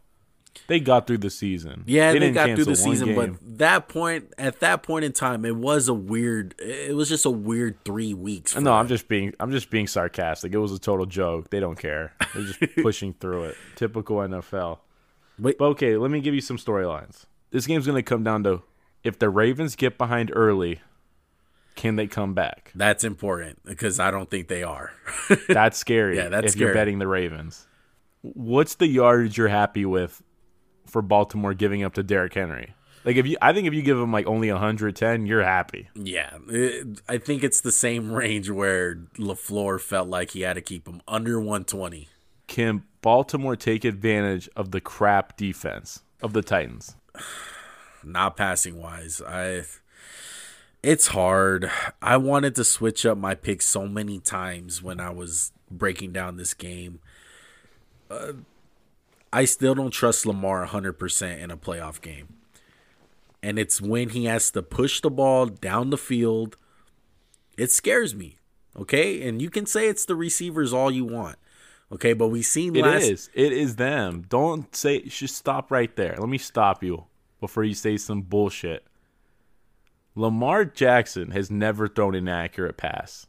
They 0.69 0.81
got 0.81 1.07
through 1.07 1.19
the 1.19 1.31
season. 1.31 1.85
Yeah, 1.87 2.13
they, 2.13 2.19
they 2.19 2.31
got 2.33 2.55
through 2.55 2.65
the 2.65 2.77
season, 2.77 3.15
game. 3.15 3.39
but 3.43 3.59
that 3.59 3.89
point 3.89 4.33
at 4.37 4.61
that 4.61 4.83
point 4.83 5.05
in 5.05 5.13
time, 5.13 5.45
it 5.45 5.57
was 5.57 5.89
a 5.89 5.95
weird. 5.95 6.55
It 6.59 6.95
was 6.95 7.09
just 7.09 7.25
a 7.25 7.31
weird 7.31 7.85
three 7.85 8.15
weeks. 8.15 8.55
No, 8.55 8.63
them. 8.63 8.73
I'm 8.73 8.89
just 8.89 9.09
being 9.09 9.33
I'm 9.39 9.53
just 9.53 9.71
being 9.71 9.87
sarcastic. 9.87 10.53
It 10.53 10.59
was 10.59 10.73
a 10.73 10.79
total 10.79 11.07
joke. 11.07 11.51
They 11.51 11.61
don't 11.61 11.79
care. 11.79 12.15
They're 12.35 12.45
just 12.45 12.61
pushing 12.83 13.15
through 13.15 13.45
it. 13.45 13.57
Typical 13.77 14.17
NFL. 14.17 14.79
But, 15.39 15.59
but 15.59 15.67
okay, 15.67 15.97
let 15.97 16.11
me 16.11 16.21
give 16.21 16.35
you 16.35 16.41
some 16.41 16.57
storylines. 16.57 17.27
This 17.51 17.67
game's 17.67 17.87
going 17.87 17.97
to 17.97 18.03
come 18.03 18.25
down 18.25 18.43
to 18.45 18.63
if 19.05 19.19
the 19.19 19.31
Ravens 19.31 19.77
get 19.77 19.99
behind 19.99 20.33
early, 20.35 20.81
can 21.77 21.97
they 21.97 22.07
come 22.07 22.35
back? 22.35 22.73
That's 22.75 23.05
important 23.05 23.61
because 23.65 24.01
I 24.01 24.11
don't 24.11 24.31
think 24.31 24.49
they 24.49 24.63
are. 24.63 24.93
that's 25.49 25.79
scary. 25.79 26.17
Yeah, 26.17 26.29
that's 26.29 26.47
if 26.47 26.53
scary. 26.53 26.67
you're 26.67 26.75
betting 26.75 26.99
the 26.99 27.07
Ravens. 27.07 27.67
What's 28.23 28.75
the 28.77 28.89
yardage 28.89 29.39
you're 29.39 29.49
happy 29.49 29.85
with 29.85 30.23
for 30.87 31.03
Baltimore 31.03 31.55
giving 31.55 31.83
up 31.83 31.95
to 31.95 32.03
Derrick 32.03 32.35
Henry? 32.35 32.75
Like 33.05 33.17
if 33.17 33.27
you, 33.27 33.37
I 33.41 33.53
think 33.53 33.69
if 33.69 33.75
you 33.75 33.83
give 33.83 33.99
him 33.99 34.13
like 34.13 34.27
only 34.27 34.51
110, 34.51 35.27
you're 35.27 35.45
happy. 35.45 35.89
Yeah, 35.95 36.39
it, 36.49 37.01
I 37.09 37.19
think 37.19 37.45
it's 37.45 37.61
the 37.61 37.71
same 37.71 38.11
range 38.11 38.51
where 38.51 38.97
Lafleur 39.17 39.81
felt 39.81 40.09
like 40.09 40.33
he 40.33 40.41
had 40.41 40.55
to 40.55 40.61
keep 40.61 40.89
him 40.89 41.01
under 41.07 41.39
120. 41.39 42.09
Can 42.49 42.83
Baltimore 43.03 43.55
take 43.55 43.85
advantage 43.85 44.49
of 44.57 44.73
the 44.73 44.81
crap 44.81 45.37
defense 45.37 46.03
of 46.21 46.33
the 46.33 46.43
Titans? 46.43 46.97
not 48.05 48.37
passing 48.37 48.81
wise. 48.81 49.21
I 49.21 49.63
it's 50.83 51.09
hard. 51.09 51.71
I 52.01 52.17
wanted 52.17 52.55
to 52.57 52.65
switch 52.65 53.05
up 53.05 53.19
my 53.19 53.35
pick 53.35 53.63
so 53.63 53.87
many 53.87 54.21
times 54.21 54.83
when 54.83 55.01
I 55.01 55.11
was 55.11 55.53
breaking 55.71 56.13
down 56.13 56.37
this 56.37 56.55
game. 56.55 57.01
Uh, 58.11 58.35
I 59.37 59.45
still 59.45 59.75
don't 59.75 59.91
trust 59.91 60.25
Lamar 60.25 60.67
100% 60.67 61.39
in 61.41 61.51
a 61.51 61.59
playoff 61.59 62.01
game. 62.01 62.37
And 63.43 63.59
it's 63.59 63.83
when 63.83 64.09
he 64.09 64.25
has 64.25 64.51
to 64.53 64.63
push 64.63 65.03
the 65.03 65.11
ball 65.11 65.45
down 65.45 65.91
the 65.91 65.99
field. 65.99 66.57
It 67.59 67.71
scares 67.71 68.15
me. 68.15 68.39
Okay? 68.75 69.29
And 69.29 69.43
you 69.43 69.51
can 69.51 69.67
say 69.67 69.89
it's 69.89 70.07
the 70.07 70.17
receivers 70.17 70.73
all 70.73 70.91
you 70.91 71.05
want. 71.05 71.37
Okay, 71.93 72.15
but 72.15 72.29
we 72.29 72.41
seen 72.41 72.75
it 72.77 72.83
last 72.83 73.03
It 73.03 73.13
is. 73.13 73.31
It 73.35 73.53
is 73.53 73.77
them. 73.77 74.25
Don't 74.27 74.75
say 74.75 75.03
just 75.03 75.37
stop 75.37 75.71
right 75.71 75.95
there. 75.97 76.17
Let 76.19 76.31
me 76.31 76.39
stop 76.39 76.83
you 76.83 77.05
before 77.39 77.63
you 77.63 77.75
say 77.75 77.99
some 77.99 78.23
bullshit. 78.23 78.87
Lamar 80.15 80.65
Jackson 80.65 81.33
has 81.33 81.51
never 81.51 81.89
thrown 81.89 82.15
an 82.15 82.27
accurate 82.27 82.79
pass. 82.79 83.27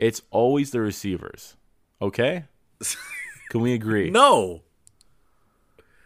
It's 0.00 0.22
always 0.32 0.72
the 0.72 0.80
receivers. 0.80 1.54
Okay? 2.02 2.46
Can 3.50 3.60
we 3.60 3.72
agree? 3.72 4.10
No, 4.10 4.62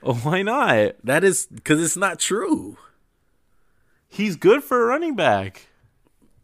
Oh, 0.04 0.14
why 0.22 0.42
not? 0.42 0.94
that 1.02 1.24
is 1.24 1.46
because 1.46 1.82
it's 1.82 1.96
not 1.96 2.18
true. 2.18 2.76
He's 4.08 4.36
good 4.36 4.62
for 4.62 4.82
a 4.82 4.86
running 4.86 5.16
back. 5.16 5.66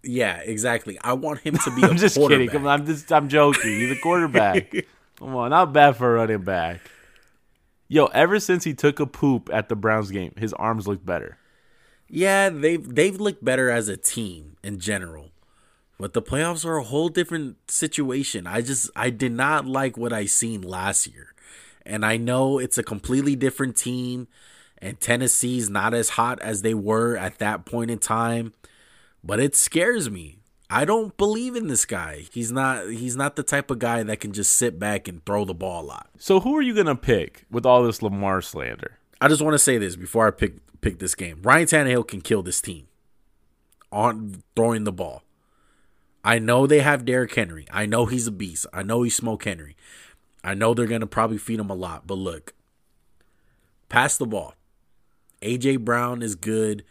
Yeah, 0.02 0.38
exactly. 0.38 0.98
I 1.02 1.12
want 1.12 1.40
him 1.40 1.56
to 1.58 1.76
be. 1.76 1.84
I'm 1.84 1.96
just 1.96 2.16
kidding. 2.16 2.48
Come 2.48 2.66
on, 2.66 2.80
I'm 2.80 2.86
just 2.86 3.12
I'm 3.12 3.28
joking. 3.28 3.70
He's 3.70 3.96
a 3.96 4.00
quarterback. 4.00 4.74
Come 5.18 5.36
on, 5.36 5.50
not 5.50 5.72
bad 5.72 5.96
for 5.96 6.16
a 6.16 6.18
running 6.20 6.42
back. 6.42 6.80
Yo, 7.88 8.06
ever 8.06 8.40
since 8.40 8.64
he 8.64 8.72
took 8.72 8.98
a 8.98 9.06
poop 9.06 9.50
at 9.52 9.68
the 9.68 9.76
Browns 9.76 10.10
game, 10.10 10.32
his 10.36 10.54
arms 10.54 10.88
look 10.88 11.04
better. 11.04 11.36
Yeah, 12.08 12.48
they've 12.48 12.94
they've 12.94 13.20
looked 13.20 13.44
better 13.44 13.70
as 13.70 13.88
a 13.88 13.96
team 13.96 14.56
in 14.62 14.80
general. 14.80 15.30
But 15.98 16.14
the 16.14 16.22
playoffs 16.22 16.64
are 16.64 16.78
a 16.78 16.84
whole 16.84 17.10
different 17.10 17.70
situation. 17.70 18.46
I 18.46 18.62
just 18.62 18.90
I 18.96 19.10
did 19.10 19.32
not 19.32 19.66
like 19.66 19.98
what 19.98 20.12
I 20.14 20.24
seen 20.24 20.62
last 20.62 21.06
year. 21.06 21.34
And 21.84 22.04
I 22.04 22.16
know 22.16 22.58
it's 22.58 22.78
a 22.78 22.82
completely 22.82 23.36
different 23.36 23.76
team 23.76 24.28
and 24.80 25.00
Tennessee's 25.00 25.68
not 25.68 25.94
as 25.94 26.10
hot 26.10 26.40
as 26.40 26.62
they 26.62 26.74
were 26.74 27.16
at 27.16 27.38
that 27.38 27.64
point 27.64 27.90
in 27.90 27.98
time, 27.98 28.54
but 29.22 29.40
it 29.40 29.54
scares 29.54 30.10
me. 30.10 30.38
I 30.70 30.84
don't 30.84 31.16
believe 31.16 31.56
in 31.56 31.66
this 31.66 31.84
guy. 31.84 32.26
He's 32.32 32.52
not 32.52 32.88
he's 32.88 33.16
not 33.16 33.34
the 33.36 33.42
type 33.42 33.70
of 33.70 33.80
guy 33.80 34.02
that 34.02 34.20
can 34.20 34.32
just 34.32 34.54
sit 34.54 34.78
back 34.78 35.08
and 35.08 35.24
throw 35.26 35.44
the 35.44 35.54
ball 35.54 35.82
a 35.82 35.84
lot. 35.84 36.10
So 36.16 36.40
who 36.40 36.56
are 36.56 36.62
you 36.62 36.74
gonna 36.74 36.94
pick 36.94 37.44
with 37.50 37.66
all 37.66 37.82
this 37.82 38.02
Lamar 38.02 38.40
slander? 38.40 38.98
I 39.20 39.28
just 39.28 39.42
want 39.42 39.54
to 39.54 39.58
say 39.58 39.78
this 39.78 39.96
before 39.96 40.26
I 40.26 40.30
pick 40.30 40.54
pick 40.80 41.00
this 41.00 41.14
game. 41.14 41.40
Ryan 41.42 41.66
Tannehill 41.66 42.06
can 42.06 42.20
kill 42.20 42.42
this 42.42 42.60
team 42.60 42.86
on 43.90 44.42
throwing 44.54 44.84
the 44.84 44.92
ball. 44.92 45.24
I 46.22 46.38
know 46.38 46.66
they 46.66 46.80
have 46.80 47.04
Derrick 47.04 47.34
Henry. 47.34 47.66
I 47.70 47.86
know 47.86 48.06
he's 48.06 48.26
a 48.26 48.32
beast. 48.32 48.66
I 48.72 48.82
know 48.82 49.02
he's 49.02 49.16
Smoke 49.16 49.44
Henry. 49.44 49.74
I 50.42 50.54
know 50.54 50.74
they're 50.74 50.86
gonna 50.86 51.06
probably 51.06 51.38
feed 51.38 51.60
him 51.60 51.70
a 51.70 51.74
lot. 51.74 52.06
But 52.06 52.14
look, 52.14 52.54
pass 53.88 54.16
the 54.16 54.26
ball. 54.26 54.54
AJ 55.42 55.84
Brown 55.84 56.22
is 56.22 56.34
good. 56.34 56.84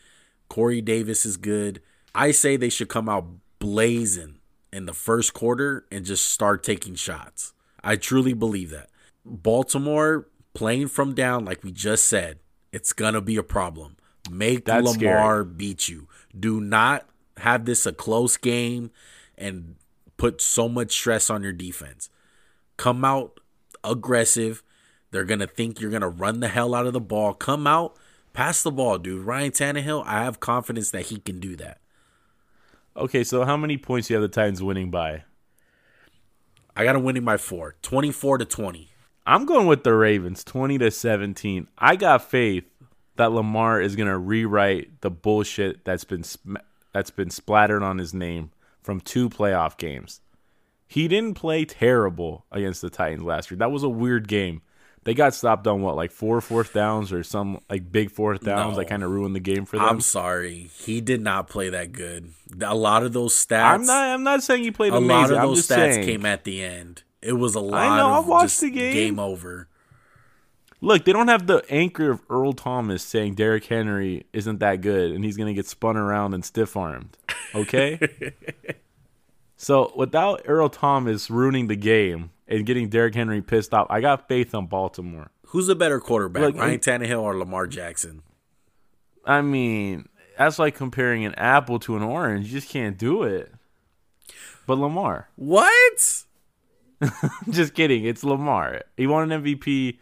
Corey 0.48 0.82
Davis 0.82 1.26
is 1.26 1.38
good. 1.38 1.82
I 2.14 2.32
say 2.32 2.58
they 2.58 2.70
should 2.70 2.90
come 2.90 3.08
out 3.08 3.26
blazing 3.60 4.40
in 4.74 4.86
the 4.86 4.94
first 4.94 5.34
quarter 5.34 5.86
and 5.92 6.06
just 6.06 6.30
start 6.30 6.64
taking 6.64 6.96
shots. 6.96 7.54
I 7.84 7.96
truly 7.96 8.34
believe 8.34 8.72
that. 8.72 8.90
Baltimore 9.26 10.28
playing 10.54 10.88
from 10.88 11.14
down, 11.14 11.46
like 11.46 11.64
we 11.64 11.72
just 11.72 12.06
said, 12.06 12.40
it's 12.72 12.94
gonna 12.94 13.22
be 13.22 13.38
a 13.38 13.44
problem. 13.44 13.98
Make 14.30 14.66
That's 14.66 14.86
Lamar 14.86 15.44
beat 15.44 15.88
you. 15.88 16.08
Do 16.38 16.62
not 16.62 17.08
have 17.38 17.66
this 17.66 17.86
a 17.86 17.94
close 17.94 18.38
game 18.38 18.92
and 19.38 19.76
put 20.18 20.42
so 20.42 20.68
much 20.68 20.92
stress 20.92 21.30
on 21.30 21.42
your 21.42 21.54
defense. 21.54 22.10
Come 22.80 23.04
out 23.04 23.42
aggressive. 23.84 24.64
They're 25.12 25.26
gonna 25.26 25.48
think 25.48 25.82
you're 25.82 25.92
gonna 25.92 26.08
run 26.08 26.40
the 26.40 26.48
hell 26.48 26.74
out 26.74 26.88
of 26.88 26.94
the 26.94 27.02
ball. 27.02 27.34
Come 27.34 27.68
out, 27.68 27.98
pass 28.32 28.64
the 28.64 28.72
ball, 28.72 28.98
dude. 28.98 29.26
Ryan 29.26 29.52
Tannehill, 29.52 30.06
I 30.06 30.24
have 30.24 30.40
confidence 30.40 30.90
that 30.92 31.08
he 31.08 31.18
can 31.20 31.42
do 31.42 31.58
that. 31.58 31.82
Okay, 32.96 33.26
so 33.26 33.44
how 33.44 33.58
many 33.58 33.78
points 33.78 34.08
do 34.08 34.14
you 34.14 34.22
have 34.22 34.32
the 34.32 34.34
Titans 34.34 34.64
winning 34.64 34.90
by? 34.92 35.26
I 36.74 36.86
got 36.86 36.96
him 36.96 37.04
winning 37.04 37.26
by 37.26 37.36
four. 37.36 37.76
24 37.82 38.38
to 38.38 38.46
20. 38.46 38.88
I'm 39.28 39.46
going 39.46 39.68
with 39.68 39.84
the 39.84 39.94
Ravens, 39.94 40.46
20 40.46 40.78
to 40.78 40.90
17. 40.90 41.68
I 41.78 41.98
got 41.98 42.30
faith 42.30 42.64
that 43.18 43.34
Lamar 43.34 43.82
is 43.82 43.98
going 43.98 44.08
to 44.08 44.18
rewrite 44.18 45.02
the 45.02 45.12
bullshit 45.12 45.84
that's 45.84 46.06
been 46.06 46.24
sm- 46.24 46.56
that's 46.94 47.12
been 47.12 47.30
splattered 47.30 47.84
on 47.84 47.98
his 47.98 48.14
name 48.14 48.52
from 48.82 49.02
two 49.02 49.28
playoff 49.30 49.76
games. 49.76 50.22
He 50.92 51.08
didn't 51.08 51.36
play 51.36 51.66
terrible 51.66 52.46
against 52.52 52.82
the 52.82 52.90
Titans 52.90 53.22
last 53.24 53.52
year. 53.52 53.60
That 53.60 53.72
was 53.72 53.84
a 53.84 53.90
weird 53.90 54.28
game. 54.28 54.64
They 55.04 55.14
got 55.14 55.36
stopped 55.36 55.68
on 55.68 55.82
what, 55.84 55.96
like 55.96 56.12
four 56.12 56.42
fourth 56.42 56.74
downs 56.74 57.14
or 57.14 57.24
some 57.24 57.62
like 57.70 57.92
big 57.92 58.10
fourth 58.12 58.42
downs 58.44 58.72
No. 58.74 58.80
that 58.80 58.90
kind 58.90 59.04
of 59.04 59.12
ruined 59.12 59.36
the 59.36 59.40
game 59.40 59.66
for 59.66 59.78
them. 59.78 59.86
I'm 59.86 60.02
sorry. 60.02 60.70
He 60.80 61.00
did 61.00 61.22
not 61.22 61.48
play 61.48 61.70
that 61.70 61.92
good. 61.92 62.34
A 62.62 62.74
lot 62.76 63.04
of 63.04 63.14
those 63.14 63.34
stats 63.34 63.76
I'm 63.76 63.86
not. 63.86 64.08
I'm 64.10 64.24
not 64.24 64.42
saying 64.44 64.64
he 64.64 64.72
played 64.72 64.94
a 64.94 64.98
amazing. 64.98 65.16
lot 65.16 65.32
of 65.32 65.38
I'm 65.38 65.48
those 65.48 65.62
stats 65.68 65.94
saying. 65.94 66.06
came 66.06 66.26
at 66.26 66.44
the 66.44 66.62
end. 66.64 67.04
It 67.22 67.34
was 67.34 67.54
a 67.56 67.60
lot 67.60 67.82
I 67.82 67.98
know, 67.98 68.08
I 68.10 68.20
watched 68.20 68.60
the 68.60 68.72
game. 68.72 68.94
Game 68.94 69.20
over. 69.20 69.68
Look, 70.82 71.06
they 71.06 71.14
don't 71.14 71.28
have 71.28 71.46
the 71.48 71.64
anchor 71.70 72.10
of 72.12 72.22
Earl 72.30 72.54
Thomas 72.54 73.04
saying 73.04 73.36
Derrick 73.36 73.66
Henry 73.66 74.26
isn't 74.34 74.60
that 74.60 74.82
good 74.82 75.12
and 75.12 75.24
he's 75.24 75.38
going 75.38 75.48
to 75.48 75.54
get 75.54 75.68
spun 75.68 75.98
around 75.98 76.34
and 76.34 76.44
stiff 76.44 76.76
armed. 76.76 77.16
Okay? 77.54 78.00
so, 79.62 79.92
without 79.94 80.44
Earl 80.46 80.70
Thomas 80.70 81.30
ruining 81.30 81.68
the 81.68 81.76
game 81.76 82.32
and 82.48 82.66
getting 82.66 82.88
Derrick 82.88 83.14
Henry 83.14 83.42
pissed 83.42 83.74
off, 83.74 83.88
I 83.90 84.00
got 84.00 84.30
faith 84.30 84.56
on 84.56 84.68
Baltimore. 84.68 85.32
Who's 85.48 85.68
a 85.68 85.76
better 85.76 86.00
quarterback, 86.00 86.42
Look, 86.42 86.56
Ryan 86.56 86.80
Tannehill 86.80 87.22
or 87.22 87.38
Lamar 87.38 87.68
Jackson? 87.68 88.22
I 89.26 89.42
mean, 89.42 90.08
that's 90.38 90.60
like 90.60 90.76
comparing 90.76 91.26
an 91.26 91.36
apple 91.36 91.78
to 91.80 91.98
an 91.98 92.04
orange. 92.04 92.46
You 92.46 92.54
just 92.54 92.70
can't 92.72 92.98
do 92.98 93.24
it. 93.24 93.52
But 94.66 94.78
Lamar. 94.78 95.28
What? 95.36 96.24
just 97.50 97.74
kidding. 97.74 98.06
It's 98.06 98.24
Lamar. 98.24 98.84
He 98.96 99.08
won 99.08 99.30
an 99.30 99.44
MVP. 99.44 99.98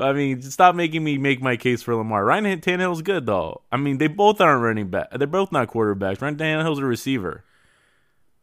I 0.00 0.14
mean, 0.14 0.40
stop 0.40 0.74
making 0.74 1.04
me 1.04 1.18
make 1.18 1.42
my 1.42 1.58
case 1.58 1.82
for 1.82 1.94
Lamar. 1.94 2.24
Ryan 2.24 2.62
Tannehill's 2.62 3.02
good 3.02 3.26
though. 3.26 3.60
I 3.70 3.76
mean, 3.76 3.98
they 3.98 4.06
both 4.06 4.40
aren't 4.40 4.62
running 4.62 4.88
back. 4.88 5.10
They're 5.10 5.26
both 5.26 5.52
not 5.52 5.68
quarterbacks. 5.68 6.22
Ryan 6.22 6.36
Tannehill's 6.36 6.78
a 6.78 6.86
receiver. 6.86 7.44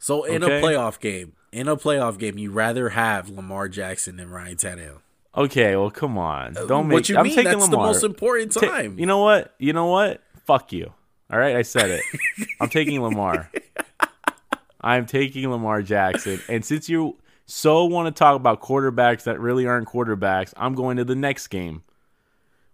So 0.03 0.25
in 0.25 0.43
Okay. 0.43 0.59
a 0.59 0.61
playoff 0.61 0.99
game, 0.99 1.31
in 1.53 1.69
a 1.69 1.77
playoff 1.77 2.19
game, 2.19 2.37
you 2.37 2.51
rather 2.51 2.89
have 2.89 3.29
Lamar 3.29 3.69
Jackson 3.69 4.17
than 4.17 4.29
Ryan 4.29 4.57
Tannehill. 4.57 4.97
Okay, 5.37 5.77
well, 5.77 5.89
come 5.91 6.17
on. 6.17 6.57
Uh, 6.57 6.65
Don't 6.65 6.89
make. 6.89 6.95
what 6.95 7.07
you 7.09 7.15
I'm 7.17 7.23
mean? 7.23 7.35
taking 7.35 7.51
That's 7.53 7.69
Lamar. 7.69 7.87
the 7.87 7.93
most 7.93 8.03
important 8.03 8.51
Ta- 8.51 8.59
time. 8.67 8.99
you 8.99 9.05
know 9.05 9.19
what? 9.19 9.55
You 9.59 9.71
know 9.71 9.85
what? 9.85 10.21
Fuck 10.45 10.73
you. 10.73 10.91
All 11.31 11.39
right, 11.39 11.55
I 11.55 11.61
said 11.61 11.89
it. 11.89 12.03
I'm 12.59 12.67
taking 12.67 13.01
Lamar. 13.01 13.49
I'm 14.81 15.05
taking 15.05 15.49
Lamar 15.49 15.81
Jackson. 15.81 16.41
And 16.49 16.65
since 16.65 16.89
you 16.89 17.15
so 17.45 17.85
want 17.85 18.13
to 18.13 18.19
talk 18.19 18.35
about 18.35 18.61
quarterbacks 18.61 19.23
that 19.23 19.39
really 19.39 19.65
aren't 19.65 19.87
quarterbacks, 19.87 20.53
I'm 20.57 20.75
going 20.75 20.97
to 20.97 21.05
the 21.05 21.15
next 21.15 21.47
game. 21.47 21.83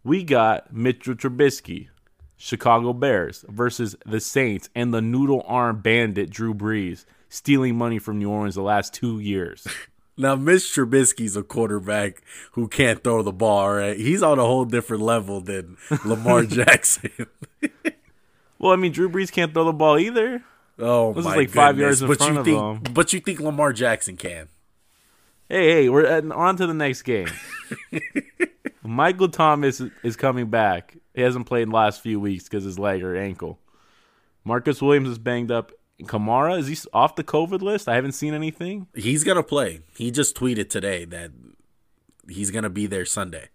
We 0.03 0.23
got 0.23 0.73
Mitchell 0.73 1.13
Trubisky, 1.13 1.89
Chicago 2.37 2.91
Bears 2.93 3.45
versus 3.47 3.95
the 4.03 4.19
Saints 4.19 4.67
and 4.73 4.91
the 4.91 5.01
noodle 5.01 5.43
arm 5.45 5.81
bandit 5.81 6.31
Drew 6.31 6.55
Brees 6.55 7.05
stealing 7.29 7.77
money 7.77 7.99
from 7.99 8.19
New 8.19 8.29
Orleans 8.29 8.55
the 8.55 8.61
last 8.61 8.93
two 8.93 9.19
years. 9.19 9.65
Now, 10.21 10.35
Mitch 10.35 10.63
Trubisky's 10.63 11.37
a 11.37 11.43
quarterback 11.43 12.21
who 12.51 12.67
can't 12.67 13.01
throw 13.01 13.23
the 13.23 13.31
ball. 13.31 13.75
Right? 13.75 13.95
He's 13.95 14.21
on 14.21 14.37
a 14.37 14.41
whole 14.43 14.65
different 14.65 15.01
level 15.01 15.39
than 15.39 15.77
Lamar 16.03 16.43
Jackson. 16.45 17.09
Well, 18.59 18.73
I 18.73 18.75
mean, 18.75 18.91
Drew 18.91 19.09
Brees 19.09 19.31
can't 19.31 19.53
throw 19.53 19.63
the 19.63 19.71
ball 19.71 19.97
either. 19.97 20.43
Oh, 20.77 21.13
This 21.13 21.21
is 21.25 21.25
like 21.33 21.49
five 21.49 21.77
goodness. 21.77 22.01
yards 22.01 22.01
in 22.01 22.07
but 22.09 22.17
front 22.17 22.33
you 22.33 22.39
of 22.39 22.45
think, 22.45 22.87
him. 22.87 22.93
But 22.93 23.13
you 23.13 23.21
think 23.21 23.39
Lamar 23.39 23.71
Jackson 23.71 24.17
can? 24.17 24.49
Hey, 25.47 25.69
hey, 25.71 25.89
we're 25.89 26.05
at, 26.05 26.29
on 26.29 26.57
to 26.57 26.67
the 26.67 26.73
next 26.73 27.03
game. 27.03 27.29
Michael 28.83 29.29
Thomas 29.29 29.81
is 30.03 30.15
coming 30.15 30.47
back. 30.49 30.97
He 31.13 31.21
hasn't 31.21 31.45
played 31.45 31.63
in 31.63 31.69
the 31.69 31.75
last 31.75 32.01
few 32.01 32.19
weeks 32.19 32.43
because 32.45 32.65
his 32.65 32.77
leg 32.77 33.01
or 33.03 33.15
ankle. 33.15 33.59
Marcus 34.43 34.81
Williams 34.81 35.07
is 35.09 35.17
banged 35.17 35.51
up. 35.51 35.71
Kamara 36.03 36.57
is 36.59 36.67
he 36.67 36.77
off 36.93 37.15
the 37.15 37.23
COVID 37.23 37.61
list? 37.61 37.87
I 37.89 37.95
haven't 37.95 38.13
seen 38.13 38.33
anything. 38.33 38.87
He's 38.95 39.23
gonna 39.23 39.43
play. 39.43 39.81
He 39.97 40.11
just 40.11 40.35
tweeted 40.35 40.69
today 40.69 41.05
that 41.05 41.31
he's 42.27 42.51
gonna 42.51 42.69
be 42.69 42.85
there 42.87 43.05
Sunday. 43.05 43.49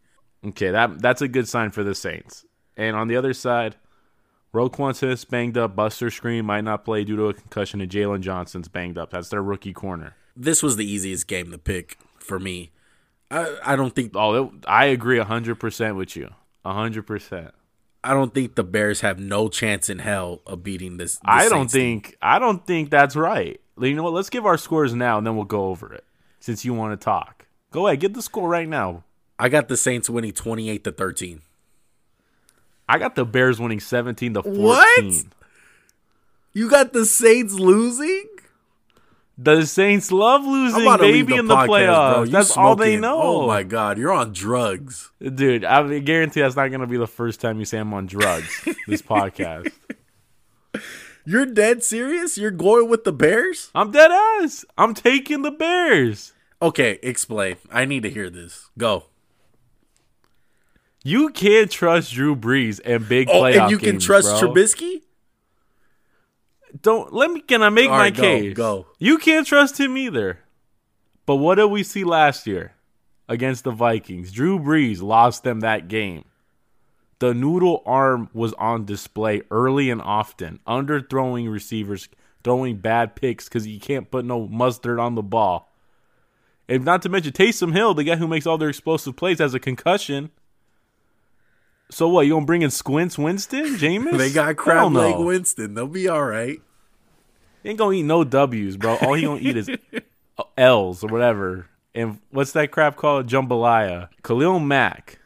Okay, 0.44 0.70
that 0.70 1.00
that's 1.00 1.22
a 1.22 1.28
good 1.28 1.48
sign 1.48 1.70
for 1.70 1.82
the 1.82 1.94
Saints. 1.94 2.44
And 2.76 2.96
on 2.96 3.08
the 3.08 3.16
other 3.16 3.32
side, 3.32 3.76
Roquan 4.52 4.94
Smith's 4.94 5.24
banged 5.24 5.56
up. 5.56 5.74
Buster 5.74 6.08
Skrine 6.08 6.44
might 6.44 6.64
not 6.64 6.84
play 6.84 7.02
due 7.04 7.16
to 7.16 7.28
a 7.28 7.34
concussion, 7.34 7.80
and 7.80 7.90
Jaylon 7.90 8.20
Johnson's 8.20 8.68
banged 8.68 8.98
up. 8.98 9.10
That's 9.10 9.28
their 9.30 9.42
rookie 9.42 9.72
corner. 9.72 10.14
This 10.36 10.62
was 10.62 10.76
the 10.76 10.84
easiest 10.90 11.26
game 11.28 11.50
to 11.50 11.58
pick 11.58 11.98
for 12.18 12.38
me. 12.38 12.72
I, 13.30 13.56
I 13.64 13.76
don't 13.76 13.94
think 13.94 14.12
Oh, 14.14 14.52
I 14.66 14.86
agree 14.86 15.18
hundred 15.18 15.56
percent 15.60 15.96
with 15.96 16.14
you. 16.14 16.30
hundred 16.64 17.06
percent. 17.06 17.52
I 18.04 18.12
don't 18.12 18.34
think 18.34 18.54
the 18.54 18.62
Bears 18.62 19.00
have 19.00 19.18
no 19.18 19.48
chance 19.48 19.88
in 19.88 19.98
hell 19.98 20.42
of 20.46 20.62
beating 20.62 20.98
this. 20.98 21.14
this 21.14 21.20
I 21.24 21.48
don't 21.48 21.70
Saints 21.70 21.72
team. 21.72 22.00
think 22.02 22.16
I 22.20 22.38
don't 22.38 22.64
think 22.66 22.90
that's 22.90 23.16
right. 23.16 23.60
You 23.80 23.94
know 23.94 24.02
what? 24.04 24.12
Let's 24.12 24.30
give 24.30 24.44
our 24.46 24.58
scores 24.58 24.94
now, 24.94 25.18
and 25.18 25.26
then 25.26 25.34
we'll 25.36 25.46
go 25.46 25.66
over 25.68 25.92
it. 25.92 26.04
Since 26.38 26.64
you 26.64 26.74
want 26.74 27.00
to 27.00 27.02
talk, 27.02 27.46
go 27.72 27.86
ahead. 27.86 28.00
Get 28.00 28.12
the 28.14 28.22
score 28.22 28.48
right 28.48 28.68
now. 28.68 29.02
I 29.38 29.48
got 29.48 29.68
the 29.68 29.76
Saints 29.76 30.08
winning 30.10 30.32
twenty 30.32 30.68
eight 30.70 30.84
to 30.84 30.92
thirteen. 30.92 31.40
I 32.88 32.98
got 32.98 33.14
the 33.14 33.24
Bears 33.24 33.58
winning 33.58 33.80
seventeen 33.80 34.34
to 34.34 34.42
fourteen. 34.42 34.62
What? 34.62 35.24
You 36.52 36.68
got 36.70 36.92
the 36.92 37.06
Saints 37.06 37.54
losing? 37.54 38.26
The 39.36 39.66
Saints 39.66 40.12
love 40.12 40.44
losing, 40.44 40.84
baby, 40.98 41.22
the 41.34 41.38
in 41.40 41.46
the 41.48 41.56
podcast, 41.56 41.66
playoffs. 41.68 42.30
That's 42.30 42.56
all 42.56 42.76
they 42.76 42.96
oh 42.96 43.00
know. 43.00 43.20
Oh 43.22 43.46
my 43.48 43.64
god, 43.64 43.98
you're 43.98 44.12
on 44.12 44.32
drugs. 44.32 45.10
dude! 45.20 45.64
I 45.64 45.98
guarantee 45.98 46.40
that's 46.40 46.54
not 46.54 46.68
going 46.68 46.82
to 46.82 46.86
be 46.86 46.96
the 46.98 47.08
first 47.08 47.40
time 47.40 47.58
you 47.58 47.64
say 47.64 47.78
I'm 47.78 47.92
on 47.94 48.06
drugs. 48.06 48.64
this 48.86 49.02
podcast. 49.02 49.72
You're 51.26 51.46
dead 51.46 51.82
serious? 51.82 52.38
You're 52.38 52.50
going 52.52 52.88
with 52.88 53.04
the 53.04 53.12
Bears? 53.12 53.70
I'm 53.74 53.90
dead 53.90 54.10
ass. 54.12 54.64
I'm 54.78 54.94
taking 54.94 55.42
the 55.42 55.50
Bears. 55.50 56.32
Okay, 56.62 56.98
explain. 57.02 57.56
I 57.72 57.86
need 57.86 58.02
to 58.04 58.10
hear 58.10 58.30
this. 58.30 58.70
Go. 58.78 59.04
You 61.02 61.30
can't 61.30 61.70
trust 61.70 62.12
Drew 62.12 62.34
Brees 62.36 62.80
and 62.84 63.08
big 63.08 63.28
Oh, 63.28 63.42
playoff 63.42 63.62
and 63.62 63.70
you 63.70 63.78
can 63.78 63.92
games, 63.92 64.04
trust 64.04 64.40
bro. 64.40 64.52
Trubisky? 64.52 65.02
Don't 66.84 67.14
let 67.14 67.30
me. 67.30 67.40
Can 67.40 67.62
I 67.62 67.70
make 67.70 67.88
All 67.90 67.96
my 67.96 68.04
right, 68.04 68.14
go, 68.14 68.22
case? 68.22 68.54
go. 68.54 68.86
You 68.98 69.16
can't 69.18 69.46
trust 69.46 69.80
him 69.80 69.96
either. 69.96 70.38
But 71.26 71.36
what 71.36 71.54
did 71.54 71.64
we 71.66 71.82
see 71.82 72.04
last 72.04 72.46
year 72.46 72.74
against 73.26 73.64
the 73.64 73.70
Vikings? 73.70 74.30
Drew 74.30 74.58
Brees 74.58 75.00
lost 75.00 75.42
them 75.44 75.60
that 75.60 75.88
game. 75.88 76.24
The 77.20 77.32
noodle 77.32 77.82
arm 77.86 78.28
was 78.34 78.52
on 78.54 78.84
display 78.84 79.40
early 79.50 79.88
and 79.88 80.02
often, 80.02 80.60
underthrowing 80.66 81.50
receivers, 81.50 82.10
throwing 82.42 82.76
bad 82.76 83.16
picks 83.16 83.44
because 83.48 83.66
you 83.66 83.80
can't 83.80 84.10
put 84.10 84.26
no 84.26 84.46
mustard 84.46 85.00
on 85.00 85.14
the 85.14 85.22
ball. 85.22 85.72
And 86.68 86.84
not 86.84 87.00
to 87.02 87.08
mention 87.08 87.32
Taysom 87.32 87.72
Hill, 87.72 87.94
the 87.94 88.04
guy 88.04 88.16
who 88.16 88.28
makes 88.28 88.46
all 88.46 88.58
their 88.58 88.68
explosive 88.68 89.16
plays, 89.16 89.38
has 89.38 89.54
a 89.54 89.60
concussion. 89.60 90.30
So 91.90 92.08
what? 92.08 92.26
You 92.26 92.34
gonna 92.34 92.44
bring 92.44 92.60
in 92.62 92.70
Squints 92.70 93.16
Winston, 93.16 93.64
Jameis? 93.78 94.18
They 94.18 94.30
got 94.30 94.56
crab 94.56 94.92
leg 94.92 95.16
Winston. 95.16 95.72
They'll 95.72 95.86
be 95.86 96.08
all 96.08 96.24
right. 96.24 96.60
He 97.64 97.70
ain't 97.70 97.78
gonna 97.78 97.96
eat 97.96 98.02
no 98.04 98.22
W's, 98.22 98.76
bro. 98.76 98.96
All 98.98 99.14
he 99.14 99.22
gonna 99.24 99.40
eat 99.40 99.56
is 99.56 99.68
L's 100.56 101.02
or 101.02 101.08
whatever. 101.08 101.66
And 101.94 102.18
what's 102.30 102.52
that 102.52 102.70
crap 102.70 102.96
called? 102.96 103.26
Jambalaya. 103.26 104.08
Khalil 104.22 104.60
Mack 104.60 105.18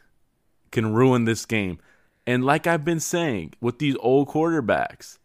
can 0.71 0.93
ruin 0.93 1.25
this 1.25 1.45
game. 1.45 1.79
And 2.25 2.45
like 2.45 2.65
I've 2.65 2.85
been 2.85 2.99
saying 2.99 3.53
with 3.59 3.79
these 3.79 3.95
old 3.99 4.29
quarterbacks, 4.29 5.17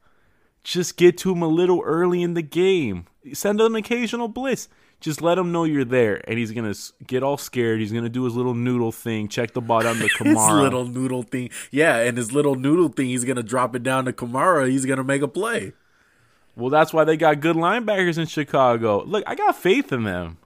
just 0.64 0.96
get 0.96 1.16
to 1.18 1.32
him 1.32 1.42
a 1.42 1.48
little 1.48 1.82
early 1.84 2.22
in 2.22 2.34
the 2.34 2.42
game. 2.42 3.06
Send 3.32 3.60
an 3.60 3.74
occasional 3.76 4.28
blitz. 4.28 4.68
Just 5.00 5.20
let 5.20 5.36
him 5.36 5.52
know 5.52 5.64
you're 5.64 5.84
there, 5.84 6.22
and 6.26 6.38
he's 6.38 6.50
gonna 6.50 6.72
get 7.06 7.22
all 7.22 7.36
scared. 7.36 7.78
He's 7.78 7.92
gonna 7.92 8.08
do 8.08 8.24
his 8.24 8.34
little 8.34 8.54
noodle 8.54 8.90
thing, 8.90 9.28
check 9.28 9.52
the 9.52 9.60
ball 9.60 9.82
down 9.82 9.96
to 9.96 10.02
His 10.08 10.10
Kamara. 10.14 10.62
little 10.62 10.86
noodle 10.86 11.22
thing. 11.22 11.50
Yeah, 11.70 11.98
and 11.98 12.16
his 12.16 12.32
little 12.32 12.54
noodle 12.54 12.88
thing, 12.88 13.08
he's 13.08 13.24
to 13.36 13.42
drop 13.42 13.76
it 13.76 13.82
down 13.82 14.06
to 14.06 14.14
Kamara. 14.14 14.70
He's 14.70 14.86
to 14.96 15.04
make 15.04 15.20
a 15.20 15.28
play. 15.28 15.74
Well, 16.56 16.70
that's 16.70 16.92
why 16.92 17.04
they 17.04 17.16
got 17.16 17.40
good 17.40 17.56
linebackers 17.56 18.18
in 18.18 18.26
Chicago. 18.26 19.02
Look, 19.04 19.24
I 19.26 19.34
got 19.34 19.56
faith 19.56 19.92
in 19.92 20.04
them. 20.04 20.38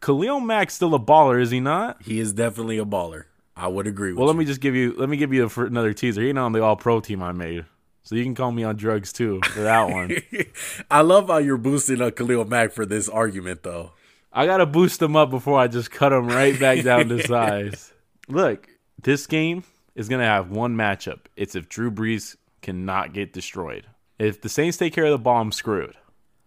Khalil 0.00 0.40
Mack's 0.40 0.74
still 0.74 0.94
a 0.94 0.98
baller, 0.98 1.40
is 1.40 1.50
he 1.50 1.60
not? 1.60 2.02
He 2.02 2.18
is 2.18 2.32
definitely 2.32 2.78
a 2.78 2.84
baller. 2.84 3.24
I 3.56 3.68
would 3.68 3.86
agree 3.86 4.10
with 4.12 4.18
Well, 4.18 4.26
let 4.26 4.34
you. 4.34 4.38
me 4.40 4.44
just 4.46 4.60
give 4.60 4.74
you 4.74 4.94
let 4.96 5.08
me 5.08 5.16
give 5.16 5.32
you 5.32 5.46
a, 5.48 5.60
another 5.60 5.92
teaser. 5.92 6.22
You're 6.22 6.34
not 6.34 6.46
on 6.46 6.52
the 6.52 6.62
All 6.62 6.76
Pro 6.76 7.00
team 7.00 7.22
I 7.22 7.32
made, 7.32 7.64
so 8.02 8.16
you 8.16 8.24
can 8.24 8.34
call 8.34 8.50
me 8.50 8.64
on 8.64 8.76
drugs 8.76 9.12
too 9.12 9.40
for 9.52 9.60
that 9.60 9.88
one. 9.90 10.16
I 10.90 11.02
love 11.02 11.28
how 11.28 11.38
you're 11.38 11.56
boosting 11.56 12.00
up 12.02 12.16
Khalil 12.16 12.44
Mack 12.46 12.72
for 12.72 12.84
this 12.84 13.08
argument, 13.08 13.62
though. 13.62 13.92
I 14.32 14.46
gotta 14.46 14.66
boost 14.66 15.00
him 15.00 15.14
up 15.14 15.30
before 15.30 15.58
I 15.60 15.68
just 15.68 15.90
cut 15.92 16.12
him 16.12 16.26
right 16.26 16.58
back 16.58 16.82
down 16.82 17.08
to 17.08 17.22
size. 17.26 17.92
Look, 18.28 18.68
this 19.00 19.26
game 19.28 19.62
is 19.94 20.08
gonna 20.08 20.24
have 20.26 20.50
one 20.50 20.74
matchup. 20.76 21.20
It's 21.36 21.54
if 21.54 21.68
Drew 21.68 21.90
Brees 21.92 22.34
cannot 22.60 23.12
get 23.12 23.32
destroyed. 23.32 23.86
If 24.24 24.40
the 24.40 24.48
Saints 24.48 24.78
take 24.78 24.94
care 24.94 25.04
of 25.04 25.10
the 25.10 25.18
ball, 25.18 25.42
I'm 25.42 25.52
screwed. 25.52 25.96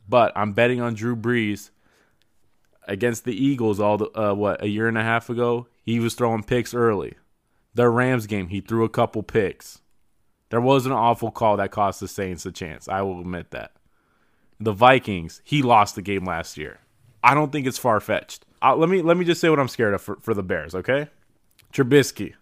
But 0.10 0.32
I'm 0.36 0.54
betting 0.54 0.82
on 0.82 0.96
Drew 0.96 1.16
Brees 1.16 1.70
against 2.88 3.24
the 3.24 3.36
Eagles. 3.36 3.80
All 3.80 3.98
the 3.98 4.20
uh, 4.20 4.34
what 4.34 4.64
a 4.64 4.68
year 4.68 4.88
and 4.88 4.98
a 4.98 5.04
half 5.04 5.30
ago, 5.30 5.68
he 5.84 6.00
was 6.00 6.16
throwing 6.16 6.44
picks 6.44 6.74
early. 6.74 7.14
The 7.76 7.88
Rams 7.90 8.26
game, 8.26 8.48
he 8.48 8.62
threw 8.62 8.84
a 8.84 8.90
couple 8.90 9.22
picks. 9.22 9.82
There 10.50 10.62
was 10.62 10.88
an 10.88 10.92
awful 10.92 11.30
call 11.30 11.58
that 11.58 11.72
cost 11.72 12.00
the 12.00 12.08
Saints 12.08 12.46
a 12.48 12.52
chance. 12.52 12.88
I 12.88 13.02
will 13.04 13.20
admit 13.20 13.52
that. 13.52 13.74
The 14.60 14.72
Vikings, 14.72 15.42
he 15.44 15.62
lost 15.62 15.94
the 15.94 16.02
game 16.02 16.26
last 16.26 16.58
year. 16.58 16.80
I 17.24 17.36
don't 17.36 17.52
think 17.52 17.68
it's 17.68 17.78
far 17.78 18.00
fetched. 18.00 18.46
Uh, 18.60 18.76
let 18.76 18.90
me 18.90 19.04
let 19.04 19.18
me 19.18 19.26
just 19.26 19.40
say 19.40 19.50
what 19.50 19.60
I'm 19.60 19.68
scared 19.68 19.94
of 19.94 20.02
for, 20.02 20.16
for 20.22 20.34
the 20.34 20.42
Bears. 20.42 20.74
Okay, 20.74 21.10
Trubisky. 21.72 22.34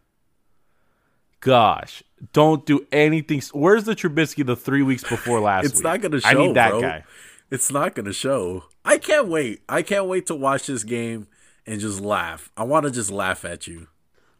Gosh, 1.45 2.01
don't 2.33 2.65
do 2.65 2.87
anything. 2.91 3.39
Where's 3.53 3.83
the 3.83 3.95
Trubisky 3.95 4.43
the 4.43 4.55
three 4.55 4.81
weeks 4.81 5.03
before 5.03 5.39
last 5.39 5.65
It's 5.65 5.75
week? 5.75 5.83
not 5.83 6.01
going 6.01 6.11
to 6.13 6.21
show, 6.21 6.27
I 6.29 6.33
need 6.33 6.55
that 6.55 6.71
bro. 6.71 6.81
guy. 6.81 7.03
It's 7.51 7.71
not 7.71 7.93
going 7.93 8.07
to 8.07 8.13
show. 8.13 8.63
I 8.83 8.97
can't 8.97 9.27
wait. 9.27 9.61
I 9.69 9.83
can't 9.83 10.07
wait 10.07 10.25
to 10.27 10.35
watch 10.35 10.65
this 10.65 10.83
game 10.83 11.27
and 11.67 11.79
just 11.79 12.01
laugh. 12.01 12.49
I 12.57 12.63
want 12.63 12.85
to 12.85 12.91
just 12.91 13.11
laugh 13.11 13.45
at 13.45 13.67
you. 13.67 13.87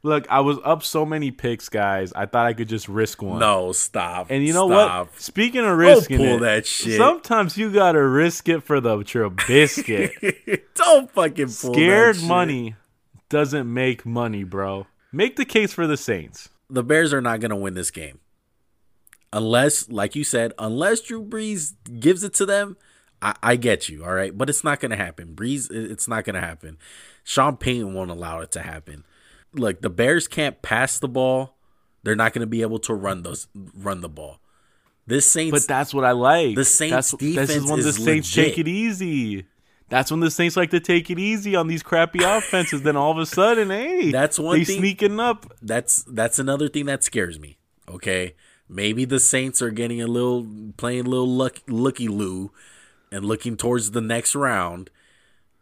Look, 0.01 0.27
I 0.31 0.39
was 0.39 0.57
up 0.63 0.81
so 0.81 1.05
many 1.05 1.29
picks, 1.29 1.69
guys. 1.69 2.11
I 2.13 2.25
thought 2.25 2.47
I 2.47 2.53
could 2.53 2.69
just 2.69 2.87
risk 2.89 3.21
one. 3.21 3.39
No, 3.39 3.71
stop. 3.71 4.27
And 4.31 4.43
you 4.45 4.53
know 4.53 4.67
Stop. 4.67 5.07
what? 5.11 5.21
Speaking 5.21 5.63
of 5.63 5.77
risking 5.77 6.17
pull 6.17 6.37
it, 6.37 6.39
that 6.39 6.65
shit. 6.65 6.97
sometimes 6.97 7.55
you 7.55 7.71
gotta 7.71 8.03
risk 8.03 8.49
it 8.49 8.61
for 8.63 8.79
the 8.79 8.97
Trubisky. 8.97 10.61
Don't 10.75 11.11
fucking 11.11 11.45
pull 11.45 11.73
Scared 11.73 12.15
that 12.15 12.19
shit. 12.19 12.27
money 12.27 12.75
doesn't 13.29 13.71
make 13.71 14.05
money, 14.05 14.43
bro. 14.43 14.87
Make 15.11 15.35
the 15.37 15.45
case 15.45 15.73
for 15.73 15.87
the 15.87 15.97
Saints. 15.97 16.49
The 16.69 16.83
Bears 16.83 17.13
are 17.13 17.21
not 17.21 17.39
going 17.39 17.49
to 17.51 17.55
win 17.55 17.73
this 17.73 17.91
game. 17.91 18.19
Unless, 19.33 19.89
like 19.89 20.15
you 20.15 20.23
said, 20.23 20.53
unless 20.57 21.01
Drew 21.01 21.23
Brees 21.23 21.73
gives 21.99 22.23
it 22.23 22.33
to 22.35 22.45
them, 22.45 22.77
I, 23.21 23.35
I 23.43 23.55
get 23.55 23.89
you, 23.89 24.05
all 24.05 24.13
right? 24.13 24.35
But 24.35 24.49
it's 24.49 24.63
not 24.63 24.79
going 24.79 24.91
to 24.91 24.97
happen. 24.97 25.35
Brees, 25.35 25.69
it's 25.71 26.07
not 26.07 26.23
going 26.23 26.35
to 26.35 26.41
happen. 26.41 26.77
Sean 27.23 27.57
Payton 27.57 27.93
won't 27.93 28.11
allow 28.11 28.39
it 28.39 28.51
to 28.51 28.61
happen. 28.61 29.03
Look, 29.53 29.81
the 29.81 29.89
Bears 29.89 30.27
can't 30.27 30.61
pass 30.61 30.99
the 30.99 31.07
ball. 31.07 31.55
They're 32.03 32.15
not 32.15 32.33
going 32.33 32.41
to 32.41 32.47
be 32.47 32.61
able 32.61 32.79
to 32.79 32.93
run 32.93 33.23
those 33.23 33.47
run 33.75 34.01
the 34.01 34.09
ball. 34.09 34.39
This 35.07 35.29
Saints 35.29 35.51
But 35.51 35.67
that's 35.67 35.93
what 35.93 36.03
I 36.03 36.11
like. 36.11 36.55
The 36.55 36.65
Saints' 36.65 37.11
that's, 37.11 37.11
This 37.11 37.19
defense 37.19 37.49
is 37.51 37.69
when 37.69 37.79
the 37.81 37.87
is 37.89 37.95
Saints 37.95 38.35
legit. 38.35 38.53
take 38.53 38.57
it 38.59 38.67
easy. 38.67 39.45
That's 39.89 40.09
when 40.09 40.19
the 40.19 40.31
Saints 40.31 40.57
like 40.57 40.71
to 40.71 40.79
take 40.79 41.09
it 41.11 41.19
easy 41.19 41.55
on 41.55 41.67
these 41.67 41.83
crappy 41.83 42.23
offenses. 42.23 42.81
then 42.81 42.95
all 42.95 43.11
of 43.11 43.17
a 43.19 43.25
sudden, 43.25 43.69
hey, 43.69 44.11
That's 44.11 44.39
one 44.39 44.57
they 44.59 44.65
thing- 44.65 44.79
sneaking 44.79 45.19
up. 45.19 45.53
that's 45.61 46.03
that's 46.03 46.39
another 46.39 46.67
thing 46.67 46.85
that 46.87 47.03
scares 47.03 47.39
me. 47.39 47.57
Okay, 47.87 48.33
maybe 48.67 49.05
the 49.05 49.19
Saints 49.19 49.61
are 49.61 49.69
getting 49.69 50.01
a 50.01 50.07
little 50.07 50.47
playing 50.77 51.05
a 51.05 51.09
little 51.09 51.29
luck, 51.29 51.59
looky 51.67 52.07
loo, 52.07 52.51
and 53.11 53.23
looking 53.25 53.55
towards 53.57 53.91
the 53.91 54.01
next 54.01 54.33
round. 54.35 54.89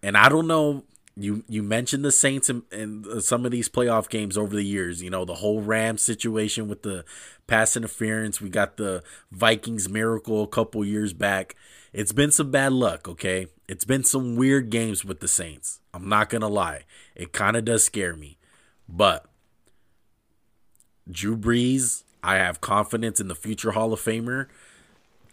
And 0.01 0.15
I 0.17 0.29
don't 0.29 0.47
know. 0.47 0.83
You 1.15 1.43
you 1.47 1.61
mentioned 1.61 2.03
the 2.03 2.11
Saints 2.11 2.49
in, 2.49 2.63
in 2.71 3.05
uh, 3.09 3.19
some 3.19 3.45
of 3.45 3.51
these 3.51 3.69
playoff 3.69 4.09
games 4.09 4.37
over 4.37 4.55
the 4.55 4.63
years. 4.63 5.01
You 5.03 5.11
know 5.11 5.25
the 5.25 5.35
whole 5.35 5.61
Rams 5.61 6.01
situation 6.01 6.67
with 6.67 6.81
the 6.81 7.05
pass 7.45 7.77
interference. 7.77 8.41
We 8.41 8.49
got 8.49 8.77
the 8.77 9.03
Vikings 9.31 9.87
miracle 9.87 10.43
a 10.43 10.47
couple 10.47 10.83
years 10.83 11.13
back. 11.13 11.55
It's 11.91 12.11
been 12.11 12.31
some 12.31 12.49
bad 12.49 12.73
luck. 12.73 13.07
Okay, 13.07 13.47
it's 13.67 13.85
been 13.85 14.03
some 14.03 14.35
weird 14.35 14.71
games 14.71 15.05
with 15.05 15.19
the 15.19 15.27
Saints. 15.27 15.81
I'm 15.93 16.09
not 16.09 16.29
gonna 16.29 16.47
lie. 16.47 16.85
It 17.15 17.31
kind 17.31 17.55
of 17.55 17.65
does 17.65 17.83
scare 17.83 18.15
me, 18.15 18.39
but 18.89 19.25
Drew 21.09 21.37
Brees, 21.37 22.03
I 22.23 22.35
have 22.35 22.61
confidence 22.61 23.19
in 23.19 23.27
the 23.27 23.35
future 23.35 23.71
Hall 23.71 23.93
of 23.93 23.99
Famer. 23.99 24.47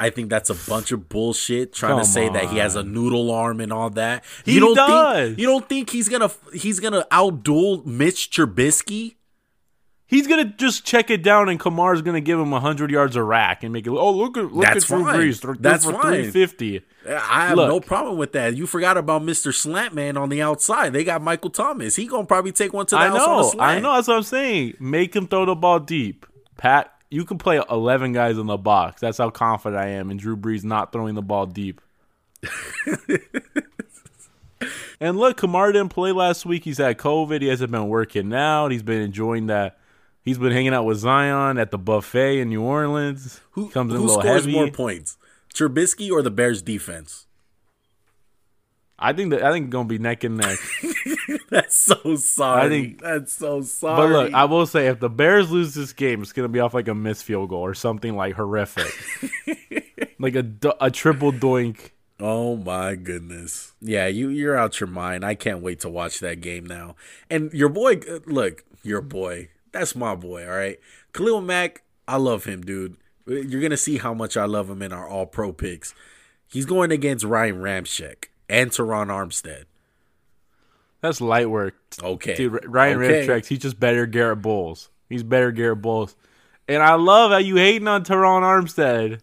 I 0.00 0.10
think 0.10 0.30
that's 0.30 0.48
a 0.48 0.54
bunch 0.70 0.92
of 0.92 1.08
bullshit 1.08 1.74
trying 1.74 1.92
Come 1.92 2.00
to 2.00 2.06
say 2.06 2.28
that 2.30 2.50
he 2.50 2.56
has 2.56 2.74
a 2.74 2.82
noodle 2.82 3.30
arm 3.30 3.60
and 3.60 3.72
all 3.72 3.90
that. 3.90 4.24
He 4.44 4.54
you 4.54 4.60
don't 4.60 4.74
does. 4.74 5.28
think 5.28 5.38
you 5.38 5.46
don't 5.46 5.68
think 5.68 5.90
he's 5.90 6.08
gonna 6.08 6.30
he's 6.54 6.80
gonna 6.80 7.06
outduel 7.12 7.84
Mitch 7.84 8.30
Trubisky? 8.30 9.16
He's 10.06 10.26
gonna 10.26 10.46
just 10.46 10.84
check 10.84 11.08
it 11.08 11.22
down, 11.22 11.48
and 11.48 11.60
Kamar's 11.60 12.02
gonna 12.02 12.20
give 12.20 12.40
him 12.40 12.50
hundred 12.50 12.90
yards 12.90 13.14
a 13.14 13.22
rack 13.22 13.62
and 13.62 13.72
make 13.72 13.86
it. 13.86 13.90
Oh, 13.90 14.10
look 14.12 14.36
at 14.36 14.52
look 14.52 14.64
That's 14.64 14.84
at 14.84 14.88
Drew 14.88 15.04
fine. 15.04 15.20
Brees. 15.20 15.40
They're 15.40 15.54
That's 15.54 15.84
for 15.84 16.00
three 16.02 16.30
fifty. 16.30 16.82
I 17.06 17.46
have 17.48 17.56
Look. 17.56 17.68
no 17.68 17.80
problem 17.80 18.18
with 18.18 18.32
that. 18.32 18.56
You 18.56 18.66
forgot 18.66 18.96
about 18.98 19.22
Mr. 19.22 19.52
Slantman 19.52 20.20
on 20.20 20.28
the 20.28 20.42
outside. 20.42 20.92
They 20.92 21.04
got 21.04 21.22
Michael 21.22 21.50
Thomas. 21.50 21.94
He 21.94 22.06
gonna 22.06 22.26
probably 22.26 22.52
take 22.52 22.72
one 22.72 22.86
to 22.86 22.96
the 22.96 23.00
I 23.00 23.08
house 23.08 23.20
on 23.20 23.30
a 23.30 23.36
know, 23.42 23.50
slant. 23.50 23.60
I 23.60 23.78
know. 23.80 23.94
That's 23.94 24.08
what 24.08 24.16
I'm 24.16 24.22
saying. 24.24 24.74
Make 24.80 25.14
him 25.14 25.28
throw 25.28 25.44
the 25.46 25.54
ball 25.54 25.78
deep, 25.78 26.26
Pat. 26.56 26.92
You 27.10 27.24
can 27.24 27.38
play 27.38 27.60
eleven 27.68 28.12
guys 28.12 28.38
in 28.38 28.46
the 28.46 28.56
box. 28.56 29.00
That's 29.00 29.18
how 29.18 29.30
confident 29.30 29.82
I 29.82 29.88
am 29.88 30.10
in 30.10 30.16
Drew 30.16 30.36
Brees 30.36 30.64
not 30.64 30.92
throwing 30.92 31.14
the 31.14 31.22
ball 31.22 31.46
deep. 31.46 31.80
and 35.00 35.18
look, 35.18 35.36
Kamar 35.36 35.72
didn't 35.72 35.90
play 35.90 36.12
last 36.12 36.46
week. 36.46 36.64
He's 36.64 36.78
had 36.78 36.98
COVID. 36.98 37.42
He 37.42 37.48
hasn't 37.48 37.70
been 37.70 37.88
working 37.88 38.32
out. 38.32 38.70
He's 38.70 38.82
been 38.82 39.02
enjoying 39.02 39.48
that. 39.48 39.78
He's 40.22 40.38
been 40.38 40.52
hanging 40.52 40.74
out 40.74 40.84
with 40.84 40.98
Zion 40.98 41.58
at 41.58 41.70
the 41.70 41.78
buffet 41.78 42.40
in 42.40 42.50
New 42.50 42.62
Orleans. 42.62 43.40
Who, 43.52 43.70
comes 43.70 43.92
in 43.92 43.98
who 43.98 44.04
a 44.04 44.06
little 44.06 44.22
scores 44.22 44.44
heavy. 44.44 44.52
more 44.52 44.70
points, 44.70 45.16
Trubisky 45.52 46.10
or 46.10 46.22
the 46.22 46.30
Bears 46.30 46.62
defense? 46.62 47.26
I 49.02 49.12
think 49.14 49.30
that 49.30 49.42
I 49.42 49.50
think 49.50 49.66
it's 49.66 49.72
gonna 49.72 49.88
be 49.88 49.98
neck 49.98 50.24
and 50.24 50.36
neck. 50.36 50.58
That's 51.48 51.74
so 51.74 52.16
sorry. 52.16 52.62
I 52.62 52.68
think- 52.68 53.00
that's 53.02 53.32
so 53.32 53.62
sorry. 53.62 53.96
But 53.96 54.10
look, 54.12 54.34
I 54.34 54.44
will 54.44 54.66
say 54.66 54.86
if 54.88 55.00
the 55.00 55.08
Bears 55.08 55.50
lose 55.50 55.74
this 55.74 55.92
game, 55.92 56.22
it's 56.22 56.32
gonna 56.32 56.48
be 56.48 56.60
off 56.60 56.74
like 56.74 56.86
a 56.86 56.94
missed 56.94 57.24
field 57.24 57.48
goal 57.48 57.62
or 57.62 57.74
something 57.74 58.14
like 58.14 58.34
horrific, 58.36 58.92
like 60.18 60.34
a 60.36 60.46
a 60.80 60.90
triple 60.90 61.32
doink. 61.32 61.90
Oh 62.20 62.56
my 62.56 62.94
goodness. 62.94 63.72
Yeah, 63.80 64.06
you 64.06 64.28
you're 64.28 64.56
out 64.56 64.78
your 64.78 64.88
mind. 64.88 65.24
I 65.24 65.34
can't 65.34 65.62
wait 65.62 65.80
to 65.80 65.88
watch 65.88 66.20
that 66.20 66.40
game 66.40 66.66
now. 66.66 66.94
And 67.30 67.52
your 67.52 67.68
boy 67.70 67.94
uh, 68.08 68.20
look, 68.26 68.64
your 68.82 69.00
boy. 69.00 69.48
That's 69.72 69.94
my 69.96 70.14
boy, 70.14 70.44
all 70.46 70.56
right? 70.56 70.78
Khalil 71.12 71.40
Mack, 71.40 71.82
I 72.06 72.16
love 72.16 72.44
him, 72.44 72.60
dude. 72.62 72.96
You're 73.26 73.62
gonna 73.62 73.76
see 73.76 73.98
how 73.98 74.12
much 74.14 74.36
I 74.36 74.44
love 74.44 74.68
him 74.68 74.82
in 74.82 74.92
our 74.92 75.08
All 75.08 75.26
Pro 75.26 75.52
picks. 75.52 75.94
He's 76.48 76.66
going 76.66 76.90
against 76.92 77.24
Ryan 77.24 77.56
Ramczyk 77.56 78.24
and 78.50 78.70
Terron 78.70 79.06
Armstead. 79.06 79.64
That's 81.00 81.20
light 81.22 81.48
work. 81.48 81.74
Okay, 82.02 82.34
Dude, 82.34 82.62
Ryan 82.66 83.02
okay. 83.02 83.26
Ramczyk, 83.26 83.46
he's 83.46 83.60
just 83.60 83.80
better 83.80 84.04
Garett 84.06 84.42
Bolles. 84.42 84.90
He's 85.08 85.22
better 85.22 85.50
Garett 85.50 85.80
Bolles. 85.80 86.14
And 86.68 86.82
I 86.82 86.94
love 86.94 87.30
how 87.30 87.38
you 87.38 87.56
hating 87.56 87.88
on 87.88 88.04
Terron 88.04 88.42
Armstead. 88.42 89.20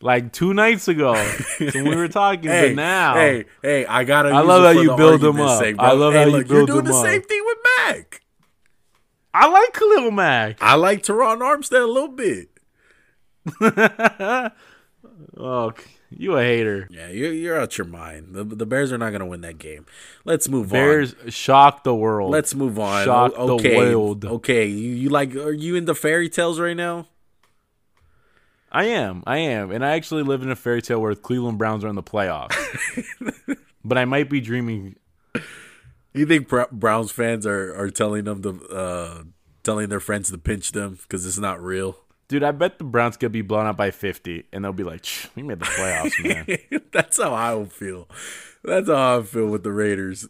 Like 0.00 0.32
two 0.32 0.52
nights 0.52 0.88
ago, 0.88 1.12
when 1.58 1.84
we 1.88 1.94
were 1.94 2.08
talking, 2.08 2.50
Hey, 2.50 2.70
but 2.70 2.76
now, 2.76 3.14
hey, 3.14 3.44
hey! 3.62 3.86
I 3.86 4.02
gotta. 4.02 4.30
I 4.30 4.40
love 4.40 4.64
how 4.64 4.80
you 4.80 4.96
build 4.96 5.22
him 5.22 5.28
argument's 5.38 5.52
up. 5.52 5.60
sake. 5.60 5.76
I 5.78 5.92
love 5.92 6.12
hey, 6.14 6.18
how 6.22 6.26
you 6.26 6.32
look, 6.38 6.48
You're 6.48 6.66
doing 6.66 6.78
him 6.80 6.84
the 6.86 6.94
up. 6.94 7.04
same 7.04 7.22
thing 7.22 7.42
with 7.44 7.58
Mack. 7.78 8.22
I 9.32 9.48
like 9.48 9.72
Khalil 9.74 10.10
Mack. 10.10 10.58
I 10.60 10.74
like 10.74 11.04
Terron 11.04 11.38
Armstead 11.38 11.82
a 11.82 11.86
little 11.86 12.08
bit. 12.08 12.48
Oh, 15.36 15.72
you 16.16 16.36
a 16.36 16.42
hater. 16.42 16.88
Yeah, 16.90 17.08
you're 17.08 17.32
you're 17.32 17.60
out 17.60 17.76
your 17.78 17.86
mind. 17.86 18.28
The 18.34 18.44
the 18.44 18.66
Bears 18.66 18.92
are 18.92 18.98
not 18.98 19.12
gonna 19.12 19.26
win 19.26 19.40
that 19.42 19.58
game. 19.58 19.86
Let's 20.24 20.48
move 20.48 20.70
Bears 20.70 21.14
on. 21.14 21.20
Bears 21.20 21.34
shock 21.34 21.84
the 21.84 21.94
world. 21.94 22.30
Let's 22.30 22.54
move 22.54 22.78
on. 22.78 23.04
Shock 23.04 23.32
O- 23.36 23.46
the 23.46 23.54
okay, 23.54 23.76
world. 23.76 24.24
okay. 24.24 24.66
You 24.66 24.94
you 24.94 25.08
like? 25.08 25.34
Are 25.34 25.52
you 25.52 25.76
into 25.76 25.94
fairy 25.94 26.28
tales 26.28 26.58
right 26.60 26.76
now? 26.76 27.06
I 28.70 28.84
am. 28.84 29.22
I 29.26 29.38
am. 29.38 29.70
And 29.70 29.84
I 29.84 29.90
actually 29.92 30.22
live 30.22 30.42
in 30.42 30.50
a 30.50 30.56
fairy 30.56 30.80
tale 30.80 31.00
where 31.00 31.14
the 31.14 31.20
Cleveland 31.20 31.58
Browns 31.58 31.84
are 31.84 31.88
in 31.88 31.94
the 31.94 32.02
playoffs. 32.02 32.56
but 33.84 33.98
I 33.98 34.06
might 34.06 34.30
be 34.30 34.40
dreaming. 34.40 34.96
You 36.14 36.24
think 36.24 36.48
Br- 36.48 36.62
Browns 36.72 37.10
fans 37.12 37.46
are, 37.46 37.74
are 37.78 37.90
telling 37.90 38.24
them 38.24 38.42
to 38.42 38.68
uh, 38.68 39.22
telling 39.62 39.88
their 39.90 40.00
friends 40.00 40.30
to 40.30 40.38
pinch 40.38 40.72
them 40.72 40.98
because 41.02 41.26
it's 41.26 41.38
not 41.38 41.62
real? 41.62 41.98
Dude, 42.32 42.42
I 42.42 42.50
bet 42.50 42.78
the 42.78 42.84
Browns 42.84 43.18
could 43.18 43.30
be 43.30 43.42
blown 43.42 43.66
out 43.66 43.76
by 43.76 43.90
50 43.90 44.46
and 44.54 44.64
they'll 44.64 44.72
be 44.72 44.84
like, 44.84 45.04
"Shh, 45.04 45.26
we 45.36 45.42
made 45.42 45.58
the 45.58 45.66
playoffs, 45.66 46.24
man. 46.24 46.80
That's 46.90 47.20
how 47.20 47.34
I 47.34 47.52
would 47.52 47.70
feel. 47.70 48.08
That's 48.64 48.88
how 48.88 49.18
I 49.18 49.22
feel 49.22 49.48
with 49.48 49.64
the 49.64 49.70
Raiders. 49.70 50.26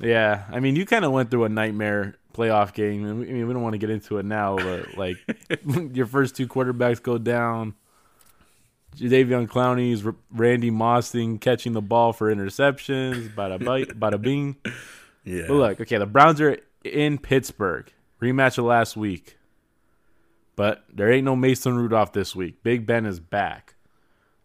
yeah. 0.00 0.44
I 0.50 0.60
mean, 0.60 0.74
you 0.74 0.86
kind 0.86 1.04
of 1.04 1.12
went 1.12 1.30
through 1.30 1.44
a 1.44 1.50
nightmare 1.50 2.16
playoff 2.32 2.72
game. 2.72 3.06
I 3.06 3.12
mean, 3.12 3.46
we 3.46 3.52
don't 3.52 3.62
want 3.62 3.74
to 3.74 3.78
get 3.78 3.90
into 3.90 4.16
it 4.16 4.24
now, 4.24 4.56
but 4.56 4.96
like 4.96 5.18
your 5.94 6.06
first 6.06 6.34
two 6.34 6.48
quarterbacks 6.48 7.02
go 7.02 7.18
down. 7.18 7.74
Jadeveon 8.96 9.46
Clowney's 9.46 10.02
Randy 10.30 10.70
Moss 10.70 11.10
thing 11.10 11.38
catching 11.38 11.74
the 11.74 11.82
ball 11.82 12.14
for 12.14 12.34
interceptions. 12.34 13.34
Bada, 13.34 13.62
bite, 13.62 13.88
bada 14.00 14.18
bing. 14.18 14.56
Yeah. 15.24 15.44
But 15.46 15.54
look, 15.56 15.80
okay, 15.82 15.98
the 15.98 16.06
Browns 16.06 16.40
are 16.40 16.56
in 16.82 17.18
Pittsburgh. 17.18 17.92
Rematch 18.22 18.56
of 18.56 18.64
last 18.64 18.96
week. 18.96 19.36
But 20.56 20.84
there 20.92 21.10
ain't 21.10 21.24
no 21.24 21.36
Mason 21.36 21.76
Rudolph 21.76 22.12
this 22.12 22.34
week. 22.34 22.62
Big 22.62 22.86
Ben 22.86 23.06
is 23.06 23.20
back. 23.20 23.74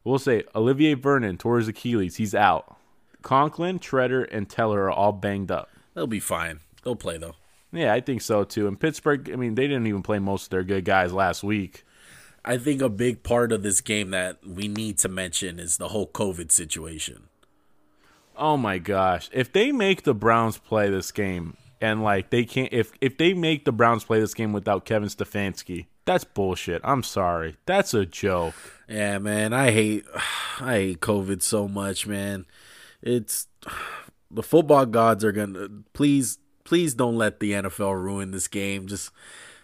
We'll 0.03 0.19
say 0.19 0.43
Olivier 0.55 0.95
Vernon 0.95 1.37
tore 1.37 1.57
his 1.57 1.67
Achilles. 1.67 2.15
He's 2.15 2.33
out. 2.33 2.77
Conklin, 3.21 3.79
Tretter, 3.79 4.27
and 4.31 4.49
Teller 4.49 4.83
are 4.83 4.91
all 4.91 5.11
banged 5.11 5.51
up. 5.51 5.69
They'll 5.93 6.07
be 6.07 6.19
fine. 6.19 6.61
They'll 6.83 6.95
play 6.95 7.17
though. 7.17 7.35
Yeah, 7.71 7.93
I 7.93 8.01
think 8.01 8.21
so 8.21 8.43
too. 8.43 8.67
And 8.67 8.79
Pittsburgh, 8.79 9.29
I 9.31 9.35
mean, 9.35 9.55
they 9.55 9.67
didn't 9.67 9.87
even 9.87 10.01
play 10.01 10.19
most 10.19 10.45
of 10.45 10.49
their 10.49 10.63
good 10.63 10.85
guys 10.85 11.13
last 11.13 11.43
week. 11.43 11.83
I 12.43 12.57
think 12.57 12.81
a 12.81 12.89
big 12.89 13.21
part 13.21 13.51
of 13.51 13.63
this 13.63 13.81
game 13.81 14.11
that 14.11 14.39
we 14.45 14.67
need 14.67 14.97
to 14.99 15.09
mention 15.09 15.59
is 15.59 15.77
the 15.77 15.89
whole 15.89 16.07
COVID 16.07 16.51
situation. 16.51 17.23
Oh 18.35 18.55
my 18.55 18.77
gosh. 18.77 19.29
If 19.33 19.51
they 19.51 19.71
make 19.71 20.03
the 20.03 20.13
Browns 20.13 20.57
play 20.57 20.89
this 20.89 21.11
game 21.11 21.57
and 21.81 22.01
like 22.01 22.29
they 22.29 22.45
can't 22.45 22.71
if 22.71 22.91
if 23.01 23.17
they 23.17 23.33
make 23.33 23.65
the 23.65 23.73
Browns 23.73 24.05
play 24.05 24.19
this 24.19 24.33
game 24.33 24.53
without 24.53 24.85
Kevin 24.85 25.09
Stefanski, 25.09 25.87
that's 26.09 26.23
bullshit. 26.23 26.81
I'm 26.83 27.03
sorry. 27.03 27.57
That's 27.67 27.93
a 27.93 28.03
joke. 28.03 28.55
Yeah, 28.87 29.19
man, 29.19 29.53
I 29.53 29.69
hate 29.69 30.05
I 30.59 30.73
hate 30.73 31.01
COVID 31.01 31.43
so 31.43 31.67
much, 31.67 32.07
man. 32.07 32.47
It's 33.03 33.45
the 34.31 34.41
football 34.41 34.87
gods 34.87 35.23
are 35.23 35.31
gonna 35.31 35.69
please 35.93 36.39
please 36.63 36.95
don't 36.95 37.15
let 37.15 37.39
the 37.39 37.51
NFL 37.51 37.93
ruin 38.01 38.31
this 38.31 38.47
game. 38.47 38.87
Just 38.87 39.11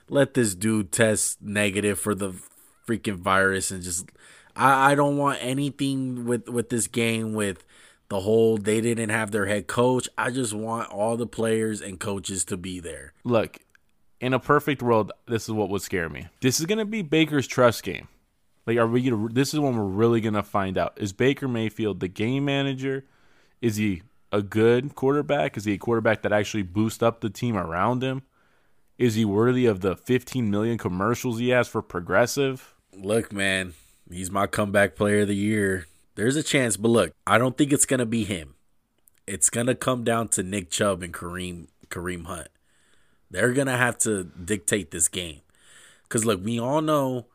let 0.08 0.36
this 0.36 0.54
dude 0.54 0.92
test 0.92 1.42
negative 1.42 1.98
for 2.00 2.14
the 2.14 2.34
freaking 2.88 3.18
virus 3.18 3.72
and 3.72 3.82
just 3.82 4.06
I, 4.56 4.92
I 4.92 4.96
don't 4.96 5.18
want 5.18 5.40
anything 5.42 6.26
with 6.26 6.48
with 6.48 6.70
this 6.70 6.86
game 6.86 7.34
with 7.34 7.64
the 8.10 8.20
whole 8.20 8.58
they 8.58 8.82
didn't 8.82 9.10
have 9.10 9.32
their 9.32 9.48
head 9.48 9.66
coach. 9.66 10.08
I 10.16 10.30
just 10.30 10.54
want 10.54 10.92
all 10.92 11.18
the 11.18 11.26
players 11.26 11.82
and 11.82 12.00
coaches 12.00 12.46
to 12.46 12.56
be 12.56 12.80
there. 12.80 13.14
Look, 13.24 13.58
in 14.26 14.34
a 14.34 14.40
perfect 14.40 14.82
world, 14.82 15.12
this 15.28 15.44
is 15.44 15.52
what 15.52 15.70
would 15.70 15.84
scare 15.84 16.10
me. 16.10 16.28
This 16.42 16.60
is 16.60 16.66
to 16.66 16.84
be 16.84 17.04
Baker's 17.04 17.46
trust 17.46 17.84
game. 17.84 18.08
Like, 18.66 18.80
are 18.80 18.88
we 18.88 19.08
gonna? 19.08 19.30
This 19.32 19.54
is 19.54 19.60
when 19.60 19.78
we're 19.78 19.84
really 19.84 20.20
gonna 20.20 20.42
find 20.42 20.80
out: 20.80 20.94
is 20.98 21.14
Baker 21.14 21.48
Mayfield 21.48 22.00
the 22.00 22.08
game 22.08 22.46
manager? 22.46 23.06
Is 23.62 23.76
he 23.76 24.02
a 24.32 24.42
good 24.42 24.96
quarterback? 24.96 25.56
Is 25.58 25.66
he 25.66 25.74
a 25.74 25.78
quarterback 25.78 26.24
that 26.24 26.34
actually 26.34 26.64
boosts 26.64 27.04
up 27.04 27.22
the 27.22 27.30
team 27.30 27.56
around 27.56 28.04
him? 28.04 28.24
Is 28.98 29.14
he 29.14 29.26
worthy 29.26 29.68
of 29.68 29.82
the 29.82 29.96
15 29.96 30.50
million 30.50 30.80
commercials 30.80 31.38
he 31.38 31.50
has 31.50 31.68
for 31.68 31.84
Progressive? 31.84 32.74
Look, 32.98 33.32
man, 33.32 33.76
he's 34.10 34.32
my 34.32 34.48
comeback 34.48 34.96
player 34.96 35.22
of 35.22 35.28
the 35.28 35.36
year. 35.36 35.86
There's 36.16 36.36
a 36.36 36.42
chance, 36.42 36.78
but 36.78 36.88
look, 36.88 37.12
I 37.28 37.38
don't 37.38 37.56
think 37.56 37.72
it's 37.72 37.86
gonna 37.86 38.08
be 38.08 38.24
him. 38.24 38.56
It's 39.28 39.52
gonna 39.52 39.76
come 39.76 40.04
down 40.04 40.30
to 40.30 40.42
Nick 40.42 40.72
Chubb 40.72 41.04
and 41.04 41.14
Kareem 41.14 41.68
Kareem 41.90 42.26
Hunt. 42.26 42.48
They're 43.32 43.54
gonna 43.54 43.78
have 43.78 43.98
to 44.00 44.24
dictate 44.24 44.92
this 44.92 45.08
game. 45.08 45.42
Cause 46.10 46.26
look, 46.26 46.44
we 46.44 46.60
all 46.60 46.82
know 46.82 47.26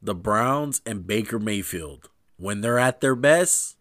the 0.00 0.14
Browns 0.14 0.80
and 0.86 1.06
Baker 1.06 1.38
Mayfield, 1.38 2.08
when 2.36 2.60
they're 2.60 2.78
at 2.78 3.00
their 3.00 3.14
best, 3.16 3.76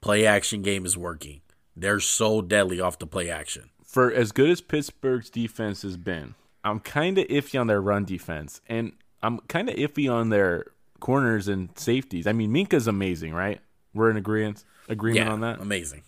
play 0.00 0.26
action 0.26 0.62
game 0.62 0.84
is 0.86 0.96
working. 0.96 1.40
They're 1.76 2.00
so 2.00 2.40
deadly 2.40 2.80
off 2.80 2.98
the 2.98 3.06
play 3.06 3.30
action. 3.30 3.70
For 3.84 4.12
as 4.12 4.32
good 4.32 4.50
as 4.50 4.60
Pittsburgh's 4.60 5.30
defense 5.30 5.82
has 5.82 5.96
been, 5.96 6.34
I'm 6.64 6.80
kind 6.80 7.18
of 7.18 7.26
iffy 7.28 7.60
on 7.60 7.66
their 7.66 7.80
run 7.80 8.04
defense, 8.04 8.60
and 8.68 8.92
I'm 9.22 9.38
kind 9.40 9.68
of 9.68 9.76
iffy 9.76 10.12
on 10.12 10.30
their 10.30 10.66
corners 11.00 11.46
and 11.48 11.68
safeties. 11.78 12.26
I 12.26 12.32
mean, 12.32 12.52
Minkah's 12.52 12.86
amazing, 12.88 13.34
right? 13.34 13.60
We're 13.92 14.10
in 14.10 14.16
agreement 14.16 14.64
agreement 14.88 15.26
Yeah, 15.26 15.32
on 15.32 15.40
that. 15.40 15.60
amazing. 15.60 16.02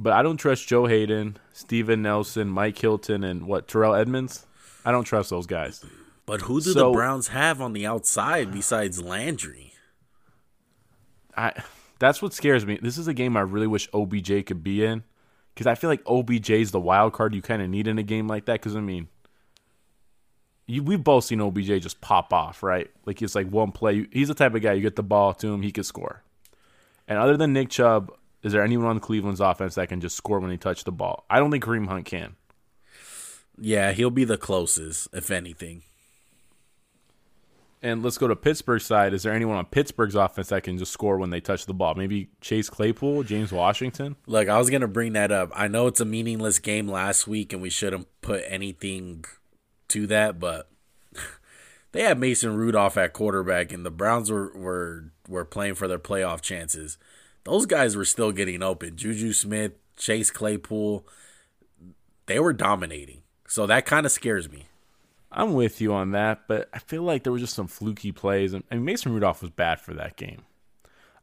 But 0.00 0.12
I 0.12 0.22
don't 0.22 0.36
trust 0.36 0.68
Joe 0.68 0.86
Haden, 0.86 1.38
Steven 1.52 2.02
Nelson, 2.02 2.48
Mike 2.48 2.78
Hilton, 2.78 3.24
and 3.24 3.46
what 3.48 3.66
Terrell 3.66 3.94
Edmunds. 3.96 4.46
I 4.84 4.92
don't 4.92 5.02
trust 5.02 5.28
those 5.30 5.46
guys. 5.46 5.84
But 6.24 6.42
who 6.42 6.60
do 6.60 6.70
So- 6.72 6.90
the 6.90 6.90
Browns 6.92 7.28
have 7.28 7.60
on 7.60 7.72
the 7.72 7.84
outside 7.84 8.52
besides 8.52 9.02
Landry? 9.02 9.72
I 11.36 11.52
that's 11.98 12.22
what 12.22 12.32
scares 12.32 12.64
me. 12.64 12.78
This 12.80 12.96
is 12.96 13.08
a 13.08 13.14
game 13.14 13.36
I 13.36 13.40
really 13.40 13.66
wish 13.66 13.88
OBJ 13.92 14.46
could 14.46 14.62
be 14.62 14.84
in 14.84 15.02
because 15.52 15.66
I 15.66 15.74
feel 15.74 15.90
like 15.90 16.02
OBJ 16.06 16.50
is 16.50 16.70
the 16.70 16.78
wild 16.80 17.12
card 17.12 17.34
you 17.34 17.42
kind 17.42 17.60
of 17.60 17.68
need 17.68 17.88
in 17.88 17.98
a 17.98 18.04
game 18.04 18.28
like 18.28 18.44
that. 18.44 18.54
Because 18.60 18.76
I 18.76 18.80
mean, 18.80 19.08
you, 20.66 20.82
we've 20.84 21.02
both 21.02 21.24
seen 21.24 21.40
OBJ 21.40 21.80
just 21.82 22.00
pop 22.00 22.32
off, 22.32 22.62
right? 22.62 22.88
Like 23.04 23.20
it's 23.20 23.34
like 23.34 23.48
one 23.48 23.72
play. 23.72 24.06
He's 24.12 24.28
the 24.28 24.34
type 24.34 24.54
of 24.54 24.62
guy 24.62 24.74
you 24.74 24.82
get 24.82 24.94
the 24.94 25.02
ball 25.02 25.34
to 25.34 25.48
him, 25.52 25.62
he 25.62 25.72
could 25.72 25.86
score. 25.86 26.22
And 27.08 27.18
other 27.18 27.36
than 27.36 27.52
Nick 27.52 27.70
Chubb, 27.70 28.12
is 28.42 28.52
there 28.52 28.62
anyone 28.62 28.86
on 28.86 29.00
Cleveland's 29.00 29.40
offense 29.40 29.74
that 29.74 29.88
can 29.88 30.00
just 30.00 30.16
score 30.16 30.38
when 30.38 30.50
they 30.50 30.56
touch 30.56 30.84
the 30.84 30.92
ball? 30.92 31.24
I 31.28 31.38
don't 31.38 31.50
think 31.50 31.64
Kareem 31.64 31.88
Hunt 31.88 32.04
can. 32.06 32.36
Yeah, 33.60 33.92
he'll 33.92 34.10
be 34.10 34.24
the 34.24 34.38
closest, 34.38 35.08
if 35.12 35.30
anything. 35.30 35.82
And 37.82 38.02
let's 38.02 38.18
go 38.18 38.26
to 38.26 38.34
Pittsburgh's 38.34 38.86
side. 38.86 39.14
Is 39.14 39.22
there 39.22 39.32
anyone 39.32 39.56
on 39.56 39.66
Pittsburgh's 39.66 40.16
offense 40.16 40.48
that 40.48 40.64
can 40.64 40.78
just 40.78 40.92
score 40.92 41.16
when 41.16 41.30
they 41.30 41.40
touch 41.40 41.66
the 41.66 41.74
ball? 41.74 41.94
Maybe 41.94 42.28
Chase 42.40 42.68
Claypool, 42.68 43.22
James 43.22 43.52
Washington. 43.52 44.16
Look, 44.26 44.48
I 44.48 44.58
was 44.58 44.68
gonna 44.68 44.88
bring 44.88 45.12
that 45.12 45.30
up. 45.30 45.50
I 45.54 45.68
know 45.68 45.86
it's 45.86 46.00
a 46.00 46.04
meaningless 46.04 46.58
game 46.58 46.88
last 46.88 47.28
week, 47.28 47.52
and 47.52 47.62
we 47.62 47.70
shouldn't 47.70 48.08
put 48.20 48.42
anything 48.48 49.24
to 49.88 50.08
that, 50.08 50.40
but 50.40 50.68
they 51.92 52.02
had 52.02 52.18
Mason 52.18 52.56
Rudolph 52.56 52.96
at 52.96 53.12
quarterback, 53.12 53.72
and 53.72 53.86
the 53.86 53.92
Browns 53.92 54.28
were 54.30 54.50
were 54.56 55.12
were 55.28 55.44
playing 55.44 55.76
for 55.76 55.86
their 55.86 56.00
playoff 56.00 56.40
chances. 56.40 56.98
Those 57.44 57.66
guys 57.66 57.96
were 57.96 58.04
still 58.04 58.32
getting 58.32 58.62
open. 58.62 58.96
Juju 58.96 59.32
Smith, 59.32 59.72
Chase 59.96 60.30
Claypool, 60.30 61.06
they 62.26 62.38
were 62.38 62.52
dominating. 62.52 63.22
So 63.46 63.66
that 63.66 63.86
kind 63.86 64.04
of 64.04 64.12
scares 64.12 64.50
me. 64.50 64.66
I'm 65.30 65.54
with 65.54 65.80
you 65.80 65.92
on 65.92 66.12
that, 66.12 66.48
but 66.48 66.68
I 66.72 66.78
feel 66.78 67.02
like 67.02 67.22
there 67.22 67.32
was 67.32 67.42
just 67.42 67.54
some 67.54 67.68
fluky 67.68 68.12
plays. 68.12 68.52
And 68.54 68.64
I 68.70 68.76
mean, 68.76 68.84
Mason 68.84 69.12
Rudolph 69.12 69.42
was 69.42 69.50
bad 69.50 69.80
for 69.80 69.94
that 69.94 70.16
game. 70.16 70.42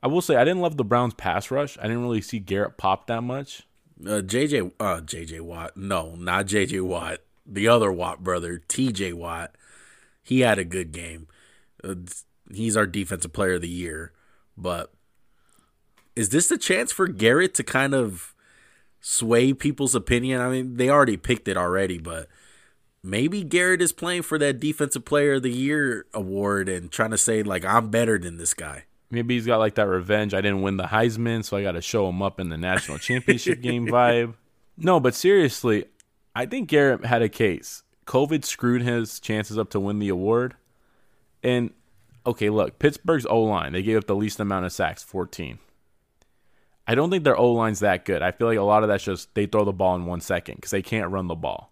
I 0.04 0.08
will 0.08 0.22
say 0.22 0.36
I 0.36 0.44
didn't 0.44 0.62
love 0.62 0.78
the 0.78 0.84
Browns 0.84 1.16
pass 1.16 1.50
rush. 1.50 1.78
I 1.80 1.84
didn't 1.84 2.04
really 2.04 2.22
see 2.22 2.40
Garrett 2.40 2.78
pop 2.78 3.08
that 3.08 3.22
much. 3.22 3.64
Uh, 4.00 4.22
JJ, 4.22 4.74
uh, 4.80 5.02
JJ 5.02 5.42
Watt. 5.42 5.76
No, 5.76 6.16
not 6.16 6.46
JJ 6.46 6.82
Watt. 6.82 7.20
The 7.46 7.68
other 7.68 7.92
Watt 7.92 8.24
brother, 8.24 8.62
TJ 8.68 9.14
Watt. 9.14 9.56
He 10.22 10.42
had 10.42 10.60
a 10.60 10.66
good 10.66 10.92
game. 10.92 11.28
Uh, 11.84 11.96
he's 12.52 12.78
our 12.78 12.86
defensive 12.88 13.34
player 13.34 13.54
of 13.54 13.62
the 13.62 13.68
year. 13.68 14.12
But 14.58 14.94
is 16.16 16.30
this 16.30 16.48
the 16.48 16.58
chance 16.58 16.92
for 16.92 17.08
Garrett 17.08 17.54
to 17.56 17.64
kind 17.64 17.94
of 17.94 18.34
sway 19.02 19.54
people's 19.54 19.96
opinion? 19.96 20.42
I 20.42 20.50
mean, 20.50 20.78
they 20.78 20.90
already 20.90 21.18
picked 21.18 21.48
it 21.48 21.58
already, 21.58 21.98
but 21.98 22.28
maybe 23.04 23.44
Garrett 23.44 23.82
is 23.82 23.92
playing 23.92 24.24
for 24.24 24.38
that 24.40 24.60
Defensive 24.60 25.06
Player 25.06 25.34
of 25.34 25.44
the 25.44 25.52
Year 25.52 26.06
award 26.14 26.70
and 26.70 26.92
trying 26.92 27.12
to 27.12 27.18
say 27.18 27.44
like 27.44 27.66
I'm 27.66 27.90
better 27.90 28.18
than 28.18 28.38
this 28.38 28.54
guy. 28.54 28.86
Maybe 29.12 29.36
he's 29.36 29.46
got 29.46 29.60
like 29.60 29.76
that 29.76 29.88
revenge. 29.88 30.34
I 30.34 30.42
didn't 30.42 30.62
win 30.62 30.78
the 30.78 30.86
Heisman, 30.86 31.46
so 31.46 31.58
I 31.58 31.62
got 31.62 31.74
to 31.74 31.82
show 31.82 32.10
him 32.10 32.22
up 32.22 32.40
in 32.40 32.50
the 32.50 32.58
national 32.58 32.98
championship 32.98 33.62
game 33.62 33.88
vibe. 33.88 34.34
No, 34.78 35.00
but 35.00 35.14
seriously, 35.14 35.86
I 36.36 36.46
think 36.46 36.68
Garrett 36.70 37.06
had 37.06 37.22
a 37.22 37.30
case. 37.30 37.84
COVID 38.08 38.44
screwed 38.44 38.82
his 38.82 39.20
chances 39.20 39.58
up 39.58 39.70
to 39.72 39.80
win 39.80 40.00
the 40.00 40.10
award. 40.10 40.56
And 41.44 41.72
okay, 42.26 42.50
look, 42.50 42.80
Pittsburgh's 42.80 43.26
O 43.26 43.42
line, 43.42 43.74
they 43.74 43.84
gave 43.84 43.98
up 43.98 44.08
the 44.08 44.16
least 44.16 44.40
amount 44.40 44.66
of 44.66 44.74
sacks, 44.74 45.04
14. 45.04 45.60
I 46.88 46.96
don't 46.96 47.10
think 47.10 47.24
their 47.24 47.38
O 47.38 47.52
line's 47.52 47.80
that 47.80 48.06
good. 48.06 48.22
I 48.22 48.32
feel 48.32 48.48
like 48.48 48.58
a 48.58 48.64
lot 48.64 48.84
of 48.84 48.90
that's 48.90 49.04
just 49.04 49.34
they 49.34 49.46
throw 49.46 49.66
the 49.66 49.74
ball 49.74 49.96
in 49.96 50.06
one 50.06 50.22
second 50.22 50.56
because 50.56 50.72
they 50.72 50.82
can't 50.82 51.12
run 51.12 51.28
the 51.28 51.36
ball. 51.36 51.72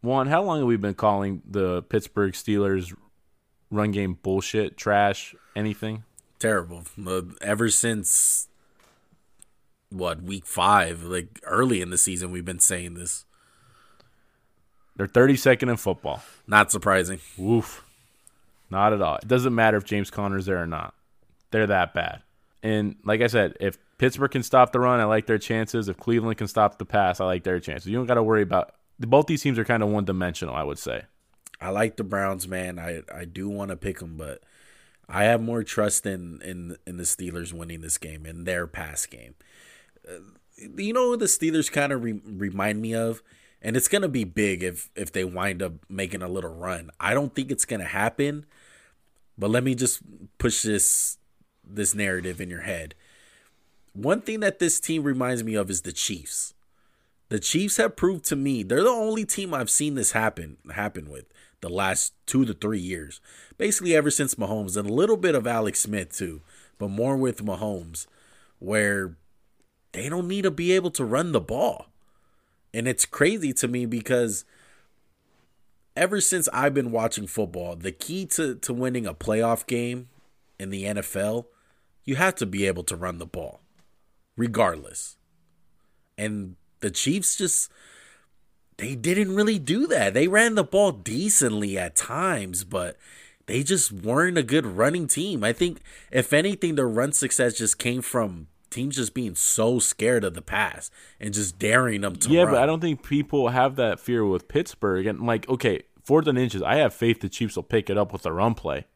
One, 0.00 0.28
how 0.28 0.42
long 0.42 0.58
have 0.58 0.66
we 0.66 0.76
been 0.76 0.94
calling 0.94 1.42
the 1.48 1.82
Pittsburgh 1.82 2.32
Steelers 2.32 2.94
run 3.70 3.92
game 3.92 4.18
bullshit, 4.22 4.76
trash, 4.76 5.34
anything? 5.54 6.04
Terrible. 6.38 6.84
Uh, 7.06 7.22
ever 7.42 7.68
since 7.68 8.48
what 9.90 10.22
week 10.22 10.46
five, 10.46 11.02
like 11.02 11.40
early 11.44 11.82
in 11.82 11.90
the 11.90 11.98
season, 11.98 12.30
we've 12.30 12.44
been 12.44 12.60
saying 12.60 12.94
this. 12.94 13.26
They're 14.96 15.06
32nd 15.06 15.70
in 15.70 15.76
football. 15.76 16.22
Not 16.46 16.72
surprising. 16.72 17.20
Woof. 17.36 17.84
Not 18.70 18.92
at 18.92 19.02
all. 19.02 19.16
It 19.16 19.28
doesn't 19.28 19.54
matter 19.54 19.76
if 19.76 19.84
James 19.84 20.10
Conner's 20.10 20.46
there 20.46 20.62
or 20.62 20.66
not. 20.66 20.94
They're 21.50 21.66
that 21.66 21.92
bad. 21.92 22.22
And 22.62 22.96
like 23.04 23.20
I 23.22 23.26
said, 23.26 23.56
if 23.60 23.78
Pittsburgh 23.98 24.30
can 24.30 24.42
stop 24.42 24.72
the 24.72 24.80
run, 24.80 25.00
I 25.00 25.04
like 25.04 25.26
their 25.26 25.38
chances. 25.38 25.88
If 25.88 25.96
Cleveland 25.96 26.38
can 26.38 26.48
stop 26.48 26.78
the 26.78 26.84
pass, 26.84 27.20
I 27.20 27.24
like 27.24 27.44
their 27.44 27.60
chances. 27.60 27.88
You 27.88 27.96
don't 27.96 28.06
got 28.06 28.14
to 28.14 28.22
worry 28.22 28.42
about 28.42 28.74
both 28.98 29.26
these 29.26 29.42
teams 29.42 29.58
are 29.58 29.64
kind 29.64 29.82
of 29.82 29.88
one 29.88 30.04
dimensional, 30.04 30.54
I 30.54 30.62
would 30.62 30.78
say. 30.78 31.04
I 31.60 31.70
like 31.70 31.96
the 31.96 32.04
Browns, 32.04 32.48
man. 32.48 32.78
I 32.78 33.02
I 33.14 33.24
do 33.24 33.48
want 33.48 33.70
to 33.70 33.76
pick 33.76 33.98
them, 33.98 34.16
but 34.16 34.42
I 35.08 35.24
have 35.24 35.42
more 35.42 35.62
trust 35.62 36.06
in 36.06 36.40
in 36.42 36.76
in 36.86 36.96
the 36.96 37.02
Steelers 37.04 37.52
winning 37.52 37.80
this 37.80 37.98
game 37.98 38.24
in 38.24 38.44
their 38.44 38.66
pass 38.66 39.06
game. 39.06 39.34
Uh, 40.08 40.20
you 40.76 40.92
know 40.92 41.16
the 41.16 41.26
Steelers 41.26 41.70
kind 41.70 41.92
of 41.92 42.02
re- 42.02 42.20
remind 42.24 42.80
me 42.80 42.94
of, 42.94 43.22
and 43.60 43.76
it's 43.76 43.88
gonna 43.88 44.08
be 44.08 44.24
big 44.24 44.62
if 44.62 44.90
if 44.94 45.12
they 45.12 45.24
wind 45.24 45.62
up 45.62 45.72
making 45.88 46.22
a 46.22 46.28
little 46.28 46.54
run. 46.54 46.90
I 46.98 47.12
don't 47.12 47.34
think 47.34 47.50
it's 47.50 47.66
gonna 47.66 47.84
happen, 47.84 48.46
but 49.36 49.50
let 49.50 49.64
me 49.64 49.74
just 49.74 50.00
push 50.38 50.62
this 50.62 51.18
this 51.74 51.94
narrative 51.94 52.40
in 52.40 52.50
your 52.50 52.62
head. 52.62 52.94
One 53.92 54.20
thing 54.20 54.40
that 54.40 54.58
this 54.58 54.80
team 54.80 55.02
reminds 55.02 55.42
me 55.42 55.54
of 55.54 55.70
is 55.70 55.82
the 55.82 55.92
Chiefs. 55.92 56.54
The 57.28 57.38
Chiefs 57.38 57.76
have 57.76 57.96
proved 57.96 58.24
to 58.26 58.36
me 58.36 58.62
they're 58.62 58.82
the 58.82 58.88
only 58.88 59.24
team 59.24 59.54
I've 59.54 59.70
seen 59.70 59.94
this 59.94 60.12
happen 60.12 60.56
happen 60.74 61.10
with 61.10 61.26
the 61.60 61.68
last 61.68 62.12
two 62.26 62.44
to 62.44 62.54
three 62.54 62.80
years. 62.80 63.20
Basically, 63.58 63.94
ever 63.94 64.10
since 64.10 64.34
Mahomes 64.34 64.76
and 64.76 64.88
a 64.88 64.92
little 64.92 65.16
bit 65.16 65.34
of 65.34 65.46
Alex 65.46 65.80
Smith 65.80 66.16
too, 66.16 66.40
but 66.78 66.88
more 66.88 67.16
with 67.16 67.44
Mahomes, 67.44 68.06
where 68.58 69.16
they 69.92 70.08
don't 70.08 70.28
need 70.28 70.42
to 70.42 70.50
be 70.50 70.72
able 70.72 70.90
to 70.92 71.04
run 71.04 71.32
the 71.32 71.40
ball. 71.40 71.86
And 72.72 72.86
it's 72.86 73.04
crazy 73.04 73.52
to 73.54 73.68
me 73.68 73.86
because 73.86 74.44
ever 75.96 76.20
since 76.20 76.48
I've 76.52 76.74
been 76.74 76.92
watching 76.92 77.26
football, 77.26 77.76
the 77.76 77.92
key 77.92 78.26
to, 78.26 78.54
to 78.56 78.72
winning 78.72 79.06
a 79.06 79.14
playoff 79.14 79.66
game 79.66 80.08
in 80.58 80.70
the 80.70 80.84
NFL, 80.84 81.46
you 82.10 82.16
have 82.16 82.34
to 82.34 82.44
be 82.44 82.66
able 82.66 82.82
to 82.82 82.96
run 82.96 83.18
the 83.18 83.24
ball, 83.24 83.60
regardless. 84.36 85.16
And 86.18 86.56
the 86.80 86.90
Chiefs 86.90 87.36
just 87.36 87.70
they 88.78 88.96
didn't 88.96 89.36
really 89.36 89.60
do 89.60 89.86
that. 89.86 90.12
They 90.12 90.26
ran 90.26 90.56
the 90.56 90.64
ball 90.64 90.90
decently 90.90 91.78
at 91.78 91.94
times, 91.94 92.64
but 92.64 92.96
they 93.46 93.62
just 93.62 93.92
weren't 93.92 94.38
a 94.38 94.42
good 94.42 94.66
running 94.66 95.06
team. 95.06 95.44
I 95.44 95.52
think 95.52 95.82
if 96.10 96.32
anything, 96.32 96.74
their 96.74 96.88
run 96.88 97.12
success 97.12 97.56
just 97.56 97.78
came 97.78 98.02
from 98.02 98.48
teams 98.70 98.96
just 98.96 99.14
being 99.14 99.36
so 99.36 99.78
scared 99.78 100.24
of 100.24 100.34
the 100.34 100.42
pass 100.42 100.90
and 101.20 101.32
just 101.32 101.60
daring 101.60 102.00
them 102.00 102.16
to 102.16 102.28
yeah, 102.28 102.42
run. 102.42 102.54
but 102.54 102.62
I 102.62 102.66
don't 102.66 102.80
think 102.80 103.04
people 103.04 103.50
have 103.50 103.76
that 103.76 104.00
fear 104.00 104.24
with 104.24 104.48
Pittsburgh. 104.48 105.06
And 105.06 105.24
like, 105.26 105.48
okay, 105.48 105.84
fourth 106.02 106.26
and 106.26 106.38
inches, 106.38 106.60
I 106.60 106.76
have 106.76 106.92
faith 106.92 107.20
the 107.20 107.28
Chiefs 107.28 107.54
will 107.54 107.62
pick 107.62 107.88
it 107.88 107.96
up 107.96 108.12
with 108.12 108.22
the 108.22 108.32
run 108.32 108.54
play. 108.54 108.86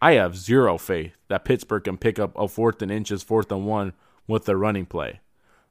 I 0.00 0.12
have 0.12 0.36
zero 0.36 0.78
faith 0.78 1.12
that 1.28 1.44
Pittsburgh 1.44 1.84
can 1.84 1.98
pick 1.98 2.18
up 2.18 2.32
a 2.36 2.46
fourth 2.48 2.82
and 2.82 2.90
inches, 2.90 3.22
fourth 3.22 3.50
and 3.50 3.66
one 3.66 3.92
with 4.26 4.44
their 4.44 4.56
running 4.56 4.86
play. 4.86 5.20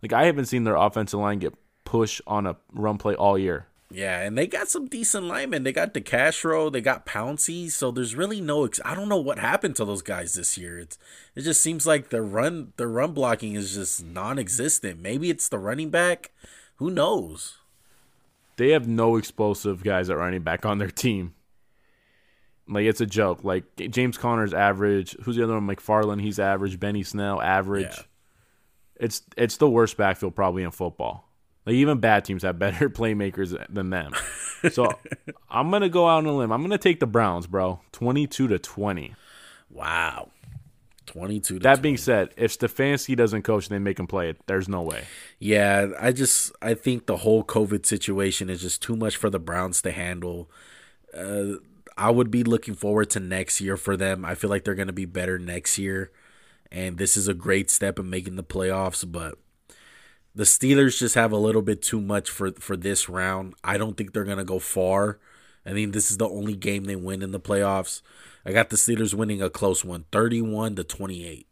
Like 0.02 0.14
I 0.14 0.26
haven't 0.26 0.46
seen 0.46 0.64
their 0.64 0.76
offensive 0.76 1.20
line 1.20 1.40
get 1.40 1.54
pushed 1.86 2.22
on 2.28 2.46
a 2.46 2.58
run 2.74 2.98
play 2.98 3.16
all 3.16 3.38
year. 3.38 3.68
Yeah, 3.90 4.20
and 4.20 4.38
they 4.38 4.48
got 4.48 4.68
some 4.68 4.88
decent 4.88 5.26
linemen. 5.28 5.64
They 5.64 5.72
got 5.72 5.94
DeCastro, 5.94 6.72
they 6.72 6.82
got 6.82 7.06
Pouncey. 7.06 7.72
so 7.72 7.90
there's 7.90 8.16
really 8.16 8.42
no. 8.42 8.66
Ex- 8.66 8.82
I 8.84 8.94
don't 8.96 9.08
know 9.08 9.22
what 9.22 9.40
happened 9.40 9.78
to 9.78 9.86
those 9.86 10.02
guys 10.02 10.34
this 10.34 10.58
year. 10.58 10.78
It's 10.78 10.98
it 11.36 11.42
just 11.44 11.62
seems 11.62 11.88
like 11.88 12.10
the 12.10 12.22
run 12.22 12.74
the 12.76 12.88
run 12.88 13.14
blocking 13.14 13.56
is 13.56 13.76
just 13.76 14.04
non-existent. 14.04 15.00
Maybe 15.00 15.30
it's 15.30 15.48
the 15.48 15.58
running 15.58 15.90
back. 15.90 16.32
Who 16.76 16.92
knows? 16.92 17.60
They 18.58 18.72
have 18.72 18.88
no 18.88 19.16
explosive 19.16 19.84
guys 19.84 20.10
at 20.10 20.18
running 20.18 20.42
back 20.42 20.66
on 20.66 20.80
their 20.80 20.90
team. 20.90 21.34
Like 22.68 22.86
it's 22.86 23.02
a 23.02 23.06
joke. 23.06 23.44
Like 23.44 23.64
James 23.76 24.18
Conner's 24.18 24.54
average. 24.54 25.16
Who's 25.24 25.36
the 25.36 25.44
other 25.44 25.54
one? 25.54 25.68
McFarland. 25.68 26.22
He's 26.22 26.40
average. 26.40 26.80
Benny 26.80 27.04
Snell 27.04 27.42
average. 27.42 27.96
Yeah. 27.96 28.04
It's 29.00 29.22
it's 29.38 29.58
the 29.58 29.70
worst 29.70 29.98
backfield 29.98 30.36
probably 30.36 30.64
in 30.64 30.72
football. 30.72 31.28
Like 31.66 31.76
even 31.76 32.00
bad 32.00 32.26
teams 32.26 32.44
have 32.44 32.58
better 32.58 32.90
playmakers 32.90 33.56
than 33.70 33.90
them. 33.90 34.14
So 34.72 34.92
I'm 35.50 35.70
gonna 35.70 35.90
go 35.90 36.08
out 36.08 36.20
on 36.20 36.26
a 36.26 36.36
limb. 36.36 36.52
I'm 36.52 36.62
gonna 36.62 36.78
take 36.78 37.00
the 37.00 37.08
Browns, 37.08 37.48
bro. 37.48 37.80
Twenty-two 37.92 38.48
to 38.48 38.58
twenty. 38.58 39.16
Wow, 39.70 40.30
twenty-two. 41.06 41.60
To 41.60 41.64
That 41.64 41.82
being 41.82 41.98
said, 41.98 42.30
if 42.38 42.58
Stefanski 42.58 43.16
doesn't 43.16 43.44
coach 43.44 43.68
and 43.68 43.76
they 43.76 43.80
make 43.80 44.00
him 44.00 44.08
play 44.08 44.30
it, 44.30 44.38
there's 44.48 44.70
no 44.70 44.82
way. 44.82 45.04
Yeah, 45.40 45.88
I 46.00 46.12
just 46.12 46.54
I 46.62 46.74
think 46.74 47.06
the 47.06 47.18
whole 47.18 47.44
COVID 47.44 47.86
situation 47.86 48.50
is 48.50 48.62
just 48.62 48.82
too 48.82 48.96
much 48.96 49.18
for 49.18 49.30
the 49.30 49.40
Browns 49.40 49.82
to 49.84 49.92
handle. 49.92 50.50
Uh, 51.14 51.58
I 51.98 52.12
would 52.12 52.32
be 52.32 52.44
looking 52.44 52.76
forward 52.76 53.10
to 53.12 53.20
next 53.20 53.60
year 53.60 53.78
for 53.78 53.98
them. 53.98 54.24
I 54.24 54.36
feel 54.36 54.50
like 54.50 54.64
they're 54.64 54.76
going 54.76 54.88
to 54.88 54.94
be 54.94 55.06
better 55.06 55.40
next 55.40 55.78
year, 55.78 56.12
and 56.72 56.98
this 56.98 57.18
is 57.18 57.28
a 57.28 57.34
great 57.34 57.70
step 57.70 58.00
in 58.00 58.10
making 58.10 58.36
the 58.36 58.44
playoffs. 58.44 59.10
But 59.10 59.36
the 60.36 60.44
Steelers 60.44 61.00
just 61.00 61.16
have 61.16 61.32
a 61.32 61.38
little 61.38 61.62
bit 61.62 61.82
too 61.82 62.00
much 62.00 62.30
for 62.30 62.52
for 62.52 62.78
this 62.78 63.10
round. 63.10 63.56
I 63.64 63.78
don't 63.78 63.98
think 63.98 64.14
they're 64.14 64.24
going 64.24 64.38
to 64.38 64.44
go 64.44 64.60
far. 64.60 65.20
I 65.66 65.72
think 65.72 65.92
this 65.92 66.12
is 66.12 66.18
the 66.18 66.30
only 66.30 66.56
game 66.56 66.86
they 66.86 66.96
win 66.96 67.22
in 67.22 67.32
the 67.32 67.42
playoffs. 67.42 68.02
I 68.46 68.54
got 68.54 68.70
the 68.70 68.78
Steelers 68.78 69.14
winning 69.14 69.42
a 69.42 69.50
close 69.50 69.84
one, 69.84 70.06
31 70.14 70.78
to 70.78 70.86
28. 70.86 71.46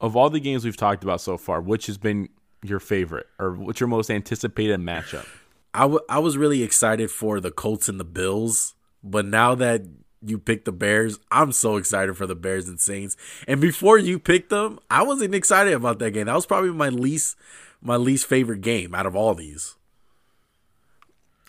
Of 0.00 0.14
all 0.14 0.30
the 0.30 0.38
games 0.38 0.64
we've 0.64 0.76
talked 0.76 1.02
about 1.02 1.20
so 1.20 1.36
far, 1.36 1.60
which 1.60 1.86
has 1.86 1.98
been 1.98 2.28
your 2.62 2.78
favorite 2.78 3.26
or 3.40 3.54
what's 3.54 3.80
your 3.80 3.88
most 3.88 4.10
anticipated 4.10 4.78
matchup? 4.78 5.26
I, 5.74 5.80
w- 5.80 6.00
I 6.08 6.20
was 6.20 6.36
really 6.36 6.62
excited 6.62 7.10
for 7.10 7.40
the 7.40 7.50
Colts 7.50 7.88
and 7.88 7.98
the 7.98 8.04
Bills, 8.04 8.75
but 9.02 9.24
now 9.26 9.54
that 9.54 9.82
you 10.22 10.38
picked 10.38 10.64
the 10.64 10.72
Bears, 10.72 11.18
I'm 11.30 11.52
so 11.52 11.76
excited 11.76 12.16
for 12.16 12.26
the 12.26 12.34
Bears 12.34 12.68
and 12.68 12.80
Saints. 12.80 13.16
And 13.46 13.60
before 13.60 13.98
you 13.98 14.18
picked 14.18 14.50
them, 14.50 14.78
I 14.90 15.02
wasn't 15.02 15.34
excited 15.34 15.72
about 15.72 15.98
that 16.00 16.12
game. 16.12 16.26
That 16.26 16.34
was 16.34 16.46
probably 16.46 16.70
my 16.70 16.88
least 16.88 17.36
my 17.82 17.96
least 17.96 18.26
favorite 18.26 18.62
game 18.62 18.94
out 18.94 19.06
of 19.06 19.14
all 19.14 19.34
these. 19.34 19.76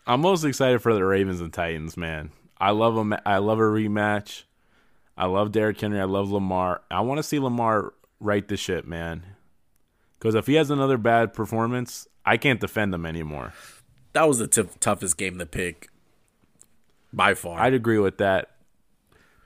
I'm 0.05 0.21
most 0.21 0.43
excited 0.43 0.81
for 0.81 0.93
the 0.93 1.03
Ravens 1.03 1.41
and 1.41 1.51
Titans, 1.51 1.97
man. 1.97 2.31
I 2.59 2.71
love 2.71 2.95
them. 2.95 3.15
I 3.25 3.37
love 3.37 3.59
a 3.59 3.63
rematch. 3.63 4.43
I 5.17 5.25
love 5.25 5.51
Derrick 5.51 5.81
Henry. 5.81 5.99
I 5.99 6.05
love 6.05 6.29
Lamar. 6.29 6.81
I 6.91 7.01
want 7.01 7.17
to 7.17 7.23
see 7.23 7.39
Lamar 7.39 7.93
right 8.19 8.47
the 8.47 8.55
shit, 8.55 8.87
man. 8.87 9.23
Because 10.13 10.35
if 10.35 10.47
he 10.47 10.55
has 10.55 10.69
another 10.69 10.97
bad 10.97 11.33
performance, 11.33 12.07
I 12.25 12.37
can't 12.37 12.59
defend 12.59 12.93
him 12.93 13.05
anymore. 13.05 13.53
That 14.13 14.27
was 14.27 14.39
the 14.39 14.47
t- 14.47 14.63
toughest 14.79 15.17
game 15.17 15.37
to 15.39 15.45
pick 15.45 15.89
by 17.13 17.33
far. 17.33 17.59
I'd 17.59 17.73
agree 17.73 17.99
with 17.99 18.17
that. 18.17 18.51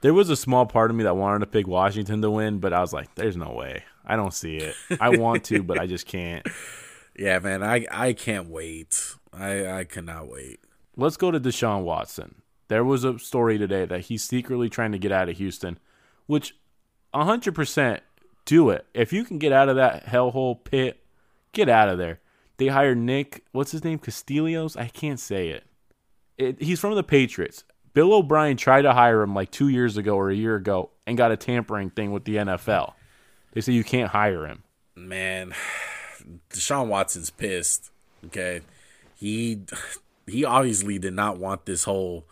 There 0.00 0.14
was 0.14 0.30
a 0.30 0.36
small 0.36 0.66
part 0.66 0.90
of 0.90 0.96
me 0.96 1.04
that 1.04 1.16
wanted 1.16 1.40
to 1.40 1.46
pick 1.46 1.66
Washington 1.66 2.22
to 2.22 2.30
win, 2.30 2.58
but 2.58 2.72
I 2.72 2.80
was 2.80 2.92
like, 2.92 3.14
"There's 3.14 3.36
no 3.36 3.52
way. 3.52 3.84
I 4.04 4.16
don't 4.16 4.34
see 4.34 4.56
it. 4.56 4.74
I 5.00 5.10
want 5.10 5.44
to, 5.44 5.62
but 5.62 5.78
I 5.78 5.86
just 5.86 6.06
can't." 6.06 6.46
yeah, 7.16 7.38
man, 7.38 7.62
I 7.62 7.86
I 7.90 8.12
can't 8.12 8.48
wait. 8.48 9.14
I 9.32 9.66
I 9.66 9.84
cannot 9.84 10.28
wait. 10.28 10.60
Let's 10.96 11.16
go 11.16 11.30
to 11.30 11.40
Deshaun 11.40 11.84
Watson. 11.84 12.42
There 12.68 12.84
was 12.84 13.04
a 13.04 13.18
story 13.18 13.58
today 13.58 13.84
that 13.84 14.02
he's 14.02 14.24
secretly 14.24 14.68
trying 14.68 14.92
to 14.92 14.98
get 14.98 15.12
out 15.12 15.28
of 15.28 15.36
Houston, 15.36 15.78
which 16.26 16.56
100% 17.14 18.00
do 18.44 18.70
it. 18.70 18.86
If 18.94 19.12
you 19.12 19.24
can 19.24 19.38
get 19.38 19.52
out 19.52 19.68
of 19.68 19.76
that 19.76 20.06
hellhole 20.06 20.62
pit, 20.64 21.04
get 21.52 21.68
out 21.68 21.88
of 21.88 21.98
there. 21.98 22.20
They 22.56 22.68
hired 22.68 22.98
Nick, 22.98 23.44
what's 23.52 23.72
his 23.72 23.84
name? 23.84 23.98
Castillos? 23.98 24.76
I 24.76 24.88
can't 24.88 25.20
say 25.20 25.48
it. 25.48 25.64
It. 26.38 26.62
He's 26.62 26.80
from 26.80 26.94
the 26.94 27.02
Patriots. 27.02 27.64
Bill 27.94 28.14
O'Brien 28.14 28.56
tried 28.56 28.82
to 28.82 28.92
hire 28.92 29.22
him 29.22 29.34
like 29.34 29.50
two 29.50 29.68
years 29.68 29.96
ago 29.96 30.16
or 30.16 30.30
a 30.30 30.34
year 30.34 30.56
ago 30.56 30.90
and 31.06 31.16
got 31.16 31.30
a 31.30 31.36
tampering 31.36 31.90
thing 31.90 32.10
with 32.12 32.24
the 32.24 32.36
NFL. 32.36 32.94
They 33.52 33.60
say 33.60 33.72
you 33.72 33.84
can't 33.84 34.10
hire 34.10 34.46
him. 34.46 34.62
Man, 34.96 35.52
Deshaun 36.50 36.88
Watson's 36.88 37.30
pissed. 37.30 37.90
Okay. 38.26 38.62
He 39.14 39.60
he 40.26 40.44
obviously 40.44 40.98
did 40.98 41.14
not 41.14 41.38
want 41.38 41.66
this 41.66 41.84
whole 41.84 42.26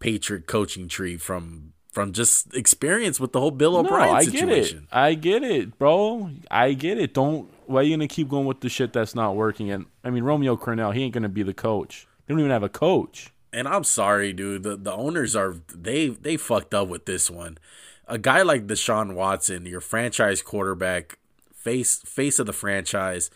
Patriot 0.00 0.46
coaching 0.46 0.88
tree 0.88 1.16
from 1.16 1.72
from 1.92 2.12
just 2.12 2.52
experience 2.54 3.20
with 3.20 3.32
the 3.32 3.38
whole 3.38 3.52
Bill 3.52 3.76
O'Brien 3.76 4.10
no, 4.10 4.16
I 4.16 4.24
situation. 4.24 4.78
get 4.80 4.84
it. 4.84 4.88
I 4.90 5.14
get 5.14 5.42
it, 5.44 5.78
bro. 5.78 6.30
I 6.50 6.72
get 6.72 6.98
it. 6.98 7.14
Don't. 7.14 7.48
Why 7.66 7.80
are 7.80 7.82
you 7.84 7.96
gonna 7.96 8.08
keep 8.08 8.28
going 8.28 8.46
with 8.46 8.60
the 8.60 8.68
shit 8.68 8.92
that's 8.92 9.14
not 9.14 9.36
working? 9.36 9.70
And 9.70 9.86
I 10.02 10.10
mean, 10.10 10.24
Romeo 10.24 10.56
Crennel, 10.56 10.92
he 10.92 11.04
ain't 11.04 11.14
gonna 11.14 11.28
be 11.28 11.44
the 11.44 11.54
coach. 11.54 12.08
They 12.26 12.34
don't 12.34 12.40
even 12.40 12.50
have 12.50 12.64
a 12.64 12.68
coach. 12.68 13.30
And 13.54 13.68
I'm 13.68 13.84
sorry, 13.84 14.32
dude. 14.32 14.64
The 14.64 14.76
the 14.76 14.92
owners 14.92 15.36
are 15.36 15.56
they 15.72 16.08
they 16.08 16.36
fucked 16.36 16.74
up 16.74 16.88
with 16.88 17.06
this 17.06 17.30
one. 17.30 17.58
A 18.06 18.18
guy 18.18 18.42
like 18.42 18.66
Deshaun 18.66 19.14
Watson, 19.14 19.64
your 19.64 19.80
franchise 19.80 20.42
quarterback, 20.42 21.18
face 21.54 21.98
face 21.98 22.38
of 22.38 22.46
the 22.46 22.52
franchise. 22.52 23.30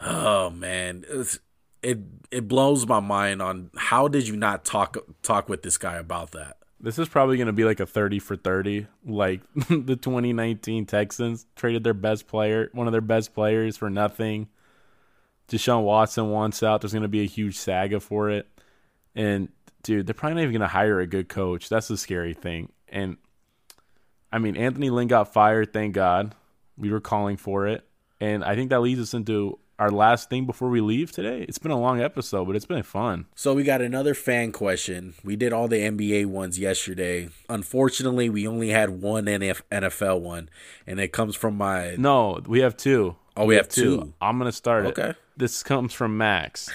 Oh 0.00 0.50
man, 0.50 1.04
it 1.82 1.98
it 2.30 2.46
blows 2.46 2.86
my 2.86 3.00
mind 3.00 3.40
on 3.40 3.70
how 3.76 4.06
did 4.08 4.28
you 4.28 4.36
not 4.36 4.64
talk 4.64 4.98
talk 5.22 5.48
with 5.48 5.62
this 5.62 5.78
guy 5.78 5.96
about 5.96 6.32
that? 6.32 6.58
This 6.78 6.98
is 6.98 7.08
probably 7.08 7.38
going 7.38 7.46
to 7.46 7.54
be 7.54 7.64
like 7.64 7.80
a 7.80 7.86
30 7.86 8.18
for 8.18 8.36
30. 8.36 8.86
Like 9.06 9.40
the 9.54 9.96
2019 9.96 10.84
Texans 10.84 11.46
traded 11.56 11.84
their 11.84 11.94
best 11.94 12.26
player, 12.26 12.68
one 12.72 12.86
of 12.86 12.92
their 12.92 13.00
best 13.00 13.32
players 13.32 13.76
for 13.76 13.88
nothing. 13.88 14.48
Deshaun 15.48 15.84
Watson 15.84 16.30
wants 16.30 16.62
out. 16.62 16.80
There's 16.80 16.92
going 16.92 17.02
to 17.02 17.08
be 17.08 17.22
a 17.22 17.26
huge 17.26 17.56
saga 17.56 18.00
for 18.00 18.30
it. 18.30 18.46
And 19.16 19.48
dude, 19.82 20.06
they're 20.06 20.14
probably 20.14 20.36
not 20.36 20.42
even 20.42 20.52
going 20.52 20.60
to 20.60 20.68
hire 20.68 21.00
a 21.00 21.06
good 21.06 21.28
coach. 21.28 21.68
That's 21.68 21.88
the 21.88 21.96
scary 21.96 22.34
thing. 22.34 22.70
And 22.88 23.16
I 24.30 24.38
mean, 24.38 24.56
Anthony 24.56 24.90
Lynn 24.90 25.08
got 25.08 25.32
fired, 25.32 25.72
thank 25.72 25.94
God. 25.94 26.34
We 26.76 26.90
were 26.90 27.00
calling 27.00 27.36
for 27.36 27.66
it. 27.66 27.84
And 28.20 28.44
I 28.44 28.54
think 28.54 28.70
that 28.70 28.80
leads 28.80 29.00
us 29.00 29.14
into 29.14 29.58
our 29.78 29.90
last 29.90 30.30
thing 30.30 30.46
before 30.46 30.68
we 30.68 30.80
leave 30.80 31.12
today. 31.12 31.42
It's 31.42 31.58
been 31.58 31.70
a 31.70 31.80
long 31.80 32.00
episode, 32.00 32.46
but 32.46 32.56
it's 32.56 32.66
been 32.66 32.82
fun. 32.82 33.26
So 33.34 33.54
we 33.54 33.62
got 33.62 33.82
another 33.82 34.14
fan 34.14 34.52
question. 34.52 35.14
We 35.22 35.36
did 35.36 35.52
all 35.52 35.68
the 35.68 35.76
NBA 35.76 36.26
ones 36.26 36.58
yesterday. 36.58 37.28
Unfortunately, 37.48 38.30
we 38.30 38.46
only 38.46 38.70
had 38.70 38.90
one 39.02 39.26
NFL 39.26 40.20
one, 40.20 40.48
and 40.86 40.98
it 40.98 41.12
comes 41.12 41.36
from 41.36 41.56
my. 41.56 41.94
No, 41.96 42.40
we 42.46 42.60
have 42.60 42.76
two. 42.76 43.16
Oh, 43.36 43.44
we, 43.44 43.56
have, 43.56 43.68
two. 43.68 44.14
I'm 44.20 44.38
gonna 44.38 44.50
start 44.50 44.86
it. 44.86 44.98
Okay. 44.98 45.14
This 45.36 45.62
comes 45.62 45.92
from 45.92 46.16
Max. 46.16 46.70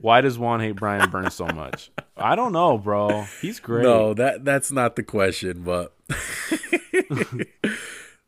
Why 0.00 0.20
does 0.20 0.38
Juan 0.38 0.60
hate 0.60 0.76
Brian 0.76 1.10
Burns 1.10 1.34
so 1.34 1.46
much? 1.46 1.90
I 2.16 2.34
don't 2.34 2.52
know, 2.52 2.78
bro. 2.78 3.26
He's 3.40 3.60
great. 3.60 3.84
No, 3.84 4.14
that 4.14 4.44
that's 4.44 4.72
not 4.72 4.96
the 4.96 5.02
question, 5.02 5.62
but 5.62 5.94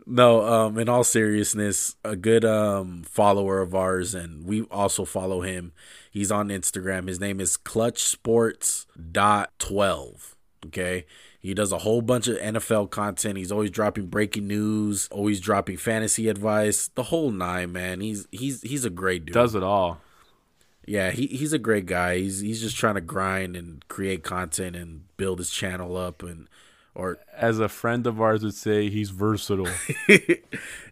no. 0.07 0.47
Um, 0.47 0.79
in 0.79 0.89
all 0.89 1.05
seriousness, 1.05 1.97
a 2.05 2.17
good 2.17 2.45
um 2.45 3.03
follower 3.05 3.61
of 3.61 3.75
ours, 3.75 4.15
and 4.15 4.47
we 4.47 4.63
also 4.65 5.05
follow 5.05 5.41
him. 5.41 5.73
He's 6.11 6.31
on 6.31 6.49
Instagram. 6.49 7.09
His 7.09 7.21
name 7.21 7.41
is 7.41 7.57
Clutch 7.57 8.03
Sports 8.03 8.87
dot 9.13 9.51
twelve. 9.59 10.37
Okay. 10.67 11.07
He 11.41 11.53
does 11.53 11.73
a 11.73 11.79
whole 11.79 12.01
bunch 12.01 12.27
of 12.27 12.39
NFL 12.39 12.89
content. 12.89 13.37
He's 13.37 13.53
always 13.53 13.71
dropping 13.71 14.07
breaking 14.07 14.47
news, 14.47 15.09
always 15.11 15.41
dropping 15.41 15.77
fantasy 15.77 16.29
advice, 16.29 16.89
the 16.89 17.03
whole 17.03 17.31
nine, 17.31 17.71
man. 17.71 18.01
He's 18.01 18.27
he's 18.33 18.63
he's 18.63 18.87
a 18.87 18.91
great 18.91 19.27
dude. 19.27 19.35
Does 19.35 19.55
it 19.55 19.63
all. 19.63 20.01
Yeah, 20.87 21.11
he, 21.11 21.27
he's 21.29 21.53
a 21.53 21.59
great 21.59 21.87
guy. 21.87 22.19
He's 22.19 22.41
he's 22.41 22.61
just 22.61 22.77
trying 22.77 22.95
to 22.97 23.01
grind 23.01 23.57
and 23.57 23.87
create 23.89 24.23
content 24.23 24.77
and 24.77 25.05
build 25.17 25.39
his 25.39 25.51
channel 25.51 25.97
up 25.97 26.23
and 26.23 26.49
or 26.95 27.19
As 27.37 27.59
a 27.59 27.69
friend 27.69 28.07
of 28.07 28.21
ours 28.21 28.45
would 28.45 28.55
say, 28.55 28.89
he's 28.89 29.11
versatile. 29.11 29.67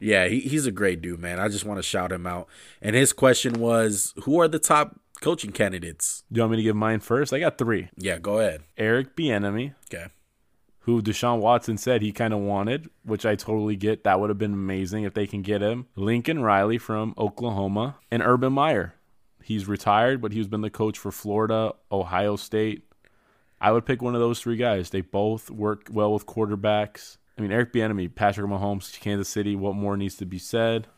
yeah, 0.01 0.27
he, 0.27 0.41
he's 0.41 0.67
a 0.67 0.73
great 0.73 1.01
dude, 1.01 1.21
man. 1.21 1.39
I 1.39 1.49
just 1.49 1.65
want 1.65 1.79
to 1.79 1.83
shout 1.83 2.11
him 2.13 2.27
out. 2.27 2.49
And 2.81 2.97
his 2.97 3.13
question 3.13 3.61
was, 3.61 4.13
who 4.25 4.41
are 4.41 4.49
the 4.49 4.59
top 4.59 4.99
coaching 5.21 5.53
candidates? 5.53 6.25
Do 6.33 6.39
you 6.39 6.43
want 6.43 6.53
me 6.53 6.57
to 6.57 6.63
give 6.65 6.75
mine 6.77 7.01
first? 7.01 7.33
I 7.33 7.39
got 7.39 7.57
three. 7.59 7.89
Yeah, 7.97 8.19
go 8.19 8.39
ahead. 8.41 8.63
Eric 8.77 9.15
Bieniemy, 9.15 9.75
Okay. 9.93 10.07
who 10.81 11.01
Deshaun 11.03 11.39
Watson 11.39 11.79
said 11.79 12.03
he 12.03 12.11
kind 12.13 12.35
of 12.35 12.41
wanted, 12.41 12.91
which 13.05 13.25
I 13.25 13.37
totally 13.37 13.77
get. 13.77 14.03
That 14.03 14.19
would 14.19 14.31
have 14.31 14.39
been 14.39 14.55
amazing 14.55 15.05
if 15.05 15.15
they 15.15 15.29
can 15.29 15.43
get 15.43 15.63
him. 15.63 15.87
Lincoln 15.95 16.43
Riley 16.43 16.79
from 16.79 17.15
Oklahoma, 17.17 17.99
and 18.11 18.23
Urban 18.25 18.53
Meyer. 18.55 18.95
He's 19.45 19.67
retired, 19.67 20.21
but 20.21 20.33
he's 20.33 20.49
been 20.49 20.61
the 20.61 20.71
coach 20.71 20.99
for 20.99 21.11
Florida, 21.11 21.73
Ohio 21.91 22.37
State. 22.37 22.85
I 23.61 23.71
would 23.73 23.87
pick 23.87 24.03
one 24.03 24.15
of 24.15 24.21
those 24.21 24.41
three 24.41 24.57
guys. 24.57 24.91
They 24.91 25.03
both 25.03 25.51
work 25.51 25.89
well 25.91 26.13
with 26.13 26.27
quarterbacks. 26.27 27.19
I 27.39 27.43
mean, 27.43 27.53
Eric 27.53 27.73
Bieniemy, 27.73 28.15
Patrick 28.15 28.47
Mahomes, 28.47 28.99
Kansas 29.01 29.29
City. 29.29 29.55
What 29.55 29.75
more 29.75 29.97
needs 29.97 30.17
to 30.17 30.27
be 30.27 30.39
said? 30.39 30.89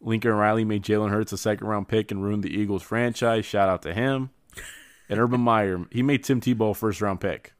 Lincoln 0.00 0.32
Riley 0.32 0.64
made 0.64 0.82
Jalen 0.82 1.10
Hurts 1.10 1.32
a 1.32 1.38
second 1.38 1.66
round 1.66 1.88
pick 1.88 2.10
and 2.10 2.22
ruined 2.22 2.42
the 2.42 2.54
Eagles 2.54 2.82
franchise. 2.82 3.44
Shout 3.44 3.68
out 3.68 3.82
to 3.82 3.92
him. 3.92 4.30
And 5.08 5.20
Urban 5.20 5.40
Meyer, 5.40 5.86
he 5.90 6.02
made 6.02 6.24
Tim 6.24 6.40
Tebow 6.40 6.70
a 6.70 6.74
first 6.74 7.00
round 7.00 7.20
pick. 7.20 7.52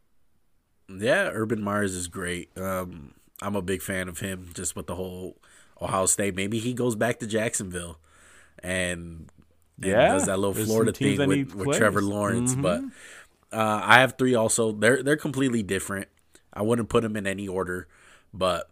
Yeah, 0.89 1.31
Urban 1.33 1.63
Myers 1.63 1.95
is 1.95 2.09
great. 2.09 2.57
Um, 2.57 3.15
I'm 3.43 3.57
a 3.57 3.63
big 3.63 3.83
fan 3.83 4.09
of 4.09 4.21
him 4.21 4.51
just 4.55 4.77
with 4.77 4.87
the 4.87 4.95
whole 4.95 5.37
Ohio 5.81 6.07
State. 6.07 6.35
Maybe 6.35 6.59
he 6.59 6.75
goes 6.75 6.95
back 6.95 7.19
to 7.21 7.27
Jacksonville 7.27 7.99
and, 8.63 9.29
and 9.29 9.36
Yeah, 9.79 10.13
does 10.15 10.27
that 10.27 10.39
little 10.39 10.55
Florida 10.55 10.93
thing 10.93 11.19
with, 11.29 11.55
with 11.55 11.77
Trevor. 11.77 12.01
Lawrence. 12.03 12.55
Mhm. 12.55 12.63
But 12.63 12.81
uh, 13.57 13.81
I 13.85 14.01
have 14.01 14.17
three 14.19 14.35
also. 14.35 14.73
They're 14.73 15.03
they're 15.03 15.17
completely 15.17 15.63
different. 15.63 16.09
I 16.53 16.63
wouldn't 16.63 16.89
put 16.89 17.03
them 17.03 17.17
in 17.17 17.27
any 17.27 17.47
order, 17.47 17.87
but 18.33 18.71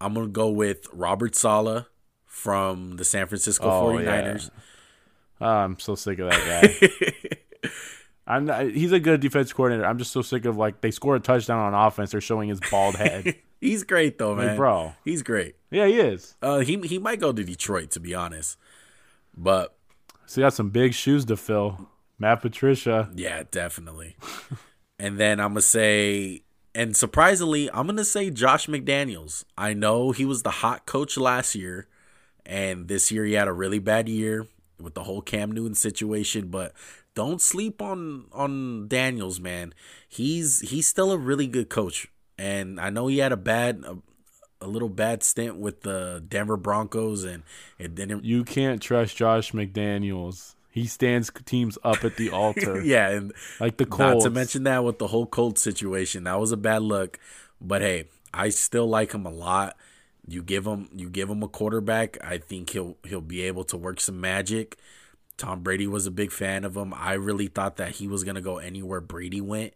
I'm 0.00 0.14
gonna 0.14 0.26
go 0.28 0.50
with 0.50 0.86
Robert 0.92 1.36
Saleh 1.36 1.86
from 2.26 2.96
the 2.96 3.04
San 3.04 3.26
Francisco 3.28 3.70
Oh, 3.70 3.84
49ers. 3.92 4.50
Oh, 5.40 5.46
I'm 5.46 5.78
so 5.78 5.94
sick 5.94 6.18
of 6.18 6.30
that 6.30 6.80
guy. 7.62 7.70
I'm 8.26 8.46
not, 8.46 8.66
he's 8.70 8.90
a 8.92 8.98
good 9.00 9.20
defense 9.20 9.52
coordinator. 9.52 9.86
I'm 9.86 9.98
just 9.98 10.10
so 10.10 10.22
sick 10.22 10.46
of 10.46 10.56
like 10.56 10.80
they 10.80 10.90
score 10.90 11.14
a 11.14 11.20
touchdown 11.20 11.58
on 11.58 11.74
offense. 11.86 12.10
They're 12.12 12.20
showing 12.22 12.48
his 12.48 12.58
bald 12.70 12.96
head. 12.96 13.36
He's 13.60 13.82
great 13.84 14.18
though, 14.18 14.34
man. 14.34 14.56
bro. 14.56 14.92
He's 15.06 15.22
great. 15.22 15.54
yeah, 15.70 15.86
he 15.86 15.94
is. 15.98 16.34
Uh, 16.42 16.58
he 16.58 16.78
he 16.80 16.98
might 16.98 17.18
go 17.20 17.32
to 17.32 17.44
Detroit 17.44 17.90
to 17.92 18.00
be 18.00 18.14
honest, 18.14 18.58
but 19.36 19.74
So 20.26 20.40
you 20.40 20.44
got 20.44 20.54
some 20.54 20.70
big 20.70 20.94
shoes 20.94 21.24
to 21.26 21.36
fill. 21.36 21.88
Matt 22.18 22.42
Patricia. 22.42 23.10
Yeah, 23.14 23.42
definitely. 23.50 24.16
and 24.98 25.18
then 25.18 25.40
I'm 25.40 25.50
gonna 25.50 25.60
say, 25.62 26.42
and 26.74 26.96
surprisingly, 26.96 27.70
I'm 27.70 27.86
gonna 27.86 28.04
say 28.04 28.30
Josh 28.30 28.66
McDaniels. 28.66 29.44
I 29.58 29.74
know 29.74 30.12
he 30.12 30.24
was 30.24 30.42
the 30.42 30.50
hot 30.50 30.86
coach 30.86 31.16
last 31.16 31.54
year, 31.54 31.88
and 32.46 32.88
this 32.88 33.10
year 33.10 33.24
he 33.24 33.34
had 33.34 33.48
a 33.48 33.52
really 33.52 33.78
bad 33.78 34.08
year 34.08 34.46
with 34.80 34.94
the 34.94 35.04
whole 35.04 35.22
Cam 35.22 35.52
Newton 35.52 35.74
situation. 35.74 36.48
But 36.48 36.72
don't 37.14 37.40
sleep 37.40 37.82
on 37.82 38.26
on 38.32 38.88
Daniels, 38.88 39.40
man. 39.40 39.74
He's 40.08 40.60
he's 40.60 40.86
still 40.86 41.12
a 41.12 41.18
really 41.18 41.46
good 41.46 41.68
coach, 41.68 42.08
and 42.38 42.80
I 42.80 42.90
know 42.90 43.08
he 43.08 43.18
had 43.18 43.32
a 43.32 43.36
bad. 43.36 43.84
A, 44.64 44.68
little 44.68 44.88
bad 44.88 45.22
stint 45.22 45.56
with 45.56 45.82
the 45.82 46.24
Denver 46.26 46.56
Broncos, 46.56 47.24
and 47.24 47.42
it 47.78 47.94
didn't 47.94 48.24
You 48.24 48.44
can't 48.44 48.80
trust 48.80 49.16
Josh 49.16 49.52
McDaniels. 49.52 50.54
He 50.70 50.86
stands 50.86 51.30
teams 51.44 51.78
up 51.84 52.04
at 52.04 52.16
the 52.16 52.30
altar. 52.30 52.80
yeah, 52.84 53.10
and 53.10 53.32
Like 53.60 53.76
the 53.76 53.86
Not 53.86 54.22
to 54.22 54.30
mention 54.30 54.64
that 54.64 54.82
with 54.82 54.98
the 54.98 55.06
whole 55.06 55.26
Colts 55.26 55.62
situation, 55.62 56.24
that 56.24 56.40
was 56.40 56.50
a 56.50 56.56
bad 56.56 56.82
look. 56.82 57.20
But 57.60 57.80
hey, 57.80 58.08
I 58.32 58.48
still 58.48 58.88
like 58.88 59.12
him 59.12 59.24
a 59.24 59.30
lot. 59.30 59.76
You 60.26 60.42
give 60.42 60.66
him 60.66 60.88
you 60.92 61.08
give 61.10 61.30
him 61.30 61.42
a 61.42 61.48
quarterback, 61.48 62.18
I 62.24 62.38
think 62.38 62.70
he'll 62.70 62.96
he'll 63.04 63.20
be 63.20 63.42
able 63.42 63.64
to 63.64 63.76
work 63.76 64.00
some 64.00 64.20
magic. 64.20 64.76
Tom 65.36 65.62
Brady 65.62 65.86
was 65.86 66.06
a 66.06 66.10
big 66.10 66.32
fan 66.32 66.64
of 66.64 66.76
him. 66.76 66.94
I 66.94 67.12
really 67.14 67.46
thought 67.48 67.76
that 67.76 67.96
he 67.96 68.08
was 68.08 68.24
gonna 68.24 68.40
go 68.40 68.58
anywhere 68.58 69.00
Brady 69.00 69.40
went, 69.40 69.74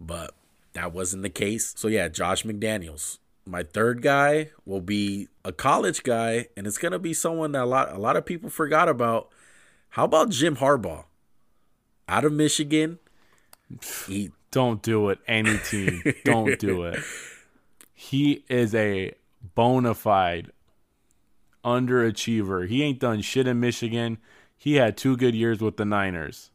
but 0.00 0.34
that 0.74 0.92
wasn't 0.92 1.22
the 1.22 1.30
case. 1.30 1.74
So 1.76 1.88
yeah, 1.88 2.08
Josh 2.08 2.44
McDaniels. 2.44 3.18
My 3.48 3.62
third 3.62 4.02
guy 4.02 4.50
will 4.66 4.82
be 4.82 5.28
a 5.44 5.52
college 5.52 6.02
guy, 6.02 6.48
and 6.56 6.66
it's 6.66 6.76
gonna 6.76 6.98
be 6.98 7.14
someone 7.14 7.52
that 7.52 7.62
a 7.62 7.66
lot 7.66 7.92
a 7.92 7.98
lot 7.98 8.16
of 8.16 8.26
people 8.26 8.50
forgot 8.50 8.88
about. 8.88 9.30
How 9.90 10.04
about 10.04 10.28
Jim 10.28 10.56
Harbaugh? 10.56 11.04
Out 12.08 12.24
of 12.24 12.32
Michigan. 12.32 12.98
He 14.06 14.32
Don't 14.50 14.82
do 14.82 15.08
it. 15.10 15.18
Any 15.26 15.58
team. 15.58 16.02
Don't 16.24 16.58
do 16.58 16.84
it. 16.84 17.00
He 18.00 18.44
is 18.48 18.76
a 18.76 19.12
bona 19.56 19.92
fide 19.92 20.52
underachiever. 21.64 22.68
He 22.68 22.84
ain't 22.84 23.00
done 23.00 23.22
shit 23.22 23.48
in 23.48 23.58
Michigan. 23.58 24.18
He 24.56 24.76
had 24.76 24.96
two 24.96 25.16
good 25.16 25.34
years 25.34 25.60
with 25.60 25.78
the 25.78 25.84
Niners. 25.84 26.52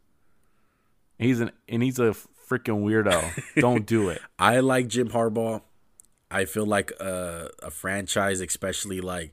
He's 1.20 1.42
an 1.42 1.52
and 1.68 1.84
he's 1.84 2.00
a 2.00 2.16
freaking 2.50 2.86
weirdo. 2.86 3.44
Don't 3.60 3.86
do 3.86 4.08
it. 4.08 4.22
I 4.40 4.62
like 4.62 4.88
Jim 4.88 5.10
Harbaugh. 5.10 5.64
I 6.34 6.46
feel 6.46 6.66
like 6.66 6.92
a, 7.00 7.50
a 7.62 7.70
franchise, 7.72 8.42
especially 8.42 9.00
like 9.02 9.32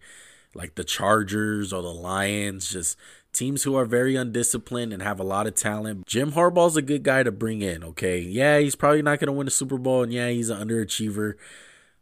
like 0.54 0.74
the 0.74 0.84
Chargers 0.84 1.72
or 1.72 1.82
the 1.82 1.94
Lions, 1.94 2.70
just 2.70 2.98
teams 3.32 3.62
who 3.62 3.76
are 3.76 3.84
very 3.84 4.16
undisciplined 4.16 4.92
and 4.92 5.02
have 5.02 5.20
a 5.20 5.24
lot 5.24 5.46
of 5.46 5.54
talent. 5.54 6.06
Jim 6.06 6.32
Harbaugh's 6.32 6.76
a 6.76 6.82
good 6.82 7.02
guy 7.02 7.22
to 7.22 7.30
bring 7.30 7.62
in, 7.62 7.84
okay? 7.84 8.18
Yeah, 8.18 8.58
he's 8.58 8.74
probably 8.74 9.02
not 9.02 9.20
going 9.20 9.28
to 9.28 9.32
win 9.32 9.46
a 9.46 9.50
Super 9.50 9.78
Bowl 9.78 10.02
and 10.02 10.12
yeah, 10.12 10.28
he's 10.28 10.50
an 10.50 10.68
underachiever, 10.68 11.34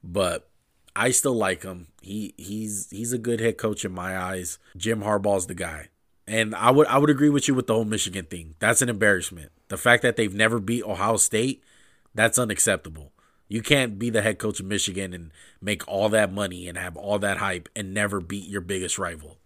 but 0.02 0.48
I 0.96 1.10
still 1.10 1.34
like 1.34 1.62
him. 1.62 1.88
He 2.02 2.34
he's 2.36 2.88
he's 2.90 3.12
a 3.12 3.18
good 3.18 3.40
head 3.40 3.58
coach 3.58 3.84
in 3.84 3.92
my 3.92 4.18
eyes. 4.18 4.58
Jim 4.76 5.02
Harbaugh's 5.02 5.46
the 5.46 5.54
guy. 5.54 5.88
And 6.26 6.54
I 6.54 6.70
would 6.70 6.86
I 6.88 6.98
would 6.98 7.10
agree 7.10 7.30
with 7.30 7.48
you 7.48 7.54
with 7.54 7.66
the 7.66 7.74
whole 7.74 7.84
Michigan 7.84 8.24
thing. 8.24 8.54
That's 8.58 8.82
an 8.82 8.88
embarrassment. 8.88 9.52
The 9.68 9.76
fact 9.76 10.02
that 10.02 10.16
they've 10.16 10.34
never 10.34 10.58
beat 10.58 10.84
Ohio 10.84 11.16
State, 11.16 11.62
that's 12.14 12.38
unacceptable. 12.38 13.12
You 13.48 13.62
can't 13.62 13.98
be 13.98 14.10
the 14.10 14.22
head 14.22 14.38
coach 14.38 14.60
of 14.60 14.66
Michigan 14.66 15.14
and 15.14 15.30
make 15.60 15.86
all 15.88 16.10
that 16.10 16.32
money 16.32 16.68
and 16.68 16.76
have 16.76 16.96
all 16.96 17.18
that 17.18 17.38
hype 17.38 17.68
and 17.74 17.94
never 17.94 18.20
beat 18.20 18.48
your 18.48 18.60
biggest 18.60 18.98
rival. 18.98 19.38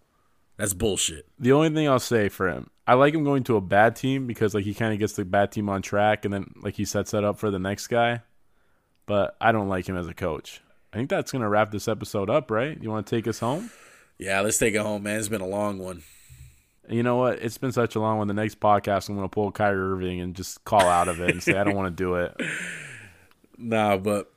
That's 0.56 0.74
bullshit. 0.74 1.26
The 1.38 1.52
only 1.52 1.70
thing 1.70 1.88
I'll 1.88 2.00
say 2.00 2.28
for 2.28 2.48
him, 2.48 2.68
I 2.86 2.94
like 2.94 3.14
him 3.14 3.24
going 3.24 3.44
to 3.44 3.56
a 3.56 3.60
bad 3.60 3.94
team 3.94 4.26
because 4.26 4.54
like 4.54 4.64
he 4.64 4.74
kind 4.74 4.92
of 4.92 4.98
gets 4.98 5.14
the 5.14 5.24
bad 5.24 5.52
team 5.52 5.68
on 5.68 5.82
track 5.82 6.24
and 6.24 6.34
then 6.34 6.52
like 6.62 6.74
he 6.74 6.84
sets 6.84 7.12
that 7.12 7.24
up 7.24 7.38
for 7.38 7.50
the 7.50 7.60
next 7.60 7.86
guy. 7.86 8.22
But 9.06 9.36
I 9.40 9.52
don't 9.52 9.68
like 9.68 9.88
him 9.88 9.96
as 9.96 10.08
a 10.08 10.14
coach. 10.14 10.60
I 10.92 10.96
think 10.96 11.08
that's 11.08 11.32
gonna 11.32 11.48
wrap 11.48 11.70
this 11.70 11.88
episode 11.88 12.28
up, 12.28 12.50
right? 12.50 12.76
You 12.80 12.90
want 12.90 13.06
to 13.06 13.16
take 13.16 13.26
us 13.26 13.38
home? 13.38 13.70
Yeah, 14.18 14.40
let's 14.40 14.58
take 14.58 14.74
it 14.74 14.82
home, 14.82 15.04
man. 15.04 15.18
It's 15.18 15.28
been 15.28 15.40
a 15.40 15.46
long 15.46 15.78
one. 15.78 16.02
And 16.84 16.96
you 16.96 17.02
know 17.02 17.16
what? 17.16 17.40
It's 17.40 17.58
been 17.58 17.72
such 17.72 17.94
a 17.94 18.00
long 18.00 18.18
one. 18.18 18.28
The 18.28 18.34
next 18.34 18.60
podcast, 18.60 19.08
I'm 19.08 19.14
gonna 19.14 19.28
pull 19.28 19.52
Kyrie 19.52 19.80
Irving 19.80 20.20
and 20.20 20.34
just 20.34 20.64
call 20.64 20.82
out 20.82 21.08
of 21.08 21.20
it 21.20 21.30
and 21.30 21.42
say 21.42 21.56
I 21.56 21.64
don't 21.64 21.76
want 21.76 21.96
to 21.96 22.02
do 22.02 22.16
it. 22.16 22.36
Nah, 23.62 23.96
but 23.96 24.30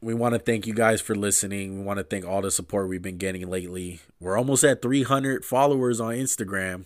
we 0.00 0.14
want 0.14 0.34
to 0.34 0.38
thank 0.38 0.66
you 0.66 0.74
guys 0.74 1.00
for 1.00 1.14
listening. 1.14 1.78
We 1.78 1.84
want 1.84 1.98
to 1.98 2.04
thank 2.04 2.24
all 2.24 2.40
the 2.40 2.50
support 2.50 2.88
we've 2.88 3.02
been 3.02 3.18
getting 3.18 3.48
lately. 3.50 4.00
We're 4.20 4.38
almost 4.38 4.64
at 4.64 4.80
300 4.80 5.44
followers 5.44 6.00
on 6.00 6.14
Instagram. 6.14 6.84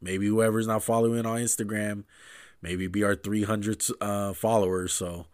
Maybe 0.00 0.26
whoever's 0.26 0.66
not 0.66 0.82
following 0.82 1.24
on 1.26 1.38
Instagram, 1.40 2.04
maybe 2.60 2.86
be 2.86 3.02
our 3.02 3.14
300 3.14 3.84
uh, 4.00 4.32
followers. 4.34 4.92
So 4.92 5.26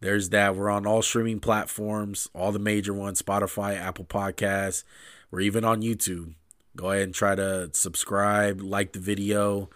there's 0.00 0.30
that. 0.30 0.56
We're 0.56 0.68
on 0.70 0.86
all 0.86 1.02
streaming 1.02 1.40
platforms, 1.40 2.28
all 2.34 2.50
the 2.52 2.58
major 2.58 2.92
ones 2.92 3.22
Spotify, 3.22 3.76
Apple 3.78 4.04
Podcasts. 4.04 4.82
We're 5.30 5.40
even 5.40 5.64
on 5.64 5.80
YouTube. 5.82 6.34
Go 6.76 6.90
ahead 6.90 7.04
and 7.04 7.14
try 7.14 7.34
to 7.34 7.70
subscribe, 7.72 8.60
like 8.60 8.92
the 8.92 8.98
video. 8.98 9.70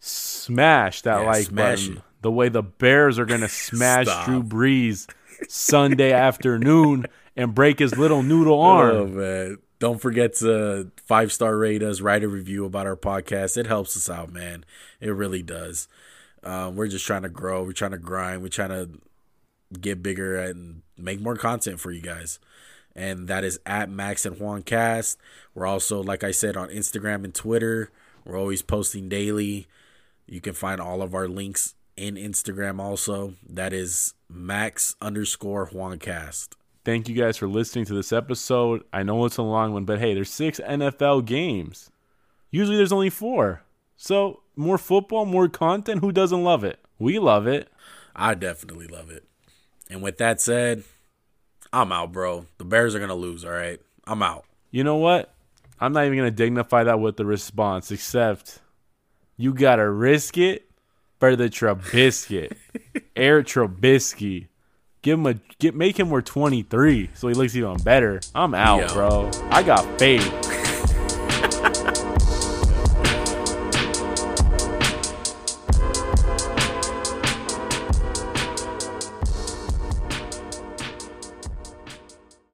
Smash 0.00 1.02
that 1.02 1.20
Yeah, 1.20 1.26
like 1.26 1.46
smash 1.46 1.86
button. 1.86 1.96
it. 1.98 2.02
The 2.26 2.32
way 2.32 2.48
the 2.48 2.64
Bears 2.64 3.20
are 3.20 3.24
gonna 3.24 3.48
smash 3.48 4.06
Stop. 4.06 4.24
Drew 4.26 4.42
Brees 4.42 5.08
Sunday 5.48 6.10
afternoon 6.10 7.06
and 7.36 7.54
break 7.54 7.78
his 7.78 7.96
little 7.96 8.24
noodle 8.24 8.60
arm. 8.60 8.96
Oh 8.96 9.06
man. 9.06 9.58
Don't 9.78 10.00
forget 10.00 10.34
to 10.38 10.90
five 10.96 11.30
star 11.30 11.56
rate 11.56 11.84
us, 11.84 12.00
write 12.00 12.24
a 12.24 12.28
review 12.28 12.64
about 12.64 12.84
our 12.84 12.96
podcast. 12.96 13.56
It 13.56 13.68
helps 13.68 13.96
us 13.96 14.10
out, 14.10 14.32
man. 14.32 14.64
It 15.00 15.10
really 15.10 15.40
does. 15.40 15.86
Um, 16.42 16.74
we're 16.74 16.88
just 16.88 17.06
trying 17.06 17.22
to 17.22 17.28
grow. 17.28 17.62
We're 17.62 17.70
trying 17.70 17.92
to 17.92 17.98
grind. 17.98 18.42
We're 18.42 18.48
trying 18.48 18.70
to 18.70 18.90
get 19.80 20.02
bigger 20.02 20.36
and 20.36 20.82
make 20.98 21.20
more 21.20 21.36
content 21.36 21.78
for 21.78 21.92
you 21.92 22.02
guys. 22.02 22.40
And 22.96 23.28
that 23.28 23.44
is 23.44 23.60
at 23.64 23.88
Max 23.88 24.26
and 24.26 24.40
Juan 24.40 24.64
Cast. 24.64 25.16
We're 25.54 25.66
also, 25.66 26.02
like 26.02 26.24
I 26.24 26.32
said, 26.32 26.56
on 26.56 26.70
Instagram 26.70 27.22
and 27.22 27.32
Twitter. 27.32 27.92
We're 28.24 28.36
always 28.36 28.62
posting 28.62 29.08
daily. 29.08 29.68
You 30.26 30.40
can 30.40 30.54
find 30.54 30.80
all 30.80 31.02
of 31.02 31.14
our 31.14 31.28
links 31.28 31.75
in 31.96 32.16
Instagram 32.16 32.80
also. 32.80 33.34
That 33.48 33.72
is 33.72 34.14
Max 34.28 34.96
underscore 35.00 35.66
Juan 35.66 35.98
Cast. 35.98 36.56
Thank 36.84 37.08
you 37.08 37.16
guys 37.16 37.36
for 37.36 37.48
listening 37.48 37.84
to 37.86 37.94
this 37.94 38.12
episode. 38.12 38.84
I 38.92 39.02
know 39.02 39.24
it's 39.24 39.38
a 39.38 39.42
long 39.42 39.72
one, 39.72 39.84
but 39.84 39.98
hey, 39.98 40.14
there's 40.14 40.30
six 40.30 40.60
NFL 40.60 41.24
games. 41.24 41.90
Usually 42.50 42.76
there's 42.76 42.92
only 42.92 43.10
four. 43.10 43.62
So 43.96 44.42
more 44.54 44.78
football, 44.78 45.24
more 45.24 45.48
content. 45.48 46.00
Who 46.00 46.12
doesn't 46.12 46.44
love 46.44 46.62
it? 46.64 46.78
We 46.98 47.18
love 47.18 47.46
it. 47.46 47.68
I 48.14 48.34
definitely 48.34 48.86
love 48.86 49.10
it. 49.10 49.24
And 49.90 50.02
with 50.02 50.18
that 50.18 50.40
said, 50.40 50.84
I'm 51.72 51.92
out, 51.92 52.12
bro. 52.12 52.46
The 52.58 52.64
Bears 52.64 52.94
are 52.94 53.00
gonna 53.00 53.14
lose. 53.14 53.44
All 53.44 53.50
right, 53.50 53.80
I'm 54.06 54.22
out. 54.22 54.44
You 54.70 54.84
know 54.84 54.96
what? 54.96 55.34
I'm 55.80 55.92
not 55.92 56.06
even 56.06 56.18
gonna 56.18 56.30
dignify 56.30 56.84
that 56.84 57.00
with 57.00 57.16
the 57.16 57.26
response, 57.26 57.90
except 57.90 58.60
you 59.36 59.52
gotta 59.52 59.88
risk 59.90 60.38
it 60.38 60.65
for 61.18 61.36
the 61.36 61.48
Trubisky, 61.48 62.52
Eric 63.16 63.46
Trubisky. 63.46 64.48
Give 65.02 65.18
him 65.18 65.26
a 65.26 65.34
get, 65.58 65.74
make 65.74 65.98
him 65.98 66.10
wear 66.10 66.22
23 66.22 67.10
so 67.14 67.28
he 67.28 67.34
looks 67.34 67.54
even 67.54 67.76
better. 67.78 68.20
I'm 68.34 68.54
out, 68.54 68.88
Yo. 68.88 68.94
bro. 68.94 69.30
I 69.50 69.62
got 69.62 69.98
faith. 69.98 70.55